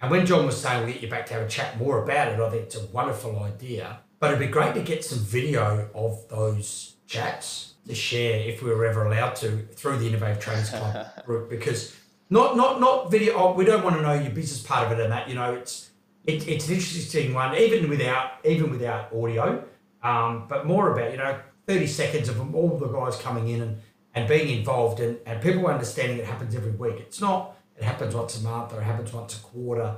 And 0.00 0.10
when 0.10 0.24
John 0.24 0.46
was 0.46 0.60
saying 0.60 0.84
we'll 0.84 0.92
get 0.92 1.02
you 1.02 1.10
back 1.10 1.26
to 1.26 1.34
have 1.34 1.42
a 1.42 1.48
chat 1.48 1.78
more 1.78 2.02
about 2.02 2.28
it, 2.28 2.40
I 2.40 2.50
think 2.50 2.62
it's 2.64 2.76
a 2.76 2.86
wonderful 2.86 3.42
idea. 3.42 4.00
But 4.18 4.28
it'd 4.28 4.40
be 4.40 4.46
great 4.46 4.74
to 4.74 4.82
get 4.82 5.04
some 5.04 5.18
video 5.18 5.88
of 5.94 6.26
those 6.28 6.96
chats 7.06 7.74
to 7.86 7.94
share 7.94 8.40
if 8.40 8.62
we 8.62 8.70
were 8.70 8.86
ever 8.86 9.04
allowed 9.04 9.34
to 9.36 9.66
through 9.74 9.98
the 9.98 10.06
Innovative 10.06 10.42
Tradies 10.42 10.70
Club 10.78 11.24
group 11.26 11.50
because 11.50 11.96
not 12.30 12.56
not 12.56 12.80
not 12.80 13.10
video 13.10 13.34
oh, 13.34 13.52
we 13.52 13.64
don't 13.64 13.82
want 13.82 13.96
to 13.96 14.02
know 14.02 14.14
your 14.14 14.30
business 14.30 14.62
part 14.62 14.86
of 14.86 14.98
it 14.98 15.02
and 15.02 15.12
that, 15.12 15.28
you 15.28 15.34
know, 15.34 15.54
it's 15.54 15.90
it, 16.24 16.46
it's 16.46 16.68
an 16.68 16.74
interesting 16.74 17.34
one, 17.34 17.56
even 17.56 17.88
without 17.88 18.32
even 18.44 18.70
without 18.70 19.12
audio. 19.12 19.64
Um, 20.02 20.46
but 20.48 20.66
more 20.66 20.92
about, 20.92 21.10
you 21.10 21.18
know, 21.18 21.38
30 21.66 21.86
seconds 21.86 22.28
of 22.30 22.54
all 22.54 22.78
the 22.78 22.86
guys 22.86 23.16
coming 23.16 23.48
in 23.48 23.60
and 23.60 23.80
and 24.14 24.28
being 24.28 24.56
involved 24.58 25.00
and, 25.00 25.18
and 25.26 25.40
people 25.42 25.66
understanding 25.66 26.18
it 26.18 26.24
happens 26.24 26.54
every 26.54 26.72
week. 26.72 26.96
It's 26.98 27.20
not 27.20 27.56
it 27.80 27.84
happens 27.84 28.14
once 28.14 28.38
a 28.38 28.42
month 28.42 28.72
or 28.72 28.80
it 28.80 28.84
happens 28.84 29.12
once 29.12 29.38
a 29.38 29.40
quarter. 29.40 29.96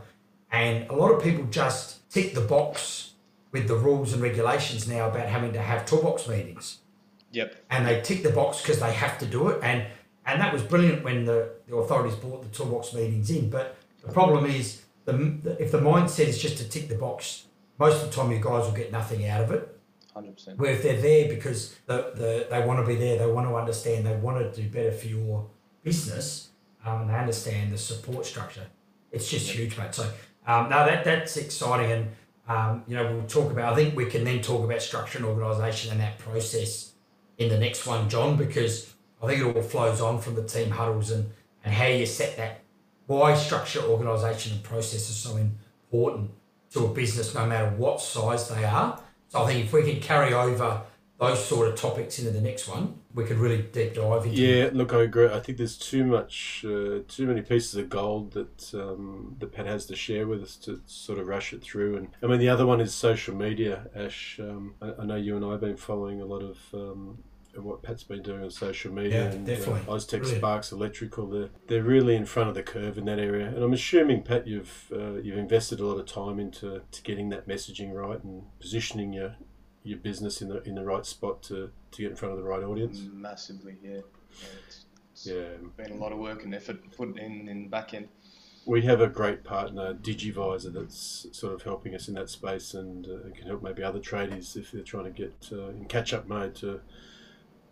And 0.51 0.89
a 0.89 0.95
lot 0.95 1.11
of 1.11 1.23
people 1.23 1.45
just 1.47 2.09
tick 2.11 2.35
the 2.35 2.41
box 2.41 3.13
with 3.51 3.69
the 3.69 3.75
rules 3.75 4.13
and 4.13 4.23
regulations 4.23 4.87
now 4.87 5.09
about 5.09 5.27
having 5.27 5.53
to 5.53 5.61
have 5.61 5.85
toolbox 5.85 6.29
meetings. 6.29 6.79
Yep. 7.33 7.57
And 7.71 7.87
they 7.87 8.01
tick 8.01 8.23
the 8.23 8.31
box 8.31 8.63
because 8.63 8.79
they 8.81 8.93
have 8.93 9.19
to 9.19 9.27
do 9.27 9.49
it. 9.49 9.61
And 9.63 9.87
and 10.25 10.41
that 10.41 10.53
was 10.53 10.63
brilliant 10.63 11.03
when 11.03 11.25
the, 11.25 11.51
the 11.67 11.75
authorities 11.77 12.15
brought 12.15 12.43
the 12.43 12.49
toolbox 12.49 12.95
meetings 12.95 13.29
in. 13.31 13.51
But 13.51 13.77
the 14.05 14.13
problem 14.13 14.47
is 14.47 14.83
the, 15.05 15.57
if 15.59 15.73
the 15.73 15.81
mindset 15.81 16.29
is 16.29 16.41
just 16.41 16.59
to 16.59 16.69
tick 16.69 16.89
the 16.89 16.95
box, 16.95 17.47
most 17.79 18.05
of 18.05 18.11
the 18.11 18.17
time 18.17 18.31
you 18.31 18.39
guys 18.39 18.65
will 18.65 18.73
get 18.73 18.93
nothing 18.93 19.27
out 19.27 19.43
of 19.43 19.51
it. 19.51 19.69
100%. 20.15 20.59
Where 20.59 20.73
if 20.73 20.83
they're 20.83 21.01
there 21.01 21.29
because 21.29 21.75
the, 21.87 22.13
the, 22.15 22.47
they 22.51 22.65
want 22.65 22.79
to 22.79 22.87
be 22.87 22.95
there, 22.95 23.19
they 23.19 23.27
want 23.27 23.49
to 23.49 23.57
understand, 23.57 24.07
they 24.07 24.15
want 24.15 24.39
to 24.39 24.63
do 24.63 24.69
better 24.69 24.93
for 24.93 25.09
your 25.09 25.49
business, 25.83 26.51
um, 26.85 27.03
and 27.03 27.11
they 27.11 27.15
understand 27.15 27.73
the 27.73 27.79
support 27.79 28.27
structure. 28.27 28.67
It's 29.11 29.31
just 29.31 29.51
huge, 29.51 29.77
mate. 29.79 29.95
So, 29.95 30.11
um, 30.47 30.69
no, 30.71 30.87
that, 30.87 31.05
that's 31.05 31.37
exciting. 31.37 31.91
And, 31.91 32.09
um, 32.49 32.85
you 32.89 32.97
know, 32.97 33.13
we'll 33.13 33.27
talk 33.27 33.51
about, 33.51 33.73
I 33.73 33.77
think 33.77 33.97
we 33.97 34.07
can 34.07 34.25
then 34.25 34.43
talk 34.43 34.65
about 34.65 34.83
structure 34.83 35.19
and 35.19 35.27
organisation 35.27 35.93
and 35.93 36.01
that 36.01 36.19
process 36.19 36.93
in 37.39 37.49
the 37.49 37.59
next 37.59 37.87
one, 37.87 38.09
John, 38.09 38.37
because 38.37 38.93
I 39.23 39.27
think 39.27 39.41
it 39.41 39.57
all 39.57 39.63
flows 39.63 40.01
on 40.01 40.21
from 40.21 40.35
the 40.35 40.45
team 40.45 40.71
huddles 40.71 41.11
and, 41.11 41.31
and 41.65 41.75
how 41.75 41.87
you 41.87 42.07
set 42.07 42.37
that, 42.37 42.61
why 43.07 43.35
structure, 43.35 43.83
organisation, 43.83 44.53
and 44.55 44.63
process 44.63 45.09
is 45.09 45.17
so 45.17 45.37
important 45.37 46.31
to 46.71 46.87
a 46.87 46.89
business, 46.89 47.35
no 47.35 47.47
matter 47.47 47.71
what 47.77 48.01
size 48.01 48.49
they 48.49 48.65
are 48.65 48.99
so 49.33 49.43
I 49.43 49.47
think 49.47 49.65
if 49.65 49.73
we 49.73 49.83
can 49.83 49.99
carry 49.99 50.35
over 50.35 50.83
those 51.23 51.45
sort 51.45 51.69
of 51.69 51.77
topics 51.77 52.19
into 52.19 52.33
the 52.33 52.41
next 52.41 52.67
one, 52.67 52.99
we 53.15 53.25
could 53.25 53.39
really 53.39 53.63
deep 53.63 53.95
dive 53.95 54.27
into. 54.27 54.41
Yeah, 54.41 54.71
look, 54.73 54.93
I 54.93 55.03
agree. 55.03 55.29
I 55.29 55.39
think 55.41 55.59
there's 55.59 55.79
too 55.79 56.05
much, 56.05 56.65
uh, 56.67 57.01
too 57.07 57.27
many 57.27 57.43
pieces 57.43 57.77
of 57.77 57.89
gold 57.89 58.33
that 58.33 58.75
um, 58.75 59.37
that 59.39 59.53
Pat 59.53 59.67
has 59.67 59.87
to 59.87 59.97
share 59.97 60.27
with 60.27 60.43
us 60.43 60.57
to 60.57 60.81
sort 60.87 61.19
of 61.19 61.27
rush 61.29 61.53
it 61.53 61.63
through. 61.63 61.97
And 61.97 62.09
I 62.23 62.27
mean, 62.27 62.41
the 62.41 62.49
other 62.49 62.67
one 62.67 62.81
is 62.81 62.93
social 62.93 63.35
media. 63.35 63.87
Ash, 63.95 64.39
um, 64.41 64.75
I, 64.83 64.93
I, 65.01 65.05
know 65.05 65.17
you 65.17 65.37
and 65.37 65.45
I 65.45 65.53
have 65.53 65.61
been 65.61 65.77
following 65.77 66.21
a 66.21 66.27
lot 66.27 66.43
of. 66.43 66.59
Um, 66.75 67.19
what 67.55 67.83
Pat's 67.83 68.03
been 68.03 68.23
doing 68.23 68.43
on 68.43 68.51
social 68.51 68.91
media 68.91 69.25
yeah, 69.25 69.31
and 69.31 69.45
definitely. 69.45 69.83
Uh, 69.83 69.97
Oztech 69.97 70.25
Sparks 70.25 70.73
Electrical, 70.73 71.27
they're, 71.27 71.51
they're 71.67 71.83
really 71.83 72.17
in 72.17 72.25
front 72.25 72.49
of 72.49 72.55
the 72.55 72.63
curve 72.63 72.97
in 72.97 73.05
that 73.05 73.19
area. 73.19 73.49
And 73.49 73.63
I'm 73.63 73.75
assuming, 73.75 74.23
Pat, 74.23 74.47
you've 74.47 74.91
uh, 74.91 75.17
you've 75.17 75.37
invested 75.37 75.79
a 75.79 75.87
lot 75.87 75.99
of 75.99 76.07
time 76.07 76.41
into 76.41 76.81
to 76.91 77.03
getting 77.03 77.29
that 77.29 77.47
messaging 77.47 77.93
right 77.93 78.25
and 78.25 78.45
positioning 78.59 79.13
your 79.13 79.37
your 79.85 79.99
business 79.99 80.43
in 80.43 80.49
the 80.49 80.63
in 80.63 80.75
the 80.75 80.85
right 80.85 81.05
spot 81.05 81.43
to, 81.45 81.71
to 81.91 82.03
get 82.03 82.11
in 82.11 82.17
front 82.17 82.33
of 82.33 82.39
the 82.39 82.45
right 82.45 82.63
audience. 82.63 83.01
Massively, 83.13 83.77
yeah. 83.83 83.91
yeah 83.91 84.47
it's, 84.69 84.87
Yeah. 85.27 85.49
Been 85.77 85.93
a 85.93 85.97
lot 85.97 86.13
of 86.13 86.19
work 86.19 86.45
and 86.45 86.55
effort 86.55 86.79
put 86.97 87.19
in 87.19 87.49
in 87.49 87.65
the 87.65 87.69
back 87.69 87.95
end. 87.95 88.09
We 88.65 88.83
have 88.83 89.01
a 89.01 89.09
great 89.09 89.43
partner, 89.43 89.93
Digivisor, 89.93 90.73
that's 90.73 91.27
sort 91.33 91.53
of 91.53 91.63
helping 91.63 91.97
us 91.97 92.07
in 92.07 92.15
that 92.15 92.31
space 92.31 92.75
and 92.75 93.07
uh, 93.07 93.35
can 93.35 93.49
help 93.49 93.61
maybe 93.61 93.83
other 93.83 93.99
tradies 93.99 94.57
if 94.57 94.71
they're 94.71 94.85
trying 94.85 95.05
to 95.05 95.11
get 95.11 95.49
uh, 95.51 95.71
in 95.71 95.87
catch-up 95.87 96.29
mode 96.29 96.55
to, 96.57 96.81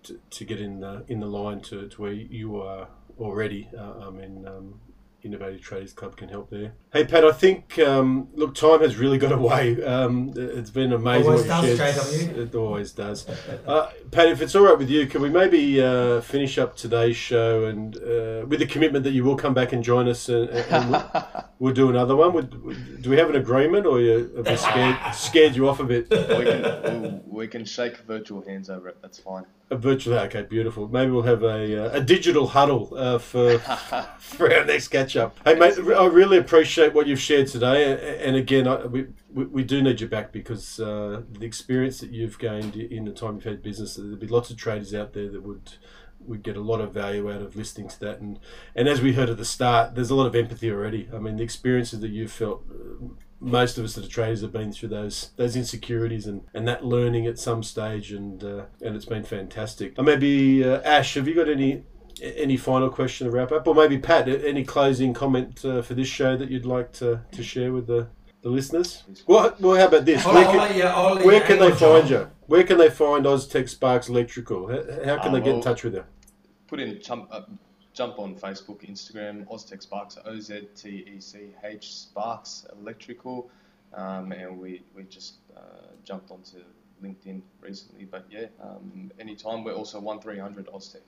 to 0.02 0.18
to 0.30 0.44
get 0.44 0.60
in 0.60 0.80
the 0.80 1.04
in 1.06 1.20
the 1.20 1.28
line 1.28 1.60
to, 1.60 1.88
to 1.88 2.02
where 2.02 2.12
you 2.12 2.60
are 2.60 2.88
already. 3.20 3.68
Uh, 3.76 4.08
I 4.08 4.10
mean, 4.10 4.44
um, 4.48 4.80
Innovative 5.22 5.60
Tradies 5.60 5.94
Club 5.94 6.16
can 6.16 6.28
help 6.28 6.50
there. 6.50 6.72
Hey 6.92 7.04
Pat, 7.04 7.24
I 7.24 7.32
think 7.32 7.78
um, 7.78 8.28
look, 8.34 8.54
time 8.54 8.80
has 8.80 8.96
really 8.96 9.18
got 9.18 9.32
away. 9.32 9.82
Um, 9.84 10.32
it's 10.36 10.70
been 10.70 10.92
amazing. 10.92 11.26
Always 11.30 11.46
what 11.46 11.62
does, 11.62 11.76
shared. 11.76 11.94
JW. 11.94 12.36
It 12.38 12.54
always 12.54 12.92
does. 12.92 13.28
Uh, 13.66 13.90
Pat, 14.10 14.28
if 14.28 14.40
it's 14.40 14.54
all 14.54 14.62
right 14.64 14.78
with 14.78 14.88
you, 14.90 15.06
can 15.06 15.20
we 15.22 15.28
maybe 15.30 15.80
uh, 15.82 16.20
finish 16.22 16.58
up 16.58 16.76
today's 16.76 17.16
show 17.16 17.64
and 17.66 17.96
uh, 17.96 18.46
with 18.46 18.60
the 18.60 18.66
commitment 18.66 19.04
that 19.04 19.12
you 19.12 19.24
will 19.24 19.36
come 19.36 19.54
back 19.54 19.72
and 19.72 19.84
join 19.84 20.08
us, 20.08 20.28
and, 20.28 20.48
and 20.50 20.90
we'll, 20.90 21.10
we'll 21.58 21.74
do 21.74 21.90
another 21.90 22.16
one. 22.16 22.32
Would, 22.32 22.62
would- 22.64 23.02
do 23.02 23.10
we 23.10 23.16
have 23.16 23.30
an 23.30 23.36
agreement, 23.36 23.86
or 23.86 24.00
you, 24.00 24.32
have 24.36 24.46
we 24.46 24.56
scared 24.56 25.14
scared 25.14 25.56
you 25.56 25.68
off 25.68 25.80
a 25.80 25.84
bit? 25.84 26.08
We 26.10 26.16
can 26.44 26.62
we'll, 26.82 27.22
we 27.26 27.48
can 27.48 27.64
shake 27.64 27.98
virtual 27.98 28.42
hands 28.42 28.68
over 28.70 28.88
it. 28.88 28.98
That's 29.02 29.18
fine. 29.18 29.44
A 29.72 29.76
virtual, 29.76 30.18
okay, 30.18 30.42
beautiful. 30.42 30.88
Maybe 30.88 31.12
we'll 31.12 31.22
have 31.22 31.44
a, 31.44 31.86
uh, 31.86 31.98
a 31.98 32.00
digital 32.00 32.48
huddle 32.48 32.92
uh, 32.96 33.18
for 33.18 33.58
for 34.18 34.52
our 34.52 34.64
next 34.64 34.88
catch 34.88 35.16
up. 35.16 35.38
Hey, 35.44 35.54
mate, 35.54 35.74
I 35.78 36.06
really 36.06 36.38
appreciate 36.38 36.92
what 36.92 37.06
you've 37.06 37.20
shared 37.20 37.46
today, 37.46 38.18
and 38.20 38.34
again, 38.34 38.66
I, 38.66 38.86
we, 38.86 39.06
we 39.32 39.44
we 39.44 39.62
do 39.62 39.80
need 39.80 40.00
you 40.00 40.08
back 40.08 40.32
because 40.32 40.80
uh, 40.80 41.22
the 41.30 41.46
experience 41.46 42.00
that 42.00 42.10
you've 42.10 42.36
gained 42.40 42.74
in 42.74 43.04
the 43.04 43.12
time 43.12 43.36
you've 43.36 43.44
had 43.44 43.62
business, 43.62 43.94
there'll 43.94 44.16
be 44.16 44.26
lots 44.26 44.50
of 44.50 44.56
traders 44.56 44.92
out 44.92 45.12
there 45.12 45.28
that 45.30 45.42
would 45.42 45.74
would 46.18 46.42
get 46.42 46.56
a 46.56 46.60
lot 46.60 46.80
of 46.80 46.92
value 46.92 47.32
out 47.32 47.40
of 47.40 47.54
listening 47.54 47.86
to 47.90 48.00
that, 48.00 48.18
and 48.18 48.40
and 48.74 48.88
as 48.88 49.00
we 49.00 49.12
heard 49.12 49.30
at 49.30 49.36
the 49.36 49.44
start, 49.44 49.94
there's 49.94 50.10
a 50.10 50.16
lot 50.16 50.26
of 50.26 50.34
empathy 50.34 50.68
already. 50.68 51.08
I 51.14 51.18
mean, 51.18 51.36
the 51.36 51.44
experiences 51.44 52.00
that 52.00 52.10
you've 52.10 52.32
felt. 52.32 52.64
Uh, 53.42 53.46
most 53.46 53.78
of 53.78 53.84
us 53.84 53.94
that 53.94 54.04
are 54.04 54.08
traders 54.08 54.42
have 54.42 54.52
been 54.52 54.72
through 54.72 54.88
those 54.88 55.30
those 55.36 55.56
insecurities 55.56 56.26
and, 56.26 56.42
and 56.54 56.66
that 56.68 56.84
learning 56.84 57.26
at 57.26 57.38
some 57.38 57.62
stage, 57.62 58.12
and 58.12 58.42
uh, 58.44 58.64
and 58.82 58.96
it's 58.96 59.04
been 59.06 59.24
fantastic. 59.24 59.98
Uh, 59.98 60.02
maybe 60.02 60.64
uh, 60.64 60.80
Ash, 60.82 61.14
have 61.14 61.26
you 61.28 61.34
got 61.34 61.48
any 61.48 61.84
any 62.22 62.56
final 62.56 62.90
question 62.90 63.26
to 63.26 63.30
wrap 63.30 63.50
up, 63.52 63.66
or 63.66 63.74
maybe 63.74 63.96
Pat, 63.98 64.28
any 64.28 64.64
closing 64.64 65.14
comment 65.14 65.64
uh, 65.64 65.80
for 65.80 65.94
this 65.94 66.08
show 66.08 66.36
that 66.36 66.50
you'd 66.50 66.66
like 66.66 66.92
to, 66.92 67.20
to 67.32 67.42
share 67.42 67.72
with 67.72 67.86
the, 67.86 68.08
the 68.42 68.50
listeners? 68.50 69.04
Well, 69.26 69.54
well, 69.58 69.76
how 69.76 69.86
about 69.86 70.04
this? 70.04 70.26
Where 70.26 70.44
can, 70.44 70.76
you, 70.76 71.24
where 71.26 71.40
can 71.40 71.58
they 71.58 71.70
find 71.70 72.10
you? 72.10 72.30
Where 72.46 72.64
can 72.64 72.76
they 72.76 72.90
find 72.90 73.24
Oztech 73.24 73.68
Sparks 73.70 74.08
Electrical? 74.10 74.68
How, 74.68 74.82
how 75.04 75.22
can 75.22 75.30
Ah, 75.30 75.32
they 75.32 75.40
get 75.40 75.54
in 75.54 75.62
touch 75.62 75.82
with 75.82 75.94
you? 75.94 76.04
Put 76.66 76.80
in 76.80 77.00
jump 77.00 77.28
uh, 77.30 77.42
jump 78.00 78.18
on 78.18 78.34
Facebook, 78.34 78.80
Instagram, 78.90 79.46
Oztech 79.48 79.82
Sparks, 79.82 80.16
O 80.24 80.40
Z 80.40 80.68
T 80.74 81.04
E 81.14 81.20
C 81.20 81.50
H 81.62 81.92
Sparks 81.92 82.66
Electrical, 82.80 83.50
um, 83.92 84.32
and 84.32 84.58
we 84.58 84.82
we 84.96 85.02
just 85.02 85.34
uh, 85.54 85.60
jumped 86.02 86.30
onto 86.30 86.62
LinkedIn 87.04 87.42
recently. 87.60 88.06
But 88.06 88.24
yeah, 88.30 88.46
um, 88.62 89.12
anytime 89.20 89.64
we're 89.64 89.74
also 89.74 90.00
one 90.00 90.18
three 90.18 90.38
hundred 90.38 90.68
Oztech. 90.68 91.02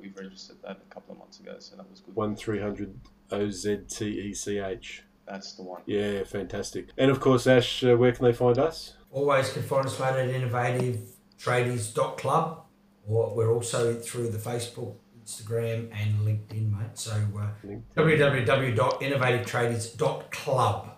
We've 0.00 0.16
registered 0.16 0.56
that 0.62 0.78
a 0.88 0.94
couple 0.94 1.12
of 1.12 1.18
months 1.18 1.40
ago, 1.40 1.56
so 1.58 1.76
that 1.76 1.90
was 1.90 2.00
good. 2.00 2.14
One 2.14 2.36
three 2.36 2.60
hundred 2.60 2.98
O 3.30 3.50
Z 3.50 3.80
T 3.88 4.06
E 4.06 4.32
C 4.32 4.58
H. 4.58 5.02
That's 5.26 5.52
the 5.52 5.64
one. 5.64 5.82
Yeah, 5.84 6.24
fantastic. 6.24 6.86
And 6.96 7.10
of 7.10 7.20
course, 7.20 7.46
Ash, 7.46 7.84
uh, 7.84 7.94
where 7.96 8.12
can 8.12 8.24
they 8.24 8.32
find 8.32 8.56
us? 8.58 8.94
Always 9.10 9.52
can 9.52 9.64
find 9.64 9.84
us 9.84 10.00
mate 10.00 10.16
at 10.16 10.30
innovativetraders.club 10.30 12.64
or 13.08 13.34
we're 13.34 13.52
also 13.52 13.94
through 13.94 14.28
the 14.28 14.38
Facebook, 14.38 14.94
Instagram 15.28 15.90
and 15.92 16.26
LinkedIn, 16.26 16.70
mate. 16.72 16.94
So 16.94 17.12
uh, 17.12 17.48
www.innovativetraders.club. 17.96 20.88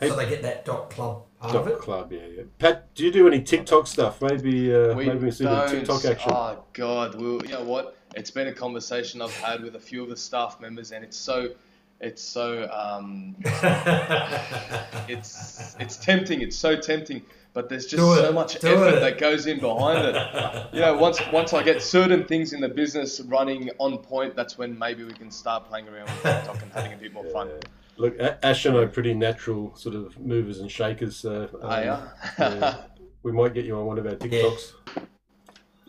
Hey- 0.00 0.08
So 0.08 0.16
they 0.16 0.28
get 0.28 0.42
that 0.42 0.64
dot 0.64 0.90
club 0.90 1.22
part 1.40 1.54
of 1.54 1.66
it. 1.68 1.78
club, 1.78 2.12
yeah, 2.12 2.20
yeah. 2.36 2.42
Pat, 2.58 2.92
do 2.94 3.04
you 3.04 3.12
do 3.12 3.26
any 3.28 3.40
TikTok 3.42 3.86
stuff? 3.86 4.20
Maybe, 4.20 4.74
uh, 4.74 4.94
We 4.94 5.06
maybe 5.06 5.18
we 5.26 5.30
see 5.30 5.44
the. 5.44 5.66
TikTok 5.66 6.04
action. 6.04 6.32
Oh 6.34 6.64
God, 6.72 7.14
well, 7.14 7.40
you 7.44 7.48
know 7.52 7.62
what? 7.64 7.96
It's 8.14 8.30
been 8.30 8.48
a 8.48 8.52
conversation 8.52 9.22
I've 9.22 9.34
had 9.36 9.62
with 9.62 9.76
a 9.76 9.80
few 9.80 10.02
of 10.02 10.08
the 10.10 10.16
staff 10.16 10.60
members, 10.60 10.90
and 10.92 11.04
it's 11.04 11.16
so, 11.16 11.50
it's 12.00 12.22
so, 12.22 12.68
um, 12.72 13.36
it's 15.08 15.76
it's 15.78 15.96
tempting. 15.96 16.40
It's 16.42 16.56
so 16.56 16.76
tempting, 16.76 17.22
but 17.52 17.68
there's 17.68 17.86
just 17.86 18.02
so 18.02 18.32
much 18.32 18.58
Do 18.60 18.68
effort 18.68 18.96
it. 18.96 19.00
that 19.00 19.18
goes 19.18 19.46
in 19.46 19.60
behind 19.60 20.04
it. 20.14 20.66
You 20.74 20.80
know, 20.80 20.96
once 20.96 21.20
once 21.32 21.52
I 21.52 21.62
get 21.62 21.82
certain 21.82 22.24
things 22.24 22.52
in 22.52 22.60
the 22.60 22.68
business 22.68 23.20
running 23.20 23.70
on 23.78 23.98
point, 23.98 24.34
that's 24.36 24.58
when 24.58 24.78
maybe 24.78 25.04
we 25.04 25.12
can 25.12 25.30
start 25.30 25.66
playing 25.68 25.88
around 25.88 26.04
with 26.06 26.22
TikTok 26.22 26.62
and 26.62 26.72
having 26.72 26.92
a 26.92 26.96
bit 26.96 27.12
more 27.12 27.24
fun. 27.26 27.48
Yeah. 27.98 28.02
Look, 28.02 28.18
A- 28.18 28.44
Ash 28.44 28.66
and 28.66 28.76
I 28.76 28.80
are 28.80 28.88
pretty 28.88 29.14
natural 29.14 29.74
sort 29.74 29.94
of 29.94 30.18
movers 30.20 30.58
and 30.60 30.70
shakers. 30.70 31.16
So, 31.16 31.44
um, 31.44 31.60
Ah, 31.62 31.80
yeah? 31.80 32.08
yeah. 32.38 32.76
we 33.22 33.32
might 33.32 33.54
get 33.54 33.64
you 33.64 33.74
on 33.78 33.86
one 33.86 33.98
of 33.98 34.04
our 34.06 34.16
TikToks. 34.16 34.72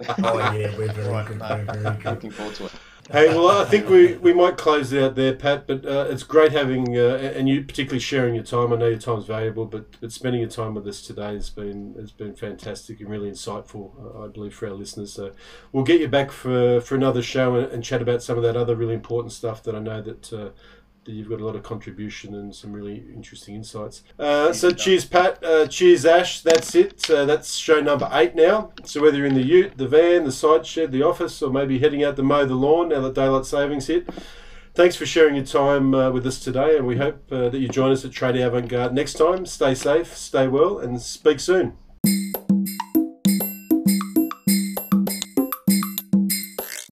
oh 0.23 0.37
yeah, 0.55 0.77
we're 0.77 0.93
very 0.93 1.09
Right, 1.09 1.27
good. 1.27 1.37
no. 1.39 1.49
We're 1.49 1.65
very 1.65 1.95
good. 1.97 2.05
Looking 2.05 2.31
forward 2.31 2.55
to 2.55 2.65
it. 2.67 2.71
Hey, 3.09 3.29
well, 3.29 3.47
I 3.47 3.63
think 3.63 3.87
we, 3.87 4.15
we 4.17 4.33
might 4.33 4.57
close 4.57 4.93
out 4.93 5.15
there, 5.15 5.33
Pat. 5.33 5.65
But 5.65 5.85
uh, 5.85 6.07
it's 6.09 6.23
great 6.23 6.51
having 6.51 6.97
uh, 6.97 7.33
and 7.35 7.47
you 7.47 7.63
particularly 7.63 8.01
sharing 8.01 8.35
your 8.35 8.43
time. 8.43 8.73
I 8.73 8.75
know 8.75 8.87
your 8.87 8.99
time's 8.99 9.25
valuable, 9.25 9.65
but 9.65 9.85
but 10.01 10.11
spending 10.11 10.41
your 10.41 10.49
time 10.49 10.75
with 10.75 10.85
us 10.87 11.01
today 11.01 11.33
has 11.33 11.49
been 11.49 11.95
has 11.97 12.11
been 12.11 12.35
fantastic 12.35 12.99
and 12.99 13.09
really 13.09 13.31
insightful. 13.31 13.93
uh, 14.03 14.25
I 14.25 14.27
believe 14.27 14.53
for 14.53 14.67
our 14.67 14.73
listeners. 14.73 15.13
So 15.13 15.31
we'll 15.71 15.85
get 15.85 16.01
you 16.01 16.09
back 16.09 16.31
for, 16.31 16.81
for 16.81 16.95
another 16.95 17.21
show 17.21 17.55
and, 17.55 17.71
and 17.71 17.81
chat 17.81 18.01
about 18.01 18.23
some 18.23 18.35
of 18.35 18.43
that 18.43 18.57
other 18.57 18.75
really 18.75 18.95
important 18.95 19.31
stuff 19.31 19.63
that 19.63 19.73
I 19.75 19.79
know 19.79 20.01
that. 20.01 20.33
You've 21.07 21.29
got 21.29 21.39
a 21.39 21.45
lot 21.45 21.55
of 21.55 21.63
contribution 21.63 22.35
and 22.35 22.53
some 22.53 22.73
really 22.73 23.03
interesting 23.13 23.55
insights. 23.55 24.03
Uh, 24.19 24.51
so, 24.51 24.71
cheers, 24.71 25.05
Pat. 25.05 25.41
Uh, 25.43 25.65
cheers, 25.67 26.05
Ash. 26.05 26.41
That's 26.41 26.75
it. 26.75 27.09
Uh, 27.09 27.25
that's 27.25 27.55
show 27.55 27.79
number 27.79 28.09
eight 28.11 28.35
now. 28.35 28.73
So, 28.83 29.01
whether 29.01 29.17
you're 29.17 29.25
in 29.25 29.35
the 29.35 29.45
ute, 29.45 29.77
the 29.77 29.87
van, 29.87 30.25
the 30.25 30.31
side 30.31 30.65
shed, 30.65 30.91
the 30.91 31.03
office, 31.03 31.41
or 31.41 31.51
maybe 31.51 31.79
heading 31.79 32.03
out 32.03 32.17
to 32.17 32.23
mow 32.23 32.45
the 32.45 32.55
lawn 32.55 32.89
now 32.89 33.01
that 33.01 33.15
daylight 33.15 33.45
savings 33.45 33.87
hit, 33.87 34.09
thanks 34.73 34.95
for 34.97 35.05
sharing 35.05 35.35
your 35.35 35.45
time 35.45 35.95
uh, 35.95 36.11
with 36.11 36.27
us 36.27 36.39
today. 36.39 36.75
And 36.75 36.85
we 36.85 36.97
hope 36.97 37.31
uh, 37.31 37.49
that 37.49 37.59
you 37.59 37.69
join 37.69 37.91
us 37.91 38.03
at 38.03 38.11
Trade 38.11 38.35
Avant 38.35 38.67
Garde 38.67 38.93
next 38.93 39.13
time. 39.13 39.45
Stay 39.45 39.75
safe, 39.75 40.15
stay 40.15 40.47
well, 40.47 40.77
and 40.77 41.01
speak 41.01 41.39
soon. 41.39 41.77